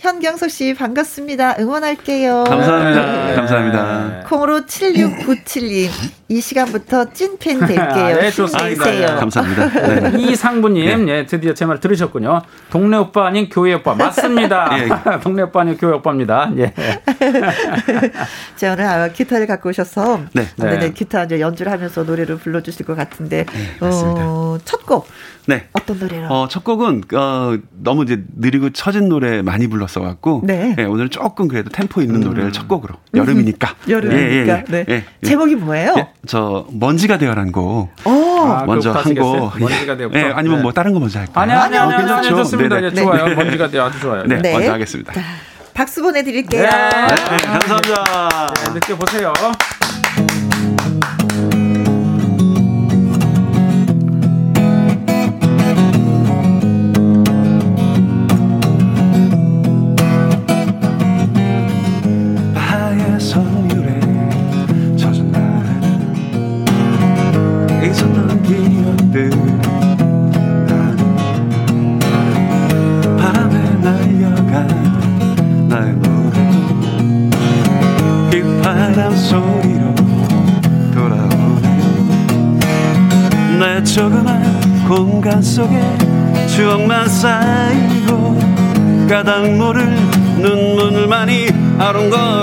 현경석 0.00 0.50
씨 0.50 0.72
반갑습니다. 0.72 1.56
응원할게요. 1.58 2.44
감사합니다. 2.44 3.26
네. 3.26 3.34
감사합니다. 3.34 4.22
콩으로 4.26 4.60
7697님 4.62 5.90
이 6.28 6.40
시간부터 6.40 7.12
찐팬 7.12 7.58
될게요. 7.66 8.16
네, 8.18 8.30
좋습니다. 8.30 8.84
네. 8.90 9.04
감사합니다. 9.04 10.10
네. 10.10 10.18
이상부님, 10.22 11.04
네. 11.04 11.12
예, 11.12 11.26
드디어 11.26 11.52
제 11.52 11.66
말 11.66 11.80
들으셨군요. 11.80 12.40
동네 12.70 12.96
오빠 12.96 13.26
아닌 13.26 13.50
교회 13.50 13.74
오빠 13.74 13.94
맞습니다. 13.94 14.70
예. 14.80 14.88
동네 15.22 15.42
오빠 15.42 15.60
아닌 15.60 15.76
교회 15.76 15.92
오빠입니다. 15.92 16.50
예. 16.56 16.72
자 18.56 18.72
오늘 18.72 18.84
아, 18.86 19.08
기타를 19.08 19.46
갖고 19.46 19.68
오셔서 19.68 20.20
네. 20.32 20.46
네. 20.56 20.78
네. 20.78 20.92
기타 20.94 21.24
이제 21.24 21.40
연주를 21.40 21.70
하면서 21.72 22.04
노래를 22.04 22.38
불러주실 22.38 22.86
것 22.86 22.96
같은데 22.96 23.44
네, 23.44 23.76
어, 23.82 24.56
첫 24.64 24.86
곡. 24.86 25.06
네. 25.46 25.66
어떤 25.72 25.98
노래로? 25.98 26.26
어, 26.28 26.48
첫 26.48 26.64
곡은 26.64 27.04
어, 27.14 27.56
너무 27.82 28.04
이제 28.04 28.22
느리고 28.36 28.70
처진 28.70 29.08
노래 29.08 29.42
많이 29.42 29.66
불렀어 29.66 30.00
갖고 30.00 30.42
네. 30.44 30.74
네. 30.76 30.84
오늘 30.84 31.08
조금 31.08 31.48
그래도 31.48 31.70
템포 31.70 32.02
있는 32.02 32.16
음. 32.16 32.28
노래를 32.28 32.52
첫 32.52 32.68
곡으로 32.68 32.94
여름이니까. 33.14 33.74
여름이니까. 33.88 34.22
예, 34.22 34.32
예, 34.32 34.48
예. 34.48 34.64
네. 34.68 34.84
예. 34.88 35.04
제목이 35.26 35.56
뭐예요? 35.56 35.94
예, 35.98 36.08
저 36.26 36.66
먼지가 36.70 37.18
되어라는 37.18 37.52
곡. 37.52 37.90
아, 38.04 38.64
먼저 38.66 38.92
한 38.92 39.14
곡. 39.14 39.58
먼지가 39.58 39.96
되어. 39.96 40.10
예, 40.14 40.32
아니면 40.34 40.58
네. 40.58 40.62
뭐 40.62 40.72
다른 40.72 40.92
거 40.92 41.00
먼저 41.00 41.18
할까요? 41.18 41.42
아니 41.42 41.52
아니 41.52 41.76
아니, 41.76 41.94
아니, 41.94 42.12
아니 42.12 42.28
좋습니다. 42.28 42.80
네, 42.80 42.92
좋아요. 42.92 43.28
네. 43.28 43.34
먼지가 43.34 43.68
되어 43.68 43.84
아주 43.86 44.00
좋아요. 44.00 44.24
네, 44.24 44.40
네. 44.40 44.52
먼저 44.52 44.72
하겠습니다. 44.72 45.12
자, 45.12 45.20
박수 45.74 46.02
보내드릴게요. 46.02 46.62
네, 46.62 46.68
감사합니다. 46.68 48.52
네, 48.54 48.74
느껴보세요. 48.74 49.32
눈물만 91.80 92.39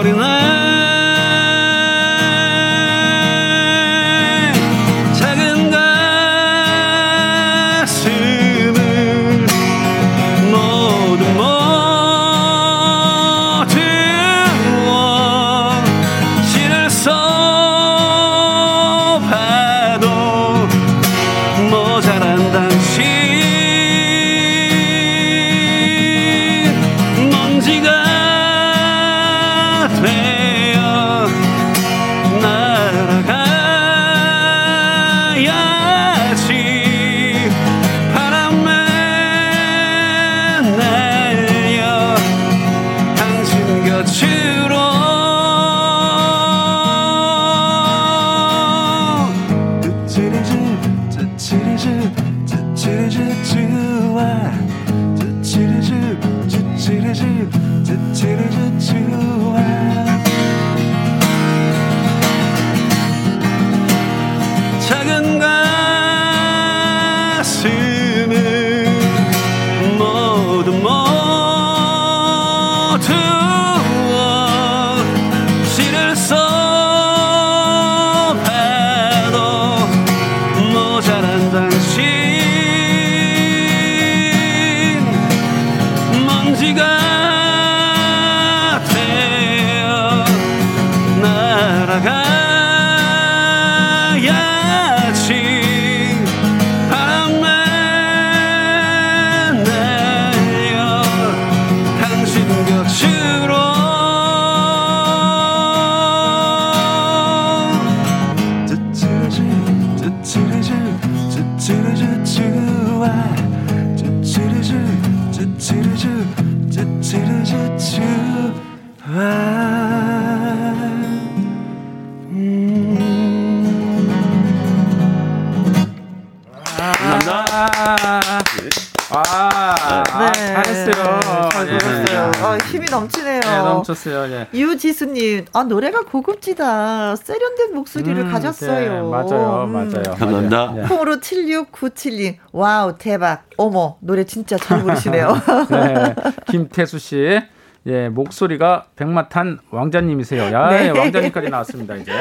예. 134.98 135.08
유지수님, 135.08 135.46
아 135.54 135.64
노래가 135.64 136.02
고급지다. 136.02 137.16
세련된 137.16 137.74
목소리를 137.76 138.18
음, 138.18 138.32
가졌어요. 138.32 139.04
네, 139.04 139.10
맞아요, 139.10 139.64
음. 139.66 139.74
맞아요. 139.74 140.04
감사합니다. 140.18 140.72
네. 140.76 140.82
콩으로 140.88 141.18
7697님, 141.18 142.38
와우 142.52 142.98
대박. 142.98 143.44
어머 143.58 143.98
노래 144.02 144.24
진짜 144.24 144.58
잘 144.58 144.82
부르시네요. 144.82 145.38
네. 145.70 146.16
김태수 146.48 147.00
씨. 147.00 147.40
예, 147.86 148.10
목소리가 148.10 148.88
백마탄 148.98 149.60
왕자님이세요. 149.72 150.52
야, 150.54 150.70
네. 150.72 150.88
예, 150.88 150.90
왕자님까지 150.90 151.50
나왔습니다, 151.50 151.96
이제. 151.96 152.12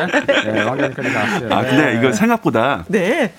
네, 0.44 0.62
왕자님까지 0.62 1.12
나왔어요. 1.12 1.48
아, 1.52 1.62
근데 1.62 1.92
네. 1.92 1.98
이거 1.98 2.12
생각보다. 2.12 2.84
네. 2.86 3.32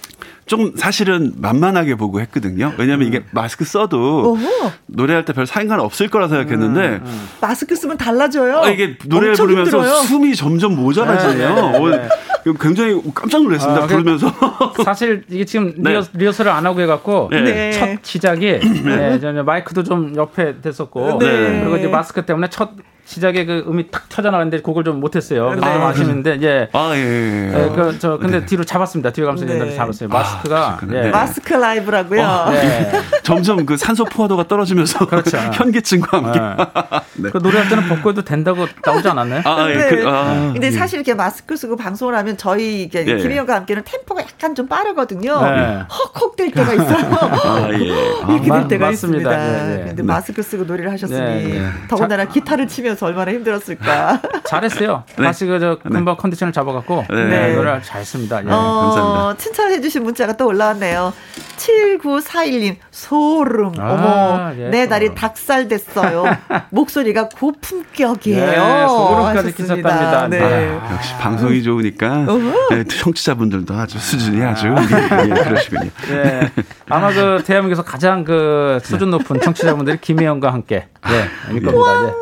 좀 0.47 0.73
사실은 0.75 1.33
만만하게 1.37 1.95
보고 1.95 2.19
했거든요. 2.21 2.73
왜냐하면 2.77 3.07
음. 3.07 3.13
이게 3.13 3.23
마스크 3.31 3.65
써도 3.65 4.31
어허. 4.33 4.71
노래할 4.87 5.23
때 5.25 5.33
별 5.33 5.45
상관 5.45 5.79
없을 5.79 6.07
거라 6.07 6.27
생각했는데 6.29 6.81
음, 6.81 7.01
음. 7.05 7.27
마스크 7.41 7.75
쓰면 7.75 7.97
달라져요. 7.97 8.61
아, 8.61 8.69
이게 8.69 8.97
노래를 9.05 9.35
부르면서 9.35 9.77
힘들어요. 9.77 10.01
숨이 10.03 10.35
점점 10.35 10.75
모자라지네요. 10.75 11.55
네, 11.55 11.79
네, 11.79 11.97
네. 11.97 12.07
어, 12.49 12.53
굉장히 12.59 12.99
깜짝 13.13 13.43
놀랐습니다. 13.43 13.83
아, 13.83 13.87
부르면서 13.87 14.33
사실 14.83 15.23
이게 15.29 15.43
지금 15.45 15.73
네. 15.77 15.99
리허, 16.13 16.31
설을안 16.31 16.65
하고 16.65 16.79
해갖고 16.81 17.27
네. 17.31 17.71
첫 17.73 17.99
시작이 18.01 18.59
네. 18.59 19.31
마이크도 19.43 19.83
좀 19.83 20.15
옆에 20.15 20.61
됐었고 20.61 21.19
그리고 21.19 21.77
이제 21.77 21.87
마스크 21.87 22.25
때문에 22.25 22.49
첫 22.49 22.71
시작에 23.07 23.45
그 23.45 23.63
음이 23.65 23.89
탁 23.89 24.09
터져나가는데 24.09 24.61
그걸 24.61 24.83
좀 24.83 24.99
못했어요. 24.99 25.53
네. 25.53 25.61
좀 25.61 25.63
아쉬운데 25.63 26.35
이제 26.35 26.67
아 26.73 26.91
예. 26.93 26.99
예. 26.99 27.53
예. 27.53 27.69
그, 27.73 27.97
저 27.99 28.17
근데 28.17 28.41
네. 28.41 28.45
뒤로 28.45 28.65
잡았습니다. 28.65 29.11
뒤로 29.11 29.27
가면서 29.27 29.45
네. 29.45 29.73
잡았어요. 29.73 30.09
마스크가 30.09 30.79
아, 30.81 30.87
예. 30.91 31.09
마스크 31.09 31.53
라이브라고요. 31.53 32.21
어, 32.21 32.51
네. 32.51 32.91
점점 33.23 33.65
그 33.65 33.77
산소 33.77 34.03
포화도가 34.03 34.49
떨어지면서 34.49 35.07
그렇죠. 35.07 35.37
현기증과 35.55 36.17
함께. 36.17 36.39
네. 37.15 37.29
그 37.29 37.37
노래할 37.37 37.69
때는 37.69 37.87
벗고 37.87 38.09
해도 38.09 38.23
된다고 38.23 38.67
나오지 38.85 39.07
않았나요? 39.07 39.41
아, 39.45 39.69
예. 39.69 39.75
네. 39.75 39.89
그, 39.89 40.03
아, 40.05 40.51
근데 40.51 40.67
예. 40.67 40.71
사실 40.71 40.97
이렇게 40.97 41.13
마스크 41.13 41.55
쓰고 41.55 41.77
방송을 41.77 42.13
하면 42.13 42.35
저희 42.35 42.83
이게 42.83 43.05
예. 43.07 43.17
김희영과 43.17 43.55
함께는 43.55 43.83
템포가 43.85 44.21
약간 44.21 44.53
좀 44.53 44.67
빠르거든요. 44.67 45.41
네. 45.43 45.79
헉헉 45.89 46.35
될 46.35 46.51
때가 46.51 46.73
있어요. 46.73 47.07
아, 47.45 47.69
예. 47.71 47.77
이렇게 47.77 48.51
될 48.51 48.67
때가 48.67 48.87
맞습니다. 48.87 48.91
있습니다. 48.91 49.31
예, 49.31 49.81
예. 49.81 49.85
근데 49.87 50.03
마스크 50.03 50.43
쓰고 50.43 50.65
노래를 50.65 50.91
하셨으니 50.91 51.61
더군다나 51.87 52.25
기타를 52.25 52.67
치면서 52.67 52.96
얼마나 53.05 53.31
힘들었을까. 53.31 54.21
잘했어요. 54.45 55.03
네. 55.17 55.25
다시 55.25 55.45
그저 55.45 55.77
금방 55.81 56.05
네. 56.05 56.15
컨디션을 56.17 56.53
잡아갖고 56.53 57.05
네. 57.09 57.25
네. 57.25 57.55
노래 57.55 57.81
잘했습니다. 57.81 58.45
예. 58.45 58.49
어, 58.49 58.51
감사합니다. 58.51 59.37
칭찬해주신 59.37 60.03
문자가 60.03 60.33
또 60.33 60.47
올라왔네요. 60.47 61.13
7941님 61.57 62.75
소름. 62.91 63.73
아, 63.79 63.93
어머 63.93 64.53
예, 64.57 64.69
내 64.69 64.85
날이 64.85 65.13
닭살 65.13 65.67
됐어요. 65.67 66.25
목소리가 66.69 67.29
고품격이에요. 67.29 68.43
예, 68.43 68.87
소름까지 68.87 69.55
끼쳤답니다. 69.55 70.27
네. 70.27 70.41
아, 70.41 70.93
역시 70.93 71.13
방송이 71.19 71.63
좋으니까 71.63 72.25
네, 72.71 72.83
청취자분들도 72.83 73.73
아주 73.73 73.97
수준이 73.97 74.43
아주 74.43 74.67
아. 74.67 75.25
예, 75.25 75.29
그러시군요. 75.29 75.89
예. 76.11 76.51
아마 76.89 77.11
그 77.11 77.43
대한민국에서 77.45 77.83
가장 77.83 78.23
그 78.23 78.79
수준 78.83 79.09
높은 79.09 79.41
청취자분들이 79.41 79.97
김혜영과 79.99 80.53
함께 80.53 80.87
예, 81.09 81.53
일 81.53 81.63
겁니다. 81.63 82.13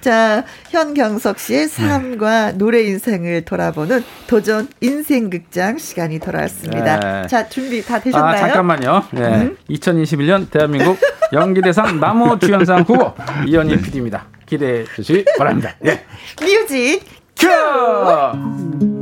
자, 0.00 0.44
현경석 0.70 1.38
씨의 1.38 1.68
삶과 1.68 2.52
노래 2.52 2.82
인생을 2.84 3.44
돌아보는 3.44 4.02
도전 4.26 4.66
인생극장 4.80 5.76
시간이 5.78 6.20
돌아왔습니다. 6.20 7.00
네. 7.00 7.26
자, 7.28 7.48
준비 7.48 7.84
다 7.84 8.00
되셨나요? 8.00 8.34
아, 8.34 8.36
잠깐만요. 8.36 9.04
네. 9.10 9.22
음? 9.22 9.56
2021년 9.68 10.50
대한민국 10.50 10.98
연기대상 11.32 12.00
나무 12.00 12.38
주연상 12.38 12.80
후보 12.80 13.12
이현희 13.46 13.82
PD입니다. 13.82 14.26
기대해 14.46 14.84
주시기 14.84 15.24
바랍니다. 15.38 15.74
예. 15.84 16.04
뮤직 16.40 17.02
큐! 17.38 18.99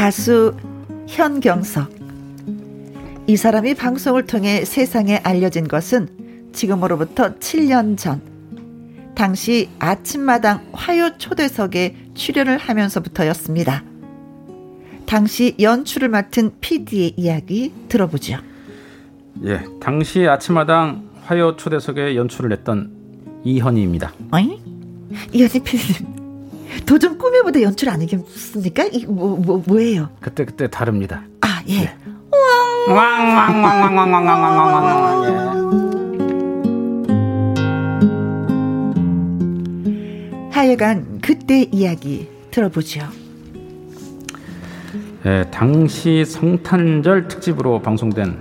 가수 0.00 0.56
현경석. 1.08 1.90
이 3.26 3.36
사람이 3.36 3.74
방송을 3.74 4.24
통해 4.24 4.64
세상에 4.64 5.18
알려진 5.18 5.68
것은 5.68 6.08
지금으로부터 6.54 7.34
7년 7.34 7.98
전. 7.98 8.22
당시 9.14 9.68
아침마당 9.78 10.68
화요 10.72 11.18
초대석에 11.18 11.96
출연을 12.14 12.56
하면서부터였습니다. 12.56 13.84
당시 15.04 15.54
연출을 15.60 16.08
맡은 16.08 16.52
PD의 16.62 17.12
이야기 17.18 17.70
들어보죠. 17.90 18.38
예, 19.44 19.62
당시 19.80 20.26
아침마당 20.26 21.10
화요 21.24 21.56
초대석에 21.56 22.16
연출을 22.16 22.52
했던 22.52 22.90
이현희입니다. 23.44 24.14
어이? 24.30 24.62
이현희 25.34 25.62
PD님 25.62 26.19
도전 26.86 27.18
꿈에보다 27.18 27.62
연출 27.62 27.88
아니겠습니까? 27.88 28.84
이 28.92 29.06
뭐, 29.06 29.36
뭐, 29.36 29.62
뭐예요? 29.66 30.10
그때 30.20 30.44
그때 30.44 30.68
다릅니다. 30.68 31.22
아 31.40 31.62
예. 31.68 31.84
네. 31.84 31.96
하여간 40.50 41.20
그때 41.22 41.62
이야기 41.72 42.28
들어보죠. 42.50 43.00
예, 45.26 45.44
당시 45.50 46.24
성탄절 46.24 47.28
특집으로 47.28 47.80
방송된 47.82 48.38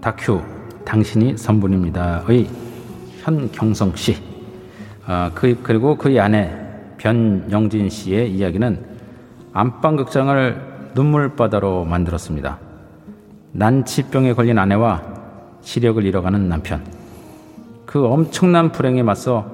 다큐 0.00 0.42
당신이 0.84 1.36
선분입니다의 1.36 2.48
현경성 3.20 3.96
씨, 3.96 4.16
아, 5.06 5.30
그, 5.34 5.58
그리고 5.62 5.96
그의 5.96 6.20
아내 6.20 6.63
변영진 7.04 7.90
씨의 7.90 8.34
이야기는 8.34 8.82
안방극장을 9.52 10.92
눈물바다로 10.94 11.84
만들었습니다. 11.84 12.58
난치병에 13.52 14.32
걸린 14.32 14.58
아내와 14.58 15.02
시력을 15.60 16.02
잃어가는 16.02 16.48
남편. 16.48 16.82
그 17.84 18.06
엄청난 18.06 18.72
불행에 18.72 19.02
맞서 19.02 19.44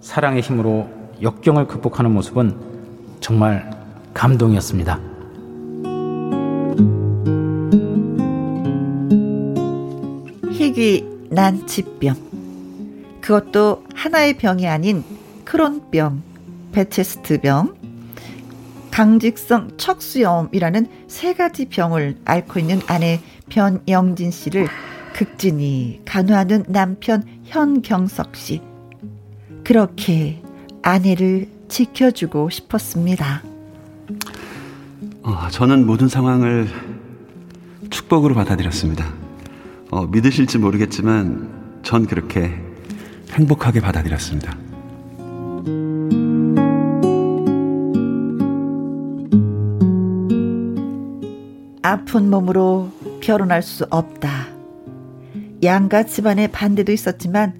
사랑의 0.00 0.42
힘으로 0.42 0.88
역경을 1.22 1.68
극복하는 1.68 2.10
모습은 2.10 2.56
정말 3.20 3.70
감동이었습니다. 4.12 4.98
희귀 10.50 11.06
난치병. 11.30 12.16
그것도 13.20 13.84
하나의 13.94 14.36
병이 14.36 14.66
아닌 14.66 15.04
크론병. 15.44 16.29
베체스트병, 16.72 17.74
강직성 18.90 19.76
척수염이라는 19.76 20.86
세 21.06 21.34
가지 21.34 21.66
병을 21.66 22.18
앓고 22.24 22.58
있는 22.58 22.80
아내 22.86 23.20
변영진 23.48 24.30
씨를 24.30 24.68
극진히 25.14 26.00
간호하는 26.04 26.64
남편 26.68 27.22
현경석 27.44 28.36
씨. 28.36 28.60
그렇게 29.64 30.42
아내를 30.82 31.48
지켜주고 31.68 32.50
싶었습니다. 32.50 33.42
어, 35.22 35.48
저는 35.50 35.86
모든 35.86 36.08
상황을 36.08 36.68
축복으로 37.90 38.34
받아들였습니다. 38.34 39.12
어, 39.90 40.06
믿으실지 40.06 40.58
모르겠지만 40.58 41.80
전 41.82 42.06
그렇게 42.06 42.52
행복하게 43.32 43.80
받아들였습니다. 43.80 44.69
아픈 51.90 52.30
몸으로 52.30 52.88
결혼할 53.20 53.62
수 53.62 53.84
없다. 53.90 54.46
양가 55.64 56.04
집안의 56.04 56.52
반대도 56.52 56.92
있었지만 56.92 57.52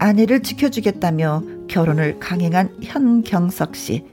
아내를 0.00 0.42
지켜주겠다며 0.42 1.44
결혼을 1.68 2.18
강행한 2.18 2.70
현경석 2.82 3.76
씨. 3.76 4.04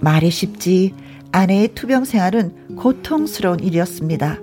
말이 0.00 0.30
쉽지 0.30 0.94
아내의 1.30 1.74
투병 1.74 2.04
생활은 2.06 2.74
고통스러운 2.74 3.60
일이었습니다. 3.60 4.38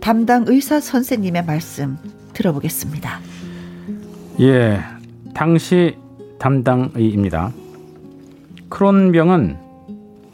담당 0.00 0.44
의사 0.48 0.80
선생님의 0.80 1.44
말씀 1.44 1.96
들어보겠습니다. 2.32 3.20
예, 4.40 4.80
당시 5.32 5.96
담당의입니다. 6.40 7.52
크론병은 8.68 9.56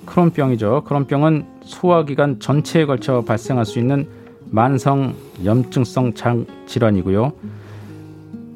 크론병이죠. 0.07 0.85
크론병은 0.85 1.54
소화기관 1.65 2.41
전체에 2.41 2.87
걸쳐 2.87 3.23
발생할 3.23 3.65
수 3.65 3.79
있는 3.79 4.07
만성 4.51 5.15
염증성 5.45 6.15
장 6.15 6.47
질환이고요. 6.67 7.33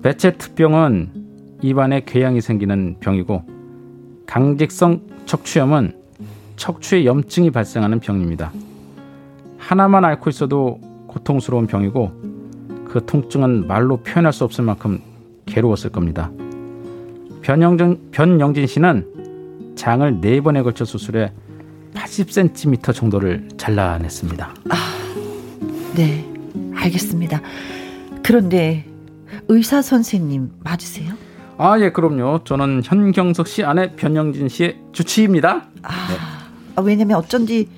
베체트병은 0.02 1.10
입안에 1.62 2.02
궤양이 2.04 2.40
생기는 2.40 2.96
병이고 3.00 3.42
강직성 4.26 5.00
척추염은 5.26 5.96
척추에 6.56 7.04
염증이 7.04 7.50
발생하는 7.50 8.00
병입니다. 8.00 8.52
하나만 9.58 10.04
앓고 10.04 10.30
있어도 10.30 10.80
고통스러운 11.08 11.66
병이고 11.66 12.12
그 12.84 13.04
통증은 13.04 13.66
말로 13.66 13.98
표현할 13.98 14.32
수 14.32 14.44
없을 14.44 14.64
만큼 14.64 15.00
괴로웠을 15.46 15.90
겁니다. 15.90 16.30
변영진, 17.42 18.10
변영진 18.10 18.66
씨는 18.66 19.74
장을 19.74 20.20
네 20.20 20.40
번에 20.40 20.62
걸쳐 20.62 20.84
수술해 20.84 21.32
80cm 21.94 22.94
정도를 22.94 23.48
잘라냈습니다. 23.56 24.54
아, 24.70 24.76
네, 25.94 26.24
알겠습니다. 26.74 27.40
그런데 28.22 28.84
의사 29.48 29.82
선생님 29.82 30.50
맞으세요? 30.60 31.14
아, 31.56 31.78
예, 31.80 31.90
그럼요. 31.90 32.40
저는 32.44 32.82
현경석 32.84 33.48
씨 33.48 33.64
아내 33.64 33.94
변영진 33.96 34.48
씨의 34.48 34.78
주치입니다. 34.92 35.66
아, 35.82 36.08
네. 36.08 36.16
아, 36.76 36.80
왜냐면 36.82 37.16
어쩐지 37.16 37.68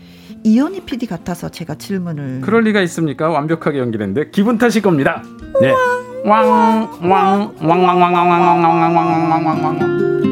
이현희 0.44 0.80
PD 0.84 1.06
같아서 1.06 1.48
제가 1.48 1.76
질문을. 1.76 2.40
그럴 2.42 2.64
리가 2.64 2.80
있습니까? 2.82 3.28
완벽하게 3.28 3.78
연기했는데 3.78 4.30
기분 4.30 4.58
탓일 4.58 4.82
겁니다. 4.82 5.22
네. 5.60 5.72
왕, 6.24 6.48
왕, 6.48 6.90
왕, 7.02 7.54
왕, 7.60 7.84
왕, 7.86 8.00
왕, 8.00 8.14
왕, 8.14 8.14
왕, 8.14 8.62
왕, 8.62 8.82
왕, 8.82 8.96
왕, 8.96 9.30
왕, 9.30 9.46
왕, 9.46 9.64
왕. 9.80 10.29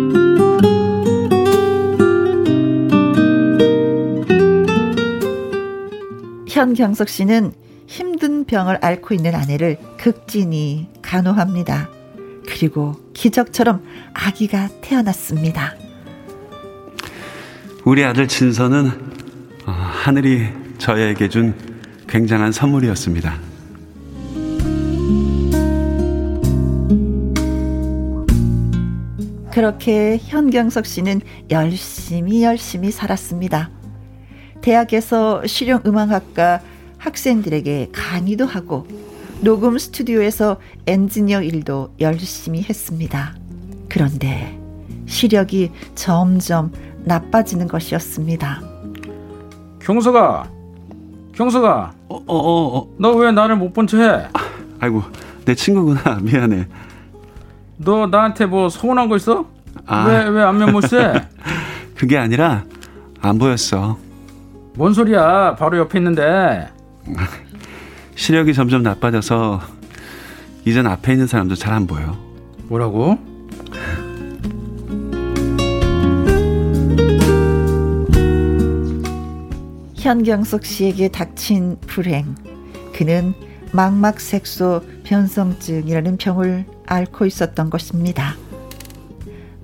현경석 6.49 7.09
씨는 7.09 7.53
힘든 7.87 8.45
병을 8.45 8.79
앓고 8.81 9.15
있는 9.15 9.35
아내를 9.35 9.79
극진히 9.99 10.89
간호합니다. 11.03 11.89
그리고 12.47 12.97
기적처럼 13.13 13.85
아기가 14.15 14.69
태어났습니다. 14.81 15.75
우리 17.85 18.05
아들 18.05 18.29
진서는 18.29 18.89
어, 19.67 19.71
하늘이 19.71 20.49
저에게 20.79 21.29
준 21.29 21.55
굉장한 22.09 22.53
선물이었습니다. 22.53 23.49
그렇게 29.53 30.19
현경석 30.19 30.87
씨는 30.87 31.21
열심히 31.51 32.43
열심히 32.45 32.91
살았습니다. 32.91 33.71
대학에서 34.61 35.47
실용음악학과 35.47 36.61
학생들에게 36.99 37.91
강의도 37.93 38.45
하고 38.47 38.87
녹음 39.41 39.79
스튜디오에서 39.79 40.57
엔지니어 40.87 41.43
일도 41.43 41.95
열심히 42.01 42.63
했습니다. 42.63 43.35
그런데 43.89 44.59
시력이 45.07 45.71
점점 45.95 46.73
나빠지는 47.05 47.69
것이었습니다. 47.69 48.61
경서가, 49.81 50.51
경서가, 51.35 51.93
어, 52.09 52.17
어, 52.17 52.37
어, 52.37 52.79
어. 52.79 52.89
너 52.99 53.13
왜 53.15 53.31
나를 53.33 53.57
못 53.57 53.73
본 53.73 53.87
척 53.87 54.01
해? 54.01 54.27
아이고, 54.81 55.03
내 55.45 55.55
친구구나. 55.55 56.19
미안해. 56.21 56.67
너 57.79 58.07
나한테 58.07 58.45
뭐 58.47 58.69
서운한 58.69 59.09
거 59.09 59.17
있어? 59.17 59.47
아. 59.87 60.07
왜, 60.07 60.25
왜 60.29 60.43
안면 60.43 60.73
못 60.73 60.83
쎄? 60.83 61.27
그게 61.95 62.19
아니라, 62.19 62.65
안 63.23 63.39
보였어. 63.39 63.97
뭔 64.79 64.95
소리야? 64.95 65.57
바로 65.57 65.77
옆에 65.79 65.99
있는데. 65.99 66.69
시력이 68.15 68.55
점점 68.55 68.85
나빠져서 68.85 69.61
이젠 70.65 70.87
앞에 70.87 71.15
있는 71.15 71.27
사람도 71.27 71.57
잘 71.57 71.75
안 71.75 71.89
보여. 71.89 72.17
뭐라고? 72.69 73.19
현경석 79.97 80.65
씨에게 80.65 81.09
닥친 81.09 81.77
불행. 81.89 82.37
그는 82.95 83.35
망막색소 83.73 84.83
변성증이라는 85.03 86.19
병을 86.19 86.67
앓고 86.87 87.27
있었던 87.27 87.69
것입니다. 87.69 88.37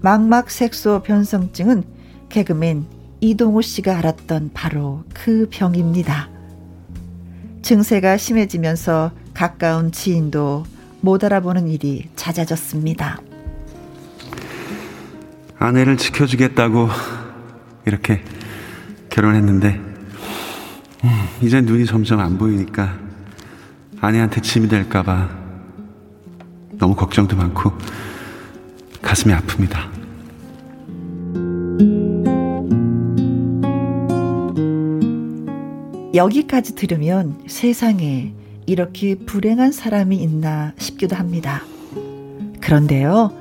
망막색소 0.00 1.04
변성증은 1.04 1.84
개그맨 2.30 2.93
이동우 3.24 3.62
씨가 3.62 3.96
알았던 3.96 4.50
바로 4.52 5.02
그 5.14 5.48
병입니다. 5.50 6.28
증세가 7.62 8.18
심해지면서 8.18 9.12
가까운 9.32 9.92
지인도 9.92 10.66
못 11.00 11.24
알아보는 11.24 11.68
일이 11.68 12.10
잦아졌습니다. 12.16 13.22
아내를 15.58 15.96
지켜주겠다고 15.96 16.90
이렇게 17.86 18.22
결혼했는데 19.08 19.68
음, 21.04 21.10
이제 21.40 21.62
눈이 21.62 21.86
점점 21.86 22.20
안 22.20 22.36
보이니까 22.36 22.98
아내한테 24.02 24.42
짐이 24.42 24.68
될까봐 24.68 25.30
너무 26.72 26.94
걱정도 26.94 27.36
많고 27.36 27.72
가슴이 29.00 29.32
아픕니다. 29.32 29.93
여기까지 36.14 36.76
들으면 36.76 37.40
세상에 37.46 38.32
이렇게 38.66 39.16
불행한 39.16 39.72
사람이 39.72 40.16
있나 40.16 40.72
싶기도 40.78 41.16
합니다. 41.16 41.62
그런데요, 42.60 43.32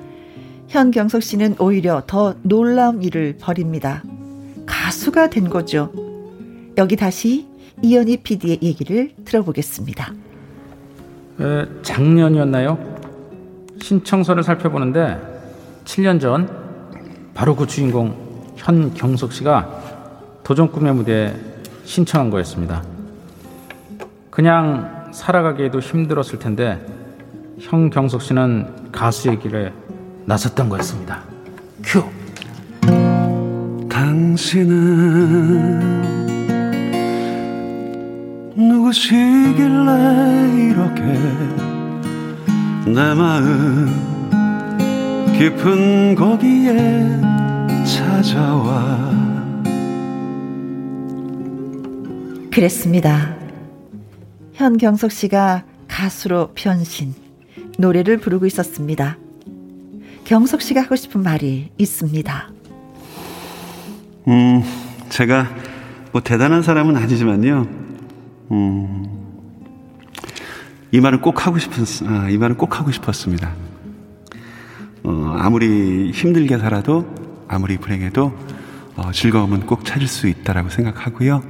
현경석 0.70 1.22
씨는 1.22 1.56
오히려 1.60 2.04
더 2.08 2.36
놀라운 2.42 3.04
일을 3.04 3.38
벌입니다. 3.40 4.04
가수가 4.66 5.30
된 5.30 5.50
거죠. 5.50 5.92
여기 6.78 6.96
다시 6.96 7.48
이현희 7.82 8.18
PD의 8.18 8.60
얘기를 8.62 9.12
들어보겠습니다. 9.24 10.14
에, 11.40 11.66
작년이었나요? 11.84 12.78
신청서를 13.82 14.44
살펴보는데 14.44 15.18
7년 15.86 16.20
전 16.20 16.50
바로 17.34 17.56
그 17.56 17.68
주인공 17.68 18.16
현경석 18.56 19.34
씨가 19.34 20.40
도전 20.44 20.72
꿈의 20.72 20.94
무대에 20.94 21.53
신청한 21.84 22.30
거였습니다. 22.30 22.84
그냥 24.30 25.12
살아가기에도 25.12 25.80
힘들었을 25.80 26.40
텐데 26.40 26.84
형경석 27.60 28.22
씨는 28.22 28.92
가수의 28.92 29.40
길에 29.40 29.72
나섰던 30.26 30.70
거였습니다. 30.70 31.24
큐. 31.84 32.04
당신은 33.90 34.94
누구시길래 38.56 39.92
이렇게 40.70 41.02
내 42.86 43.14
마음 43.14 44.14
깊은 45.38 46.16
거기에 46.16 47.22
찾아와 47.86 49.23
그랬습니다. 52.54 53.36
현경석 54.54 55.12
씨가 55.12 55.64
가수로 55.88 56.52
변신, 56.54 57.16
노래를 57.80 58.18
부르고 58.18 58.46
있었습니다. 58.46 59.18
경석 60.24 60.62
씨가 60.62 60.82
하고 60.82 60.96
싶은 60.96 61.24
말이 61.24 61.72
있습니다. 61.80 62.50
음, 64.28 64.64
제가 65.10 65.50
뭐 66.12 66.22
대단한 66.22 66.62
사람은 66.62 66.96
아니지만요. 66.96 67.68
음, 68.52 69.08
이 70.92 71.00
말은 71.00 71.22
꼭 71.22 71.48
하고 71.48 71.58
싶은, 71.58 71.84
아, 72.08 72.30
이 72.30 72.38
말은 72.38 72.58
꼭 72.58 72.80
하고 72.80 72.92
싶었습니다. 72.92 73.52
어, 75.04 75.36
아무리 75.40 76.12
힘들게 76.12 76.60
살아도, 76.60 77.12
아무리 77.48 77.78
불행해도, 77.78 78.32
어, 78.96 79.12
즐거움은 79.12 79.66
꼭 79.66 79.86
찾을 79.86 80.06
수 80.06 80.28
있다라고 80.28 80.70
생각하고요. 80.70 81.42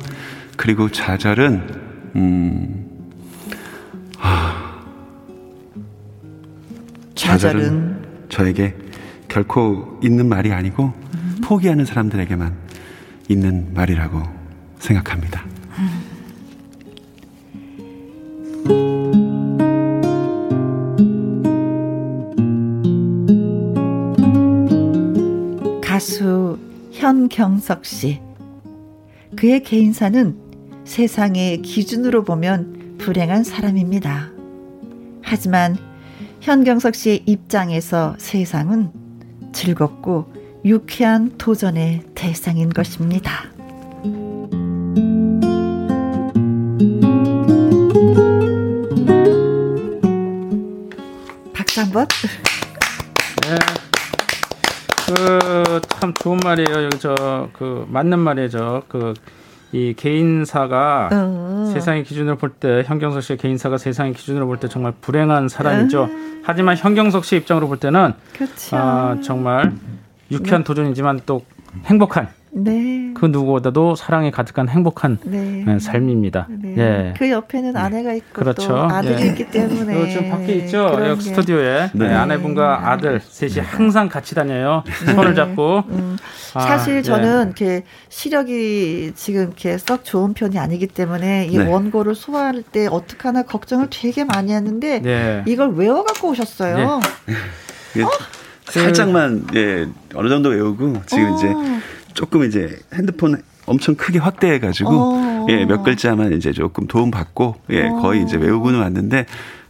그리고 0.57 0.89
좌절은 0.89 2.11
음, 2.15 3.09
아, 4.19 4.83
좌절은, 7.15 7.61
좌절은 7.63 8.27
저에게 8.29 8.75
결코 9.27 9.99
있는 10.03 10.29
말이 10.29 10.51
아니고 10.51 10.93
음. 11.13 11.37
포기하는 11.43 11.85
사람들에게만 11.85 12.55
있는 13.29 13.73
말이라고 13.73 14.21
생각합니다. 14.79 15.43
가수 25.81 26.59
현경석 26.91 27.85
씨. 27.85 28.19
그의 29.35 29.63
개인사는 29.63 30.42
세상의 30.85 31.61
기준으로 31.61 32.23
보면 32.23 32.97
불행한 32.99 33.43
사람입니다. 33.43 34.31
하지만 35.21 35.77
현경석 36.41 36.95
씨의 36.95 37.23
입장에서 37.25 38.15
세상은 38.17 38.91
즐겁고 39.53 40.31
유쾌한 40.65 41.37
도전의 41.37 42.01
대상인 42.15 42.69
것입니다. 42.69 43.49
박수 51.53 51.81
한번. 51.81 52.07
네. 53.41 53.55
그참 55.05 56.13
좋은 56.15 56.37
말이에요. 56.43 56.83
여기 56.85 56.99
저 56.99 57.49
그 57.53 57.85
맞는 57.89 58.19
말이죠. 58.19 58.83
그 58.87 59.13
이 59.73 59.93
개인사가 59.95 61.09
어. 61.11 61.71
세상의 61.73 62.03
기준으로 62.03 62.37
볼 62.37 62.51
때 62.59 62.83
현경석 62.85 63.21
씨의 63.23 63.37
개인사가 63.37 63.77
세상의 63.77 64.13
기준으로 64.13 64.45
볼 64.45 64.57
때 64.57 64.69
정말 64.69 64.93
불행한 65.01 65.49
사람이죠. 65.49 66.03
어. 66.03 66.09
하지만 66.43 66.77
현경석 66.77 67.25
씨 67.25 67.35
입장으로 67.37 67.67
볼 67.67 67.77
때는 67.79 68.13
아, 68.71 69.17
정말 69.23 69.73
유쾌한 70.31 70.61
네. 70.61 70.63
도전이지만 70.65 71.21
또 71.25 71.43
행복한 71.85 72.27
네. 72.55 73.11
그 73.15 73.25
누구보다도 73.25 73.95
사랑이 73.95 74.29
가득한 74.31 74.69
행복한 74.69 75.17
네. 75.23 75.65
예, 75.67 75.79
삶입니다. 75.79 76.47
네. 76.49 76.75
예. 76.77 77.13
그 77.17 77.29
옆에는 77.29 77.75
아내가 77.75 78.13
있고 78.13 78.33
그렇죠. 78.33 78.67
또 78.67 78.77
아들이 78.83 79.23
예. 79.23 79.27
있기 79.27 79.49
때문에 79.49 80.09
지금 80.09 80.29
밖에 80.29 80.53
있죠. 80.57 80.95
여기 81.07 81.21
스튜디오에 81.21 81.89
네. 81.93 82.13
아내분과 82.13 82.91
아들 82.91 83.19
셋이 83.21 83.59
항상 83.59 84.07
같이 84.07 84.35
다녀요. 84.35 84.83
손을 85.05 85.33
잡고. 85.35 85.83
음. 85.89 86.17
아, 86.53 86.61
사실 86.61 87.01
저는 87.01 87.47
이렇게 87.47 87.83
시력이 88.09 89.13
지금 89.15 89.43
이렇게 89.43 89.77
썩 89.79 90.05
좋은 90.05 90.33
편이 90.33 90.59
아니기 90.59 90.87
때문에 90.87 91.47
이 91.47 91.57
원고를 91.57 92.13
소화할 92.13 92.61
때 92.61 92.87
어떻게 92.87 93.27
하나 93.27 93.41
걱정을 93.41 93.87
되게 93.89 94.23
많이 94.23 94.53
했는데 94.53 95.43
이걸 95.47 95.73
외워 95.73 96.03
갖고 96.03 96.29
오셨어요. 96.29 96.99
어? 96.99 98.09
살짝만 98.65 99.47
예 99.55 99.87
어느 100.15 100.29
정도 100.29 100.49
외우고 100.49 101.01
지금 101.05 101.31
어. 101.31 101.35
이제 101.35 101.53
조금 102.13 102.43
이제 102.43 102.77
핸드폰 102.93 103.41
엄청 103.65 103.95
크게 103.95 104.19
확대해 104.19 104.59
가지고 104.59 104.89
어. 104.91 105.47
예몇 105.49 105.83
글자만 105.83 106.33
이제 106.33 106.51
조금 106.51 106.87
도움 106.87 107.11
받고 107.11 107.55
예 107.71 107.89
거의 107.89 108.23
이제 108.23 108.37
외우고는 108.37 108.79
왔는데 108.79 109.25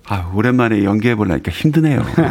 아, 0.10 0.30
오랜만에 0.36 0.84
연기해 0.84 1.16
보려니까 1.16 1.50
힘드네요. 1.50 2.04
네. 2.18 2.24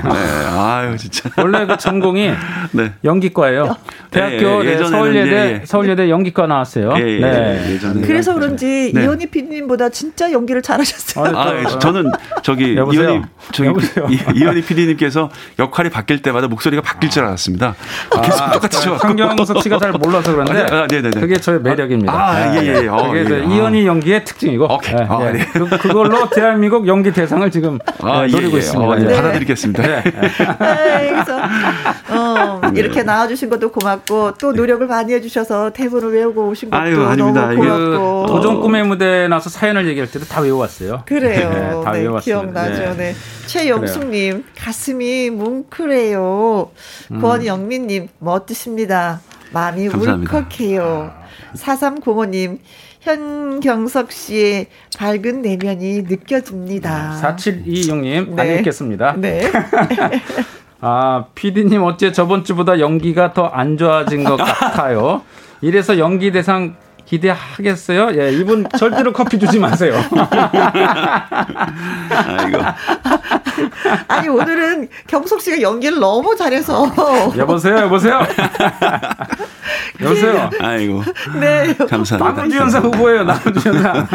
아유, 0.51 0.97
진짜. 0.99 1.31
원래 1.39 1.65
그 1.65 1.79
전공이 1.79 2.31
네. 2.73 2.93
연기과예요. 3.03 3.77
대학교 4.11 4.65
예, 4.67 4.73
예, 4.73 4.85
서울예대 4.85 5.31
예, 5.31 5.61
예. 5.63 5.63
서울예대 5.65 6.11
연기과 6.11 6.47
나왔어요. 6.47 6.93
예, 6.99 7.01
예 7.01 7.21
네. 7.21 7.73
예전에 7.73 8.03
그래서 8.03 8.35
그런지 8.35 8.93
네. 8.95 9.03
이현희 9.03 9.27
PD님보다 9.27 9.89
진짜 9.89 10.31
연기를 10.31 10.61
잘하셨어요. 10.61 11.35
아, 11.35 11.49
아 11.49 11.79
저는 11.79 12.13
저기 12.43 12.75
이현희 12.93 13.23
저기 13.53 14.19
이현희 14.35 14.63
PD님께서 14.63 15.31
역할이 15.59 15.89
바뀔 15.89 16.21
때마다 16.21 16.49
목소리가 16.49 16.83
바뀔 16.83 17.09
줄 17.09 17.25
알았습니다. 17.25 17.75
아, 18.15 18.21
계속 18.21 18.43
아, 18.43 18.53
똑같죠. 18.53 18.95
황경석 18.97 19.63
씨가 19.63 19.79
잘 19.79 19.93
몰라서 19.93 20.33
그런데 20.33 20.63
아, 20.75 20.87
네, 20.87 21.01
네, 21.01 21.11
네. 21.11 21.21
그게 21.21 21.37
저의 21.37 21.63
매력입니다. 21.63 22.13
아, 22.13 22.55
예, 22.55 22.67
예. 22.67 22.87
어, 22.87 23.11
그게 23.11 23.35
예. 23.35 23.45
이현희 23.45 23.87
연기의 23.87 24.27
특징이고. 24.27 24.75
오케이. 24.75 24.95
네, 24.95 25.07
아, 25.09 25.33
네. 25.33 25.47
그, 25.55 25.67
그걸로 25.79 26.29
대한민국 26.29 26.87
연기 26.87 27.13
대상을 27.13 27.51
지금 27.51 27.62
지금 27.63 27.79
아, 28.01 28.27
네, 28.27 28.33
노리고 28.33 28.57
예, 28.57 28.59
있습니다. 28.59 28.85
어, 28.85 28.97
네. 28.97 29.15
받아드리겠습니다. 29.15 29.83
네. 29.83 30.03
네, 30.03 31.11
그래서 31.11 31.39
어, 32.11 32.61
이렇게 32.75 33.05
나와주신 33.05 33.51
것도 33.51 33.71
고맙고 33.71 34.35
또 34.35 34.53
노력을 34.53 34.85
많이 34.89 35.13
해주셔서 35.13 35.71
대본을 35.71 36.13
외우고 36.13 36.49
오신 36.49 36.71
것도 36.71 36.83
아유, 36.83 37.01
아닙니다. 37.03 37.47
너무 37.53 37.57
고맙고 37.57 38.23
그 38.27 38.33
도전 38.33 38.61
꿈의 38.61 38.85
무대 38.85 39.29
나서 39.29 39.49
사연을 39.49 39.87
얘기할 39.87 40.11
때도 40.11 40.25
다 40.25 40.41
외워왔어요. 40.41 41.05
그래요. 41.07 41.51
네, 41.51 41.85
다 41.85 41.93
네, 41.93 42.01
외워왔어요. 42.01 42.21
기억나죠. 42.25 42.97
네. 42.97 43.15
최영숙님 43.47 44.45
가슴이 44.59 45.31
뭉클해요. 45.31 46.71
음. 47.13 47.21
권영민님 47.21 48.09
멋지십니다. 48.19 49.21
마음이 49.53 49.89
감사합니다. 49.89 50.37
울컥해요. 50.37 51.13
4305님 51.55 52.59
현경석 53.03 54.13
씨의 54.13 54.67
밝은 54.97 55.43
내면이 55.43 56.03
느껴집니다. 56.03 57.19
4726님, 57.21 58.35
네. 58.35 58.43
안 58.43 58.59
읽겠습니다. 58.59 59.15
네. 59.19 59.43
아, 60.81 61.27
피디님 61.35 61.83
어째 61.83 62.13
저번 62.13 62.45
주보다 62.45 62.79
연기가 62.79 63.33
더 63.33 63.51
안 63.53 63.77
좋아진 63.77 64.23
것 64.25 64.37
같아요. 64.37 65.23
이래서 65.61 65.99
연기 65.99 66.31
대상 66.33 66.77
기대하겠어요? 67.13 68.19
예, 68.19 68.33
이분 68.33 68.67
절대로 68.79 69.13
커피 69.13 69.39
주지 69.39 69.59
마세요. 69.59 69.93
아이고. 72.11 72.59
아니, 74.09 74.29
오늘은 74.29 74.89
경석 75.09 75.43
씨가 75.43 75.61
연기를 75.61 76.01
너무 76.01 76.35
잘해서. 76.35 76.91
여보세요, 77.37 77.81
여보세요. 77.81 78.21
여보세요. 80.01 80.51
아이고. 80.59 81.03
네. 81.39 81.75
감사합니다. 81.75 82.33
나무주연사 82.33 82.79
후보예요, 82.79 83.25
나무주연사. 83.25 84.09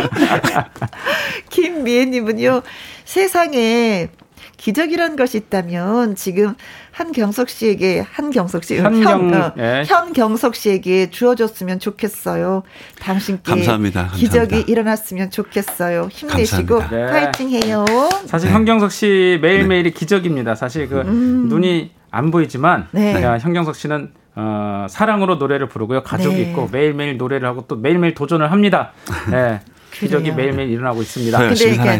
김미애님은요, 1.51 2.63
세상에 3.05 4.09
기적이란 4.57 5.15
것이 5.15 5.37
있다면 5.37 6.15
지금 6.15 6.55
한경석 6.91 7.49
씨에게 7.49 7.99
한경석 7.99 8.63
씨 8.63 8.77
현경, 8.77 9.31
현, 9.31 9.41
어, 9.41 9.53
예. 9.57 9.83
현경석 9.87 10.55
씨에게 10.55 11.11
주어졌으면 11.11 11.79
좋겠어요. 11.79 12.63
당신께 12.99 13.51
감사합니다. 13.51 14.07
기적이 14.15 14.39
감사합니다. 14.39 14.71
일어났으면 14.71 15.29
좋겠어요. 15.31 16.09
힘내시고 16.11 16.79
네. 16.89 17.05
파이팅해요. 17.05 17.85
사실 18.25 18.49
네. 18.49 18.55
현경석 18.55 18.91
씨 18.91 19.39
매일매일이 19.41 19.91
네. 19.91 19.97
기적입니다. 19.97 20.55
사실 20.55 20.89
그 20.89 21.01
음. 21.01 21.47
눈이 21.49 21.91
안 22.09 22.31
보이지만 22.31 22.87
네. 22.91 23.13
현경석 23.39 23.75
씨는 23.75 24.11
어, 24.35 24.85
사랑으로 24.89 25.35
노래를 25.35 25.67
부르고요. 25.67 26.03
가족이 26.03 26.35
네. 26.35 26.41
있고 26.43 26.69
매일매일 26.71 27.17
노래를 27.17 27.47
하고 27.47 27.65
또 27.67 27.75
매일매일 27.75 28.13
도전을 28.13 28.51
합니다. 28.51 28.91
네. 29.31 29.61
기적이 29.93 30.31
매일매일 30.31 30.69
일어나고 30.69 31.01
있습니다. 31.01 31.37
근데 31.39 31.69
이게 31.71 31.81
네. 31.83 31.99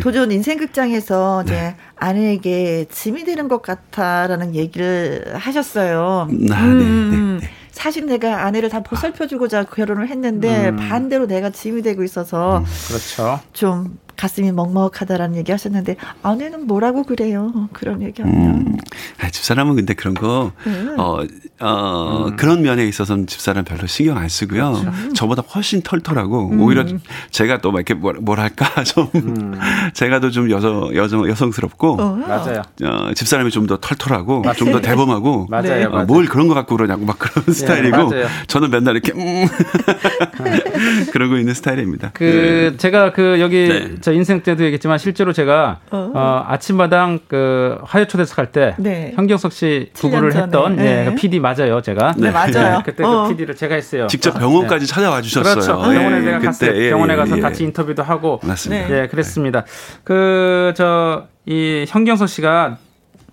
도전 0.00 0.32
인생극장에서 0.32 1.44
네. 1.46 1.52
이제 1.52 1.74
아내에게 1.96 2.86
짐이 2.90 3.24
되는 3.24 3.48
것 3.48 3.62
같아라는 3.62 4.54
얘기를 4.54 5.34
하셨어요. 5.34 6.28
아, 6.28 6.32
네, 6.32 6.46
네, 6.46 6.52
음, 6.54 7.38
네, 7.40 7.48
사실 7.70 8.06
내가 8.06 8.44
아내를 8.44 8.68
다 8.68 8.80
보살펴주고자 8.80 9.64
결혼을 9.64 10.08
했는데 10.08 10.70
음. 10.70 10.76
반대로 10.76 11.26
내가 11.26 11.50
짐이 11.50 11.82
되고 11.82 12.02
있어서 12.02 12.58
음, 12.58 12.64
그렇죠. 12.88 13.40
좀 13.52 13.98
가슴이 14.22 14.52
먹먹하다라는 14.52 15.36
얘기 15.36 15.50
하셨는데 15.50 15.96
아내는 16.22 16.68
뭐라고 16.68 17.02
그래요? 17.02 17.68
그런 17.72 18.02
얘기하면. 18.02 18.36
음, 18.36 18.76
아, 19.20 19.28
집사람은 19.28 19.74
근데 19.74 19.94
그런 19.94 20.14
거, 20.14 20.52
음. 20.64 20.94
어, 20.96 21.24
어, 21.58 22.26
음. 22.28 22.36
그런 22.36 22.62
면에 22.62 22.86
있어서는 22.86 23.26
집사람 23.26 23.64
별로 23.64 23.88
신경 23.88 24.18
안 24.18 24.28
쓰고요. 24.28 24.74
그렇죠. 24.80 25.12
저보다 25.14 25.42
훨씬 25.42 25.82
털털하고 25.82 26.50
음. 26.50 26.60
오히려 26.60 26.84
제가 27.32 27.60
또 27.60 27.72
막 27.72 27.78
이렇게 27.78 27.94
뭘, 27.94 28.14
뭐랄까 28.20 28.66
좀 28.84 29.08
음. 29.16 29.58
제가 29.92 30.20
더좀 30.20 30.50
여성, 30.52 30.94
여성, 30.94 31.28
여성스럽고. 31.28 31.96
어. 32.00 32.14
맞아요. 32.14 32.62
어, 32.84 33.12
집사람이 33.14 33.50
좀 33.50 33.66
더 33.66 33.78
털털하고 33.78 34.44
좀 34.56 34.70
더 34.70 34.80
대범하고. 34.80 35.46
맞아요, 35.50 35.62
네. 35.62 35.88
맞아요. 35.88 36.06
뭘 36.06 36.26
그런 36.26 36.46
거 36.46 36.54
갖고 36.54 36.76
그러냐고 36.76 37.04
막 37.06 37.18
그런 37.18 37.44
네, 37.46 37.52
스타일이고. 37.52 37.96
맞아요. 37.96 38.26
저는 38.46 38.70
맨날 38.70 38.94
이렇게, 38.94 39.10
음. 39.12 39.46
그러고 41.12 41.36
있는 41.38 41.54
스타일입니다. 41.54 42.10
그, 42.14 42.70
네. 42.72 42.76
제가 42.76 43.12
그 43.12 43.40
여기 43.40 43.66
네. 43.66 43.94
저 44.12 44.16
인생 44.16 44.42
때도 44.42 44.62
얘기했지만 44.64 44.98
실제로 44.98 45.32
제가 45.32 45.80
어, 45.90 46.12
어 46.14 46.44
아침마당 46.46 47.20
그 47.28 47.78
화요 47.84 48.04
초대석 48.06 48.36
할때 48.38 48.74
네. 48.78 49.12
현경석 49.14 49.52
씨 49.52 49.90
부부를 49.94 50.34
했던 50.34 50.76
네. 50.76 51.06
예, 51.06 51.10
그 51.10 51.14
PD 51.14 51.40
맞아요, 51.40 51.80
제가. 51.80 52.14
네, 52.18 52.30
맞아요. 52.30 52.78
네, 52.78 52.82
그때 52.84 53.02
그 53.02 53.08
어. 53.08 53.22
그 53.24 53.30
PD를 53.30 53.56
제가 53.56 53.74
했어요. 53.74 54.06
직접 54.08 54.32
병원까지 54.38 54.86
네. 54.86 54.92
찾아와 54.92 55.22
주셨어요. 55.22 55.54
그렇죠. 55.54 55.76
병원에 55.90 56.20
내가 56.20 56.36
그때, 56.38 56.46
갔어요. 56.46 56.76
예, 56.76 56.90
병원에 56.90 57.16
가서 57.16 57.36
예, 57.38 57.40
같이 57.40 57.64
인터뷰도 57.64 58.02
하고. 58.02 58.38
맞습니다. 58.42 59.02
예, 59.02 59.06
그랬습니다. 59.08 59.64
그 60.04 60.72
저 60.76 61.26
이 61.46 61.84
현경석 61.88 62.28
씨가 62.28 62.78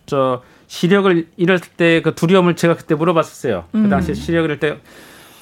저 0.08 0.42
시력을 0.68 1.28
잃을 1.38 1.60
때 1.78 2.02
그 2.02 2.16
두려움을 2.16 2.56
제가 2.56 2.76
그때 2.76 2.96
물어봤었어요. 2.96 3.66
그 3.72 3.78
음. 3.78 3.90
당시에 3.90 4.14
시력을 4.16 4.46
잃을 4.50 4.60
때 4.60 4.78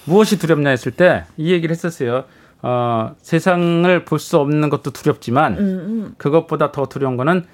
무엇이 0.06 0.38
두렵냐 0.40 0.70
했을 0.72 0.92
때 0.92 1.24
이 1.38 1.52
얘기를 1.52 1.74
했었어요. 1.74 2.26
어, 2.62 3.16
세상을 3.22 4.06
볼 4.06 4.20
수 4.20 4.38
없는 4.40 4.70
것도 4.70 4.92
두렵지만 4.92 5.54
음, 5.54 5.60
음. 5.60 6.14
그것보다 6.18 6.72
더 6.72 6.88
두려운 6.88 7.18
거는 7.18 7.46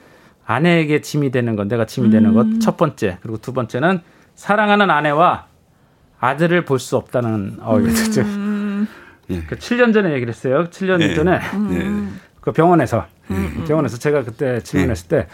아내에게 0.46 1.02
짐이 1.02 1.32
되는 1.32 1.56
것, 1.56 1.68
내가 1.68 1.86
짐이 1.86 2.10
되는 2.10 2.34
것 2.34 2.46
첫 2.62 2.78
번째. 2.78 3.18
그리고 3.22 3.38
두 3.38 3.54
번째는 3.54 4.02
사랑하는 4.36 4.90
아내와 4.90 5.46
아들을 6.20 6.66
볼 6.66 6.80
수 6.80 6.96
없다는 6.98 7.58
어, 7.62 7.78
음. 7.78 8.88
예. 9.30 9.42
그 9.44 9.56
7년 9.56 9.94
전에 9.94 10.14
얘기를 10.14 10.34
했어요. 10.34 10.66
7년 10.70 11.02
예. 11.02 11.14
전에 11.16 11.40
예. 11.72 12.08
그 12.42 12.52
병원에서 12.52 13.06
음. 13.32 13.64
병원에서 13.68 13.98
제가 13.98 14.24
그때 14.24 14.60
질문했을 14.62 15.08
때 15.08 15.28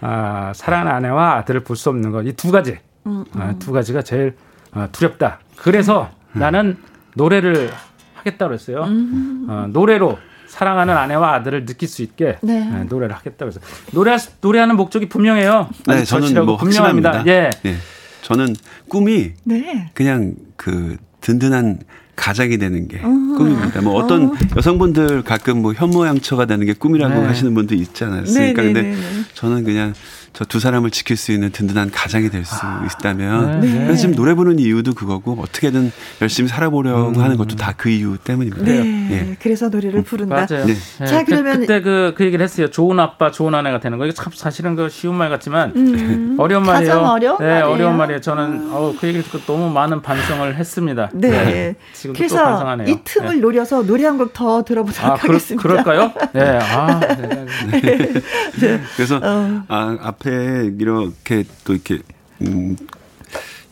아, 0.00 0.52
사랑하는 0.54 0.92
아내와 0.92 1.34
아들을 1.36 1.60
볼 1.64 1.76
수 1.76 1.88
없는 1.90 2.10
것 2.10 2.24
이 2.26 2.32
두 2.32 2.50
가지 2.50 2.78
음, 3.06 3.24
아, 3.34 3.54
두 3.58 3.72
가지가 3.72 4.02
제일 4.02 4.34
어, 4.72 4.88
두렵다. 4.92 5.40
그래서 5.56 6.10
나는 6.32 6.76
노래를 7.16 7.70
하겠다 8.24 8.48
그랬어요. 8.48 8.84
음. 8.84 9.46
어, 9.48 9.66
노래로 9.70 10.18
사랑하는 10.46 10.96
아내와 10.96 11.34
아들을 11.34 11.66
느낄 11.66 11.88
수 11.88 12.02
있게 12.02 12.38
네. 12.42 12.60
네, 12.64 12.84
노래를 12.84 13.14
하겠다 13.14 13.36
그래서 13.38 13.60
노래 13.92 14.16
노래하는 14.40 14.76
목적이 14.76 15.08
분명해요. 15.08 15.68
네, 15.86 16.04
저는 16.04 16.44
뭐 16.46 16.56
분명합니다. 16.56 17.24
예. 17.26 17.50
네. 17.62 17.76
저는 18.22 18.54
꿈이 18.88 19.32
네. 19.44 19.90
그냥 19.94 20.34
그 20.56 20.96
든든한 21.20 21.80
가장이 22.16 22.58
되는 22.58 22.86
게 22.86 22.98
어. 22.98 23.08
꿈입니다. 23.08 23.80
뭐 23.82 23.94
어떤 23.94 24.28
어. 24.28 24.32
여성분들 24.56 25.22
가끔 25.22 25.60
뭐 25.62 25.72
현모양처가 25.72 26.46
되는 26.46 26.64
게 26.64 26.72
꿈이라고 26.72 27.22
네. 27.22 27.26
하시는 27.26 27.52
분도 27.52 27.74
있지 27.74 28.04
않았습니까? 28.04 28.62
네, 28.62 28.72
네, 28.72 28.82
근데. 28.82 28.96
저는 29.34 29.64
그냥 29.64 29.92
저 30.34 30.44
두 30.44 30.60
사람을 30.60 30.90
지킬 30.90 31.16
수 31.16 31.32
있는 31.32 31.50
든든한 31.50 31.90
가장이 31.90 32.28
될수 32.28 32.54
아, 32.62 32.84
있다면 32.86 33.60
네. 33.60 33.72
그래서 33.84 33.94
지금 34.02 34.14
노래 34.14 34.34
부르는 34.34 34.58
이유도 34.58 34.92
그거고 34.94 35.32
어떻게든 35.40 35.90
열심히 36.20 36.48
살아보려고 36.48 37.08
음. 37.08 37.22
하는 37.22 37.36
것도 37.36 37.56
다 37.56 37.72
그 37.76 37.88
이유 37.88 38.16
때문입니다. 38.18 38.64
네. 38.64 39.08
예. 39.10 39.36
그래서 39.40 39.68
노래를 39.68 40.00
음, 40.00 40.04
부른다. 40.04 40.46
맞아요. 40.48 40.64
네. 40.66 40.74
자 41.06 41.24
그, 41.24 41.30
그러면 41.32 41.60
그 41.60 41.66
때 41.66 41.80
그, 41.82 42.14
그 42.16 42.24
얘기를 42.24 42.42
했어요. 42.44 42.68
좋은 42.70 42.98
아빠, 43.00 43.30
좋은 43.30 43.54
아내가 43.54 43.80
되는 43.80 43.98
거. 43.98 44.04
이게 44.06 44.14
참 44.14 44.32
사실은 44.34 44.74
그 44.76 44.88
쉬운 44.88 45.14
말 45.16 45.28
같지만 45.30 45.72
음. 45.76 46.36
어려운 46.40 46.64
말이에요. 46.64 46.98
어려운 47.00 47.38
네, 47.40 47.46
말이에요. 47.46 47.66
어려운 47.66 47.96
말이에요. 47.96 48.20
저는 48.20 48.68
어, 48.72 48.94
그 49.00 49.06
얘기 49.08 49.22
듣고 49.22 49.38
너무 49.40 49.70
많은 49.70 50.02
반성을 50.02 50.54
했습니다. 50.56 51.10
네. 51.14 51.30
네. 51.30 51.74
지금도 51.92 52.16
그래서 52.18 52.36
또 52.38 52.44
반성하네요. 52.44 52.88
이 52.88 52.98
틈을 53.04 53.34
네. 53.36 53.40
노려서 53.40 53.82
노래 53.82 54.04
한 54.04 54.18
곡 54.18 54.32
더 54.32 54.62
들어보도록 54.64 55.10
아, 55.10 55.14
하겠습니다. 55.16 55.62
그럴, 55.62 55.82
까요 55.84 56.12
네. 56.32 56.58
아, 56.60 57.00
네. 57.16 58.12
네. 58.60 58.80
그래서 58.96 59.20
어. 59.22 59.62
아, 59.68 59.96
앞에 60.24 60.72
이렇게 60.78 61.44
또 61.64 61.74
이렇게 61.74 61.98
음 62.40 62.76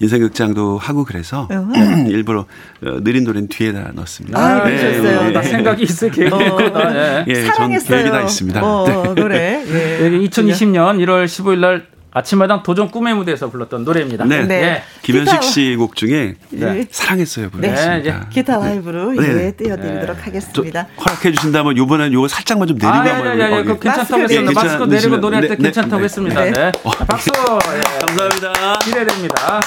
인생극장도 0.00 0.78
하고 0.78 1.05
그래서 1.05 1.48
일부러 2.09 2.40
어, 2.84 3.00
느린 3.03 3.24
노래는 3.24 3.48
뒤에다 3.48 3.92
넣었습니다. 3.94 4.38
아, 4.38 4.64
네, 4.64 4.76
그러셨어요. 4.76 5.22
네, 5.28 5.32
네. 5.32 5.42
생각이 5.42 5.82
있을 5.84 6.11
계획이구나. 6.12 6.55
어, 6.55 6.92
네. 6.92 7.24
예, 7.28 7.34
사랑했어요. 7.44 7.88
계획이 7.88 8.11
다 8.11 8.22
있습니다. 8.22 8.64
어, 8.64 8.86
네. 8.88 9.14
노래. 9.14 9.64
예. 9.64 10.11
2020년 10.11 10.98
1월 11.05 11.24
15일 11.26 11.59
날 11.59 11.86
아침마당 12.14 12.62
도전 12.62 12.90
꿈의 12.90 13.14
무대에서 13.14 13.48
불렀던 13.50 13.84
노래입니다. 13.84 14.24
네. 14.26 14.42
네. 14.42 14.60
네. 14.60 14.82
김현식 15.02 15.42
씨 15.42 15.76
곡 15.76 15.96
중에 15.96 16.34
네. 16.50 16.86
사랑했어요 16.90 17.48
불렀습니다. 17.50 18.18
네. 18.20 18.26
기타 18.30 18.58
라이브로 18.58 19.12
네. 19.12 19.46
예, 19.46 19.52
띄워드리도록 19.52 20.26
하겠습니다. 20.26 20.86
허락해 20.98 21.32
주신다면 21.32 21.76
이번엔 21.76 22.12
요거 22.12 22.28
살짝만 22.28 22.68
좀 22.68 22.76
내리고 22.76 22.92
아, 22.94 22.98
한번 22.98 23.38
네, 23.38 23.48
네, 23.48 23.62
네. 23.62 23.78
괜찮다고 23.78 24.22
했습니다. 24.22 24.62
마스크 24.62 24.84
내리고 24.84 25.16
노래할 25.16 25.48
때 25.48 25.56
괜찮다고 25.56 26.04
했습니다. 26.04 26.44
네. 26.44 26.72
박수. 27.08 27.30
감사합니다. 27.32 28.78
기대됩니다. 28.84 29.60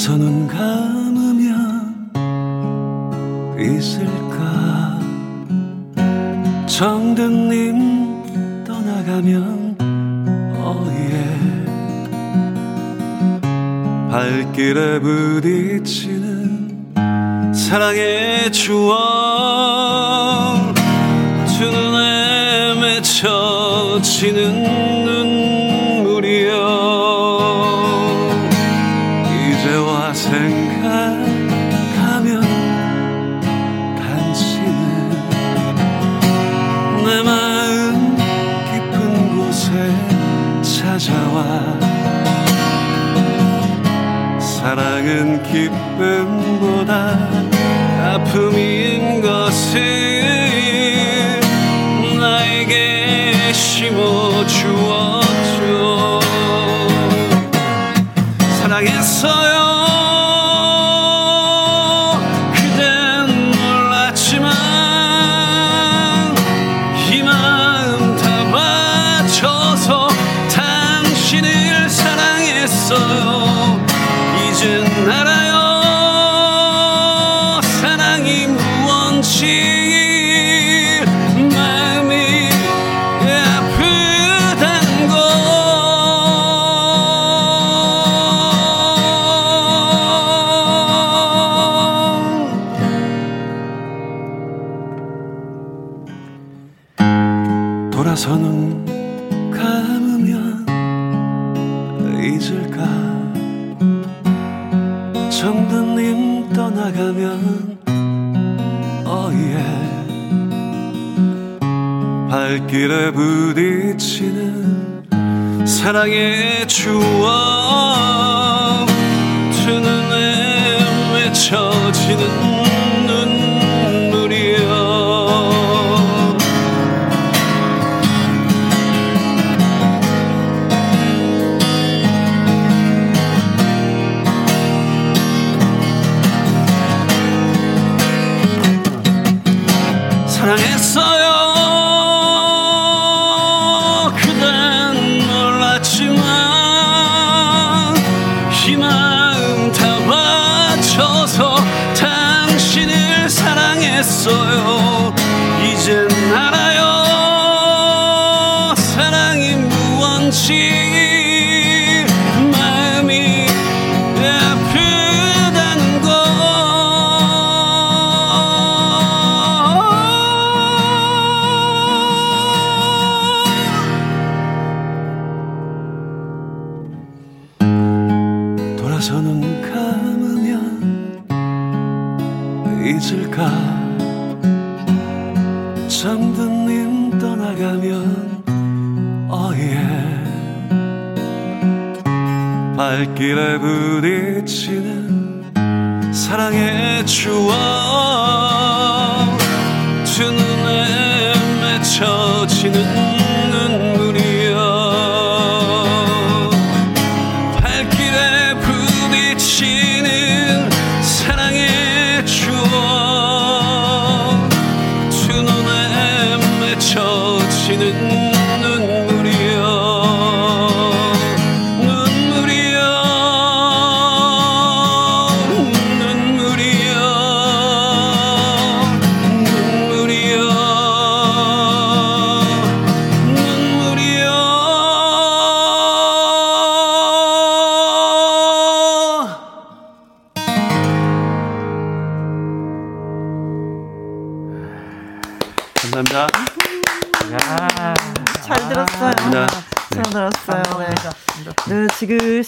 돌아서 0.00 0.16
눈 0.16 0.48
감으면 0.48 2.10
있을까? 3.58 4.98
정든님 6.66 8.64
떠나가면 8.64 9.76
어예 10.56 11.10
발길에 14.10 15.00
부딪히는 15.00 16.94
사랑의 17.52 18.50
추억 18.52 18.96
두 21.46 21.70
눈에 21.70 22.72
맺혀지는 22.80 24.79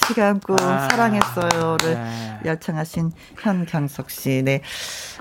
지그시 0.03 0.15
감고 0.15 0.57
아, 0.61 0.89
사랑했어요를 0.91 1.95
네. 1.95 2.39
열창하신 2.45 3.12
현경석 3.39 4.11
씨. 4.11 4.43
네. 4.43 4.61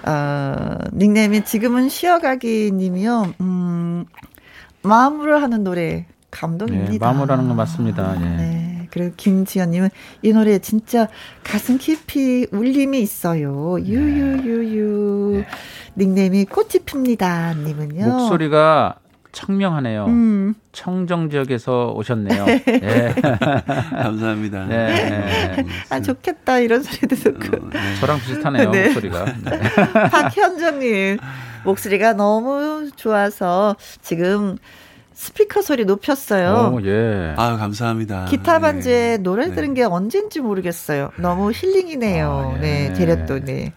어, 0.05 0.77
닉네임이 0.93 1.45
지금은 1.45 1.89
쉬어가기 1.89 2.71
님이요. 2.73 3.33
음, 3.41 4.05
마음으로 4.81 5.37
하는 5.37 5.63
노래 5.63 6.05
감동입니다. 6.31 6.91
네, 6.91 6.97
마음으로 6.99 7.33
하는 7.33 7.47
거 7.47 7.53
맞습니다. 7.53 8.15
예. 8.15 8.25
네. 8.25 8.87
그리고 8.91 9.13
김지연님은 9.15 9.89
이 10.21 10.33
노래 10.33 10.59
진짜 10.59 11.07
가슴 11.43 11.77
깊이 11.77 12.47
울림이 12.51 12.99
있어요. 12.99 13.79
유유유유. 13.79 15.43
네. 15.43 15.47
닉네임이 15.97 16.45
꽃이 16.45 16.83
핍니다. 16.85 17.53
님은요. 17.53 18.05
목소리가 18.05 18.95
청명하네요. 19.31 20.05
음. 20.05 20.55
청정 20.71 21.29
지역에서 21.29 21.93
오셨네요. 21.95 22.45
네. 22.45 23.13
감사합니다. 23.91 24.65
네. 24.65 24.87
네. 24.87 25.65
아 25.89 25.99
좋겠다 26.01 26.59
이런 26.59 26.83
소리도 26.83 27.15
듣고. 27.15 27.57
어, 27.57 27.69
네. 27.71 27.95
저랑 27.99 28.19
비슷하네요 28.19 28.71
네. 28.71 28.85
목소리가. 28.85 29.25
네. 29.25 29.59
박현정님 30.11 31.17
목소리가 31.63 32.13
너무 32.13 32.89
좋아서 32.95 33.75
지금 34.01 34.57
스피커 35.13 35.61
소리 35.61 35.85
높였어요. 35.85 36.73
오, 36.73 36.81
예. 36.83 37.35
아 37.37 37.55
감사합니다. 37.57 38.25
기타 38.25 38.57
반주에 38.59 38.93
네. 38.93 39.17
노래 39.17 39.47
네. 39.47 39.55
들은 39.55 39.75
게 39.75 39.83
언젠지 39.83 40.39
모르겠어요. 40.39 41.11
너무 41.17 41.51
힐링이네요. 41.51 42.55
아, 42.55 42.57
예. 42.57 42.59
네, 42.61 42.93
재렸더니. 42.93 43.71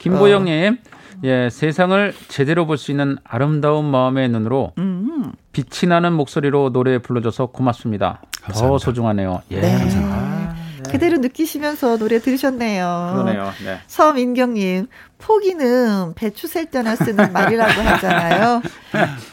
김보영님. 0.00 0.76
어. 0.84 0.89
예, 1.24 1.48
세상을 1.50 2.14
제대로 2.28 2.66
볼 2.66 2.76
수 2.78 2.90
있는 2.90 3.18
아름다운 3.24 3.84
마음의 3.84 4.28
눈으로 4.30 4.72
음. 4.78 5.32
빛이 5.52 5.88
나는 5.88 6.12
목소리로 6.14 6.70
노래 6.72 6.98
불러줘서 6.98 7.46
고맙습니다. 7.46 8.22
감사합니다. 8.42 8.68
더 8.72 8.78
소중하네요. 8.78 9.42
예, 9.50 9.60
네. 9.60 9.78
감사합니다. 9.78 10.16
아, 10.16 10.54
네. 10.82 10.90
그대로 10.92 11.18
느끼시면서 11.18 11.98
노래 11.98 12.18
들으셨네요. 12.20 13.12
그러네요. 13.14 13.52
네. 13.64 13.78
서민경님, 13.86 14.86
포기는 15.18 16.14
배추 16.14 16.46
셀 16.46 16.66
때나 16.66 16.96
쓰는 16.96 17.32
말이라고 17.34 17.70
하잖아요. 17.82 18.62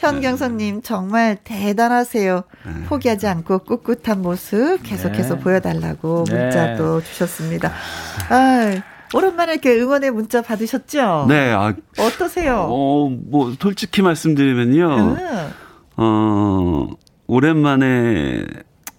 현경선님, 0.02 0.82
정말 0.82 1.38
대단하세요. 1.44 2.44
네. 2.66 2.84
포기하지 2.88 3.28
않고 3.28 3.60
꿋꿋한 3.60 4.22
모습 4.22 4.80
계속해서 4.84 5.36
네. 5.36 5.42
보여달라고 5.42 6.26
네. 6.28 6.36
문자도 6.44 7.02
주셨습니다. 7.02 7.72
아 8.30 8.76
오랜만에 9.14 9.54
이렇게 9.54 9.80
응원의 9.80 10.12
문자 10.12 10.42
받으셨죠? 10.42 11.26
네. 11.30 11.52
아, 11.52 11.74
어떠세요? 12.00 12.68
어, 12.70 13.10
뭐 13.10 13.54
솔직히 13.60 14.02
말씀드리면요. 14.02 14.96
음. 14.96 15.50
어, 15.98 16.88
오랜만에 17.28 18.46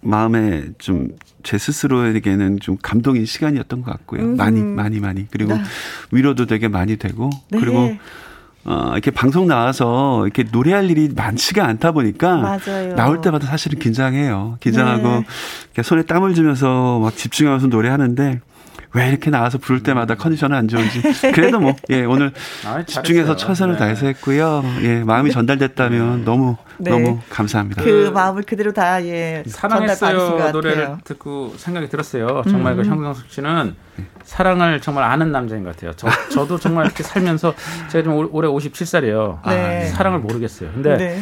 마음에 0.01 0.65
좀 0.77 1.09
제 1.43 1.57
스스로에게는 1.57 2.59
좀 2.59 2.77
감동인 2.81 3.25
시간이었던 3.25 3.81
것 3.81 3.91
같고요. 3.91 4.21
음. 4.23 4.37
많이 4.37 4.61
많이 4.61 4.99
많이 4.99 5.25
그리고 5.31 5.53
네. 5.55 5.63
위로도 6.11 6.45
되게 6.45 6.67
많이 6.67 6.97
되고 6.97 7.29
네. 7.49 7.59
그리고 7.59 7.91
어, 8.65 8.89
이렇게 8.91 9.09
방송 9.09 9.47
나와서 9.47 10.25
이렇게 10.25 10.43
노래할 10.43 10.91
일이 10.91 11.09
많지가 11.15 11.65
않다 11.65 11.93
보니까 11.93 12.35
맞아요. 12.37 12.95
나올 12.95 13.21
때마다 13.21 13.47
사실은 13.47 13.79
긴장해요. 13.79 14.57
긴장하고 14.59 15.23
네. 15.75 15.81
손에 15.81 16.03
땀을 16.03 16.33
주면서 16.33 16.99
막 16.99 17.15
집중하면서 17.15 17.67
노래하는데 17.67 18.41
왜 18.93 19.09
이렇게 19.09 19.29
나와서 19.29 19.57
부를 19.57 19.83
때마다 19.83 20.15
음. 20.15 20.17
컨디션은 20.17 20.57
안 20.57 20.67
좋은지. 20.67 21.01
그래도 21.33 21.59
뭐, 21.59 21.75
예, 21.89 22.05
오늘 22.05 22.31
아, 22.65 22.83
집중해서 22.83 23.35
최선을 23.35 23.75
네. 23.75 23.79
다해서 23.79 24.07
했고요. 24.07 24.63
예, 24.81 25.03
마음이 25.03 25.31
전달됐다면 25.31 26.25
너무, 26.25 26.57
네. 26.77 26.91
너무 26.91 27.19
감사합니다. 27.29 27.83
그 27.83 28.07
음. 28.07 28.13
마음을 28.13 28.43
그대로 28.43 28.73
다, 28.73 29.03
예. 29.05 29.43
사랑했어요 29.45 30.51
노래를 30.51 30.97
듣고 31.03 31.53
생각이 31.57 31.89
들었어요. 31.89 32.43
정말 32.49 32.75
그 32.75 32.81
음. 32.81 32.83
그 32.83 32.89
형광숙 32.89 33.29
씨는 33.29 33.75
사랑을 34.23 34.79
정말 34.81 35.03
아는 35.03 35.31
남자인 35.31 35.63
것 35.63 35.75
같아요. 35.75 35.91
저, 35.95 36.07
저도 36.31 36.57
정말 36.57 36.85
이렇게 36.85 37.03
살면서 37.03 37.53
제가 37.89 38.03
좀 38.03 38.29
올해 38.31 38.47
57살이에요. 38.49 39.45
네. 39.47 39.85
사랑을 39.87 40.19
모르겠어요. 40.19 40.71
근데, 40.71 40.97
네. 40.97 41.19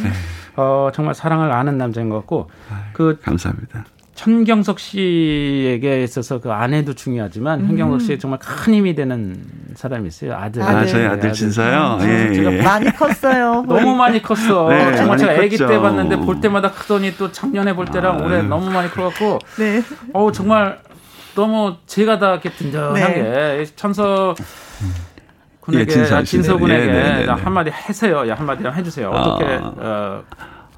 어, 0.56 0.90
정말 0.94 1.16
사랑을 1.16 1.52
아는 1.52 1.78
남자인 1.78 2.10
것 2.10 2.16
같고, 2.18 2.50
그. 2.94 3.20
감사합니다. 3.22 3.86
현경석 4.18 4.80
씨에게 4.80 6.04
있어서 6.04 6.40
그 6.40 6.52
아내도 6.52 6.94
중요하지만 6.94 7.62
음. 7.62 7.68
현경석 7.68 8.02
씨에 8.02 8.18
정말 8.18 8.40
큰 8.40 8.74
힘이 8.74 8.96
되는 8.96 9.40
사람이 9.76 10.08
있어요. 10.08 10.34
아들. 10.34 10.64
아, 10.64 10.86
저희 10.86 11.06
아들 11.06 11.32
진서요? 11.32 12.00
예, 12.02 12.32
예. 12.34 12.62
많이 12.64 12.92
컸어요. 12.92 13.64
너무 13.70 13.96
많이 13.96 14.22
컸어. 14.22 14.70
네, 14.70 14.96
정말 14.96 15.20
제가 15.20 15.34
아기 15.34 15.56
때 15.56 15.80
봤는데 15.80 16.18
볼 16.18 16.42
때마다 16.42 16.72
크더니 16.72 17.16
또 17.16 17.32
작년에 17.32 17.76
볼 17.76 17.86
때랑 17.86 18.20
아, 18.20 18.26
올해 18.26 18.42
네. 18.42 18.48
너무 18.48 18.72
많이 18.72 18.90
커갖고. 18.90 19.38
네. 19.60 19.84
어우, 20.14 20.32
정말 20.32 20.80
너무 21.36 21.76
제가 21.86 22.18
다 22.18 22.32
이렇게 22.32 22.50
든든하게 22.50 23.22
네. 23.22 23.66
천서 23.76 24.34
군에게, 25.60 25.82
예, 25.82 25.86
진서, 25.86 26.24
진서 26.24 26.58
군에게 26.58 26.82
예, 26.82 26.92
네, 26.92 27.14
네, 27.18 27.26
네. 27.26 27.32
한마디 27.32 27.70
하세요. 27.70 28.28
야, 28.28 28.34
한마디 28.36 28.66
해주세요. 28.66 29.10
어떻게, 29.10 29.46
어, 29.56 29.76
어, 29.78 30.24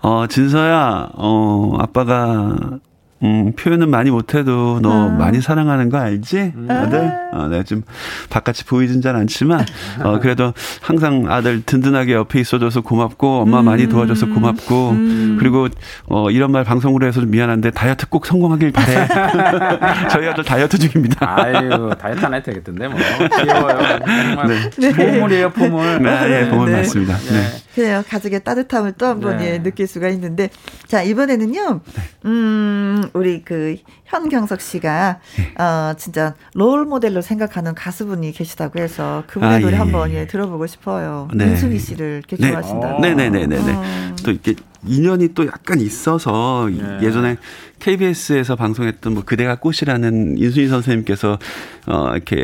어 0.01 0.27
진서야, 0.27 1.11
어, 1.13 1.77
아빠가 1.79 2.79
음, 3.21 3.51
표현은 3.53 3.89
많이 3.89 4.11
못해도 4.11 4.79
너 4.81 5.07
아. 5.07 5.09
많이 5.09 5.41
사랑하는 5.41 5.89
거 5.89 5.97
알지? 5.97 6.53
음. 6.55 6.67
아들? 6.69 7.11
어, 7.33 7.47
내가 7.47 7.63
좀 7.63 7.83
바깥이 8.29 8.63
보이진 8.65 9.01
잘 9.01 9.15
않지만, 9.15 9.65
어, 10.03 10.19
그래도 10.19 10.53
항상 10.81 11.25
아들 11.27 11.61
든든하게 11.65 12.13
옆에 12.13 12.39
있어줘서 12.39 12.81
고맙고, 12.81 13.41
엄마 13.41 13.59
음. 13.59 13.65
많이 13.65 13.87
도와줘서 13.89 14.27
고맙고, 14.27 14.89
음. 14.91 15.37
그리고, 15.39 15.67
어, 16.07 16.31
이런 16.31 16.51
말 16.51 16.63
방송으로 16.63 17.05
해서 17.05 17.19
좀 17.19 17.29
미안한데, 17.29 17.71
다이어트 17.71 18.07
꼭 18.07 18.25
성공하길 18.25 18.71
바래. 18.71 19.07
저희 20.09 20.27
아들 20.27 20.43
다이어트 20.43 20.77
중입니다. 20.77 21.17
아유, 21.29 21.91
다이어트 21.99 22.25
안 22.25 22.33
해도 22.33 22.45
되겠던데, 22.45 22.87
뭐. 22.87 22.97
귀여워요. 23.41 23.99
정말 23.99 24.71
네. 24.77 24.93
보물이에요, 24.93 25.49
보물. 25.51 26.01
네, 26.01 26.27
네, 26.27 26.49
보물 26.49 26.71
네. 26.71 26.77
맞습니다. 26.77 27.17
네. 27.17 27.31
네. 27.31 27.47
그래요. 27.75 28.03
가족의 28.09 28.43
따뜻함을 28.43 28.93
또 28.93 29.05
한번 29.05 29.37
네. 29.37 29.53
예, 29.53 29.63
느낄 29.63 29.87
수가 29.87 30.09
있는데, 30.09 30.49
자, 30.87 31.03
이번에는요, 31.03 31.81
음, 32.25 33.08
우리 33.13 33.41
그 33.43 33.77
현경석 34.05 34.61
씨가 34.61 35.19
네. 35.37 35.63
어 35.63 35.93
진짜 35.97 36.35
롤 36.53 36.85
모델로 36.85 37.21
생각하는 37.21 37.75
가수분이 37.75 38.31
계시다고 38.31 38.79
해서 38.79 39.23
그분의 39.27 39.55
아, 39.55 39.59
노래 39.59 39.73
예. 39.73 39.77
한번 39.77 40.11
예, 40.11 40.27
들어보고 40.27 40.67
싶어요. 40.67 41.27
네. 41.33 41.45
민승희 41.45 41.79
씨를 41.79 42.23
이렇게 42.25 42.35
네. 42.37 42.51
좋아하신다. 42.51 42.99
네네네네네. 42.99 43.71
어. 43.73 44.15
또 44.23 44.31
이렇게 44.31 44.55
인연이 44.85 45.33
또 45.33 45.45
약간 45.45 45.79
있어서 45.79 46.69
네. 46.69 47.05
예전에 47.05 47.37
KBS에서 47.79 48.55
방송했던 48.55 49.13
뭐 49.13 49.23
그대가 49.25 49.55
꽃이라는 49.55 50.37
인순이 50.37 50.67
선생님께서 50.67 51.39
어 51.87 52.11
이렇게 52.13 52.35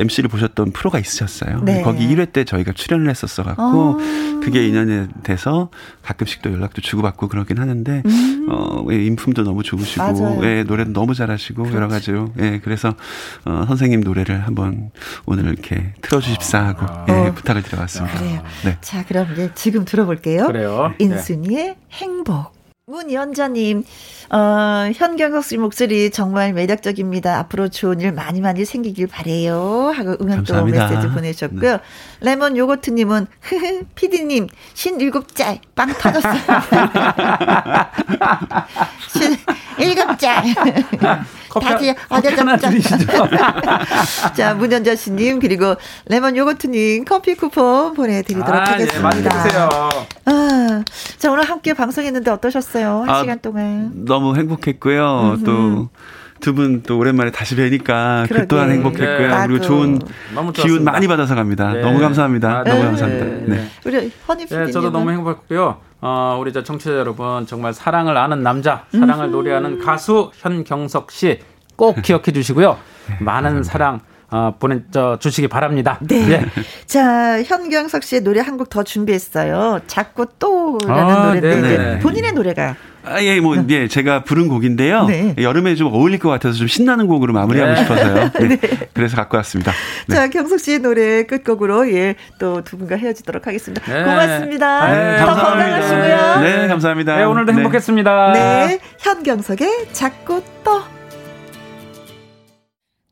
MC를 0.00 0.28
보셨던 0.28 0.72
프로가 0.72 0.98
있으셨어요. 0.98 1.60
네. 1.64 1.82
거기 1.82 2.06
1회 2.08 2.32
때 2.32 2.44
저희가 2.44 2.72
출연을 2.72 3.10
했었어 3.10 3.42
갖고 3.42 3.62
어. 3.62 3.98
그게 4.42 4.66
인연이 4.66 5.08
돼서 5.22 5.70
가끔씩 6.02 6.42
또 6.42 6.52
연락도 6.52 6.80
주고받고 6.80 7.28
그러긴 7.28 7.58
하는데 7.58 8.02
음. 8.04 8.46
어 8.50 8.84
인품도 8.90 9.42
너무 9.42 9.62
좋으시고 9.62 10.44
예, 10.44 10.64
노래도 10.64 10.92
너무 10.92 11.14
잘하시고 11.14 11.62
그렇지. 11.62 11.76
여러 11.76 11.88
가지로 11.88 12.32
예 12.40 12.60
그래서 12.62 12.94
어 13.44 13.64
선생님 13.66 14.00
노래를 14.00 14.46
한번 14.46 14.90
오늘 15.26 15.44
이렇게 15.46 15.94
틀어 16.02 16.20
주십사 16.20 16.64
하고 16.64 16.86
아. 16.88 17.06
예, 17.08 17.12
어. 17.28 17.34
부탁을 17.34 17.62
드려봤습니다. 17.62 18.18
그래요. 18.18 18.42
네. 18.64 18.78
자, 18.80 19.04
그럼 19.04 19.28
이제 19.32 19.50
지금 19.54 19.84
들어볼게요. 19.84 20.46
그래요. 20.46 20.94
인순이의 20.98 21.64
네. 21.64 21.76
행복. 21.92 22.52
문연자님, 22.86 23.82
어, 24.30 24.90
현경석 24.94 25.44
씨 25.44 25.56
목소리 25.56 26.10
정말 26.10 26.52
매력적입니다. 26.52 27.38
앞으로 27.38 27.70
좋은 27.70 28.00
일 28.02 28.12
많이 28.12 28.42
많이 28.42 28.66
생기길 28.66 29.06
바래요. 29.06 29.90
하고 29.94 30.16
응원 30.20 30.44
또 30.44 30.62
메시지 30.64 31.08
보내셨고요. 31.08 31.72
네. 31.72 31.78
레몬 32.24 32.56
요거트님은, 32.56 33.26
흐흐, 33.42 33.82
피디님, 33.94 34.48
신 34.72 34.98
일곱 34.98 35.34
짤, 35.34 35.60
빵 35.74 35.92
터졌어요. 35.92 36.34
신 39.12 39.36
일곱 39.78 40.18
짤. 40.18 40.42
다시 41.60 41.94
어제 42.08 42.34
좀. 42.34 42.48
자, 44.34 44.54
문연자 44.54 44.96
씨님, 44.96 45.38
그리고 45.38 45.76
레몬 46.06 46.34
요거트님 46.36 47.04
커피 47.04 47.34
쿠폰 47.34 47.92
보내드리도록 47.92 48.54
아, 48.54 48.72
하겠습니다. 48.72 48.96
예, 48.96 49.02
많이 49.02 49.22
드세요. 49.22 49.68
아, 50.24 50.82
자, 51.18 51.30
오늘 51.30 51.44
함께 51.44 51.74
방송했는데 51.74 52.30
어떠셨어요? 52.30 53.02
한 53.02 53.10
아, 53.10 53.20
시간 53.20 53.38
동안. 53.40 53.92
너무 54.06 54.34
행복했고요. 54.34 55.34
음흠. 55.36 55.44
또. 55.44 55.88
두 56.44 56.52
분 56.54 56.82
또 56.82 56.98
오랜만에 56.98 57.30
다시 57.30 57.56
뵈니까 57.56 58.26
그 58.28 58.46
또한 58.46 58.70
행복했고요. 58.70 59.28
네, 59.28 59.46
그리고 59.46 59.64
좋은 59.64 59.98
기운 60.52 60.84
많이 60.84 61.06
받아서 61.08 61.34
갑니다. 61.34 61.72
네. 61.72 61.80
너무 61.80 61.98
감사합니다. 62.00 62.58
아, 62.58 62.64
너무 62.64 62.80
네. 62.80 62.84
감사합니다. 62.84 63.24
네. 63.24 63.44
네. 63.46 63.68
우리 63.86 64.12
허니 64.28 64.46
네, 64.46 64.70
저도 64.70 64.90
너무 64.90 65.10
행복했고요. 65.10 65.78
어, 66.02 66.36
우리 66.38 66.52
저 66.52 66.62
청취자 66.62 66.92
여러분 66.92 67.46
정말 67.46 67.72
사랑을 67.72 68.16
아는 68.18 68.42
남자, 68.42 68.84
사랑을 68.92 69.30
노래하는 69.30 69.78
가수 69.78 70.30
현경석 70.34 71.10
씨 71.10 71.40
꼭 71.76 72.02
기억해 72.02 72.30
주시고요. 72.32 72.76
많은 73.20 73.62
사랑 73.64 74.00
어, 74.30 74.54
보내 74.58 74.80
저 74.90 75.18
주시기 75.18 75.48
바랍니다. 75.48 75.98
네. 76.02 76.30
예. 76.30 76.46
자 76.86 77.42
현경석 77.42 78.02
씨의 78.02 78.22
노래 78.22 78.40
한 78.40 78.56
곡 78.56 78.68
더 78.70 78.82
준비했어요. 78.82 79.80
자꾸 79.86 80.26
또라는 80.38 81.14
아, 81.14 81.34
노래인데 81.34 81.76
네. 81.78 81.98
본인의 82.00 82.32
노래가 82.32 82.76
아, 83.06 83.22
예, 83.22 83.38
뭐, 83.38 83.54
예, 83.68 83.86
제가 83.86 84.24
부른 84.24 84.48
곡인데요. 84.48 85.04
네. 85.04 85.34
여름에 85.38 85.74
좀 85.74 85.92
어울릴 85.92 86.18
것 86.18 86.30
같아서 86.30 86.56
좀 86.56 86.66
신나는 86.66 87.06
곡으로 87.06 87.34
마무리하고 87.34 87.74
네. 87.74 87.82
싶어서요. 87.82 88.30
네. 88.32 88.48
네. 88.56 88.58
그래서 88.94 89.14
갖고 89.16 89.36
왔습니다. 89.36 89.72
네. 90.08 90.14
자, 90.16 90.28
경석 90.28 90.58
씨의 90.58 90.78
노래 90.78 91.24
끝곡으로, 91.24 91.92
예, 91.92 92.14
또 92.38 92.62
두 92.64 92.78
분과 92.78 92.96
헤어지도록 92.96 93.46
하겠습니다. 93.46 93.84
네. 93.92 94.04
고맙습니다. 94.04 94.88
네, 94.88 95.18
더 95.18 95.26
건강하시고요. 95.34 96.40
네, 96.40 96.66
감사합니다. 96.68 97.16
네, 97.16 97.24
오늘도 97.24 97.52
행복했습니다. 97.52 98.32
네, 98.32 98.78
현경석의 99.00 99.88
자꾸 99.92 100.42
또. 100.64 100.93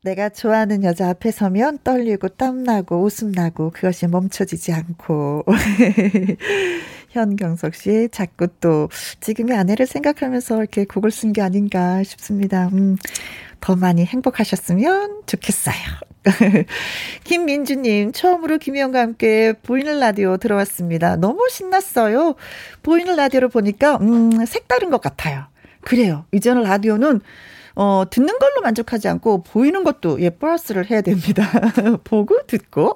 내가 0.03 0.27
좋아하는 0.27 0.83
여자 0.83 1.09
앞에 1.09 1.31
서면 1.31 1.79
떨리고 1.81 2.27
땀나고 2.27 3.03
웃음나고 3.03 3.71
그것이 3.71 4.07
멈춰지지 4.07 4.73
않고 4.73 5.45
현경석 7.11 7.73
씨 7.73 8.09
자꾸 8.11 8.47
또 8.59 8.89
지금의 9.21 9.57
아내를 9.57 9.85
생각하면서 9.85 10.57
이렇게 10.57 10.83
곡을 10.83 11.09
쓴 11.09 11.31
게 11.31 11.41
아닌가 11.41 12.03
싶습니다. 12.03 12.69
음, 12.73 12.97
더 13.61 13.77
많이 13.77 14.03
행복하셨으면 14.03 15.21
좋겠어요. 15.25 15.75
김민주님, 17.23 18.11
처음으로 18.11 18.57
김희영과 18.57 18.99
함께 18.99 19.53
보이는 19.63 19.99
라디오 19.99 20.35
들어왔습니다. 20.35 21.15
너무 21.15 21.47
신났어요. 21.49 22.35
보이는 22.81 23.15
라디오를 23.15 23.47
보니까, 23.49 23.97
음, 24.01 24.45
색다른 24.45 24.89
것 24.89 24.99
같아요. 25.01 25.45
그래요. 25.81 26.25
이제는 26.33 26.63
라디오는 26.63 27.21
어, 27.75 28.03
듣는 28.09 28.37
걸로 28.39 28.61
만족하지 28.61 29.07
않고 29.07 29.43
보이는 29.43 29.83
것도 29.83 30.21
예, 30.21 30.29
플러스를 30.29 30.89
해야 30.89 31.01
됩니다. 31.01 31.43
보고 32.03 32.39
듣고. 32.45 32.95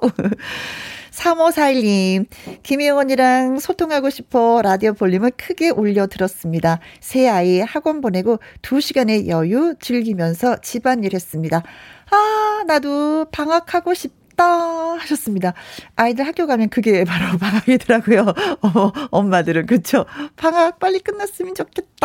3541님, 1.10 2.26
김혜원 2.62 3.10
이랑 3.10 3.58
소통하고 3.58 4.08
싶어 4.08 4.62
라디오 4.62 4.92
볼륨을 4.92 5.32
크게 5.36 5.70
올려 5.70 6.06
들었습니다. 6.06 6.78
새 7.00 7.28
아이 7.28 7.60
학원 7.60 8.00
보내고 8.00 8.38
2시간의 8.62 9.26
여유 9.26 9.74
즐기면서 9.80 10.60
집안일 10.60 11.14
했습니다. 11.14 11.62
아, 12.10 12.62
나도 12.66 13.26
방학하고 13.32 13.94
싶 13.94 14.18
싶다 14.38 14.94
하셨습니다. 14.94 15.52
아이들 15.96 16.24
학교 16.26 16.46
가면 16.46 16.68
그게 16.70 17.04
바로 17.04 17.36
방학이더라고요. 17.38 18.22
어, 18.62 18.92
엄마들은 19.10 19.66
그렇죠. 19.66 20.06
방학 20.36 20.78
빨리 20.78 21.00
끝났으면 21.00 21.56
좋겠다. 21.56 21.97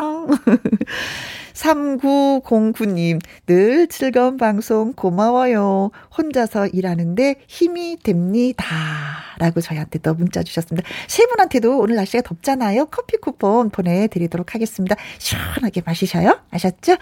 3909님, 1.53 3.21
늘 3.47 3.87
즐거운 3.87 4.37
방송 4.37 4.93
고마워요. 4.93 5.91
혼자서 6.17 6.67
일하는데 6.67 7.35
힘이 7.47 7.97
됩니다. 8.01 8.65
라고 9.39 9.61
저희한테 9.61 9.99
또 9.99 10.13
문자 10.13 10.43
주셨습니다. 10.43 10.87
세 11.07 11.25
분한테도 11.25 11.79
오늘 11.79 11.95
날씨가 11.95 12.21
덥잖아요. 12.21 12.87
커피 12.87 13.17
쿠폰 13.17 13.69
보내드리도록 13.69 14.53
하겠습니다. 14.55 14.95
시원하게 15.17 15.81
마시셔요. 15.85 16.39
아셨죠? 16.51 16.97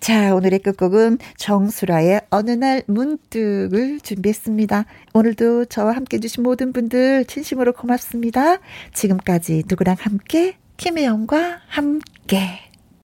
자, 0.00 0.34
오늘의 0.34 0.58
끝곡은 0.60 1.18
정수라의 1.36 2.22
어느 2.30 2.50
날 2.50 2.82
문득을 2.86 4.00
준비했습니다. 4.00 4.84
오늘도 5.14 5.66
저와 5.66 5.92
함께 5.92 6.18
해주신 6.18 6.42
모든 6.42 6.72
분들 6.72 7.24
진심으로 7.26 7.72
고맙습니다. 7.72 8.58
지금까지 8.92 9.64
누구랑 9.66 9.96
함께 9.98 10.56
김혜영과 10.76 11.60
함께 11.68 12.60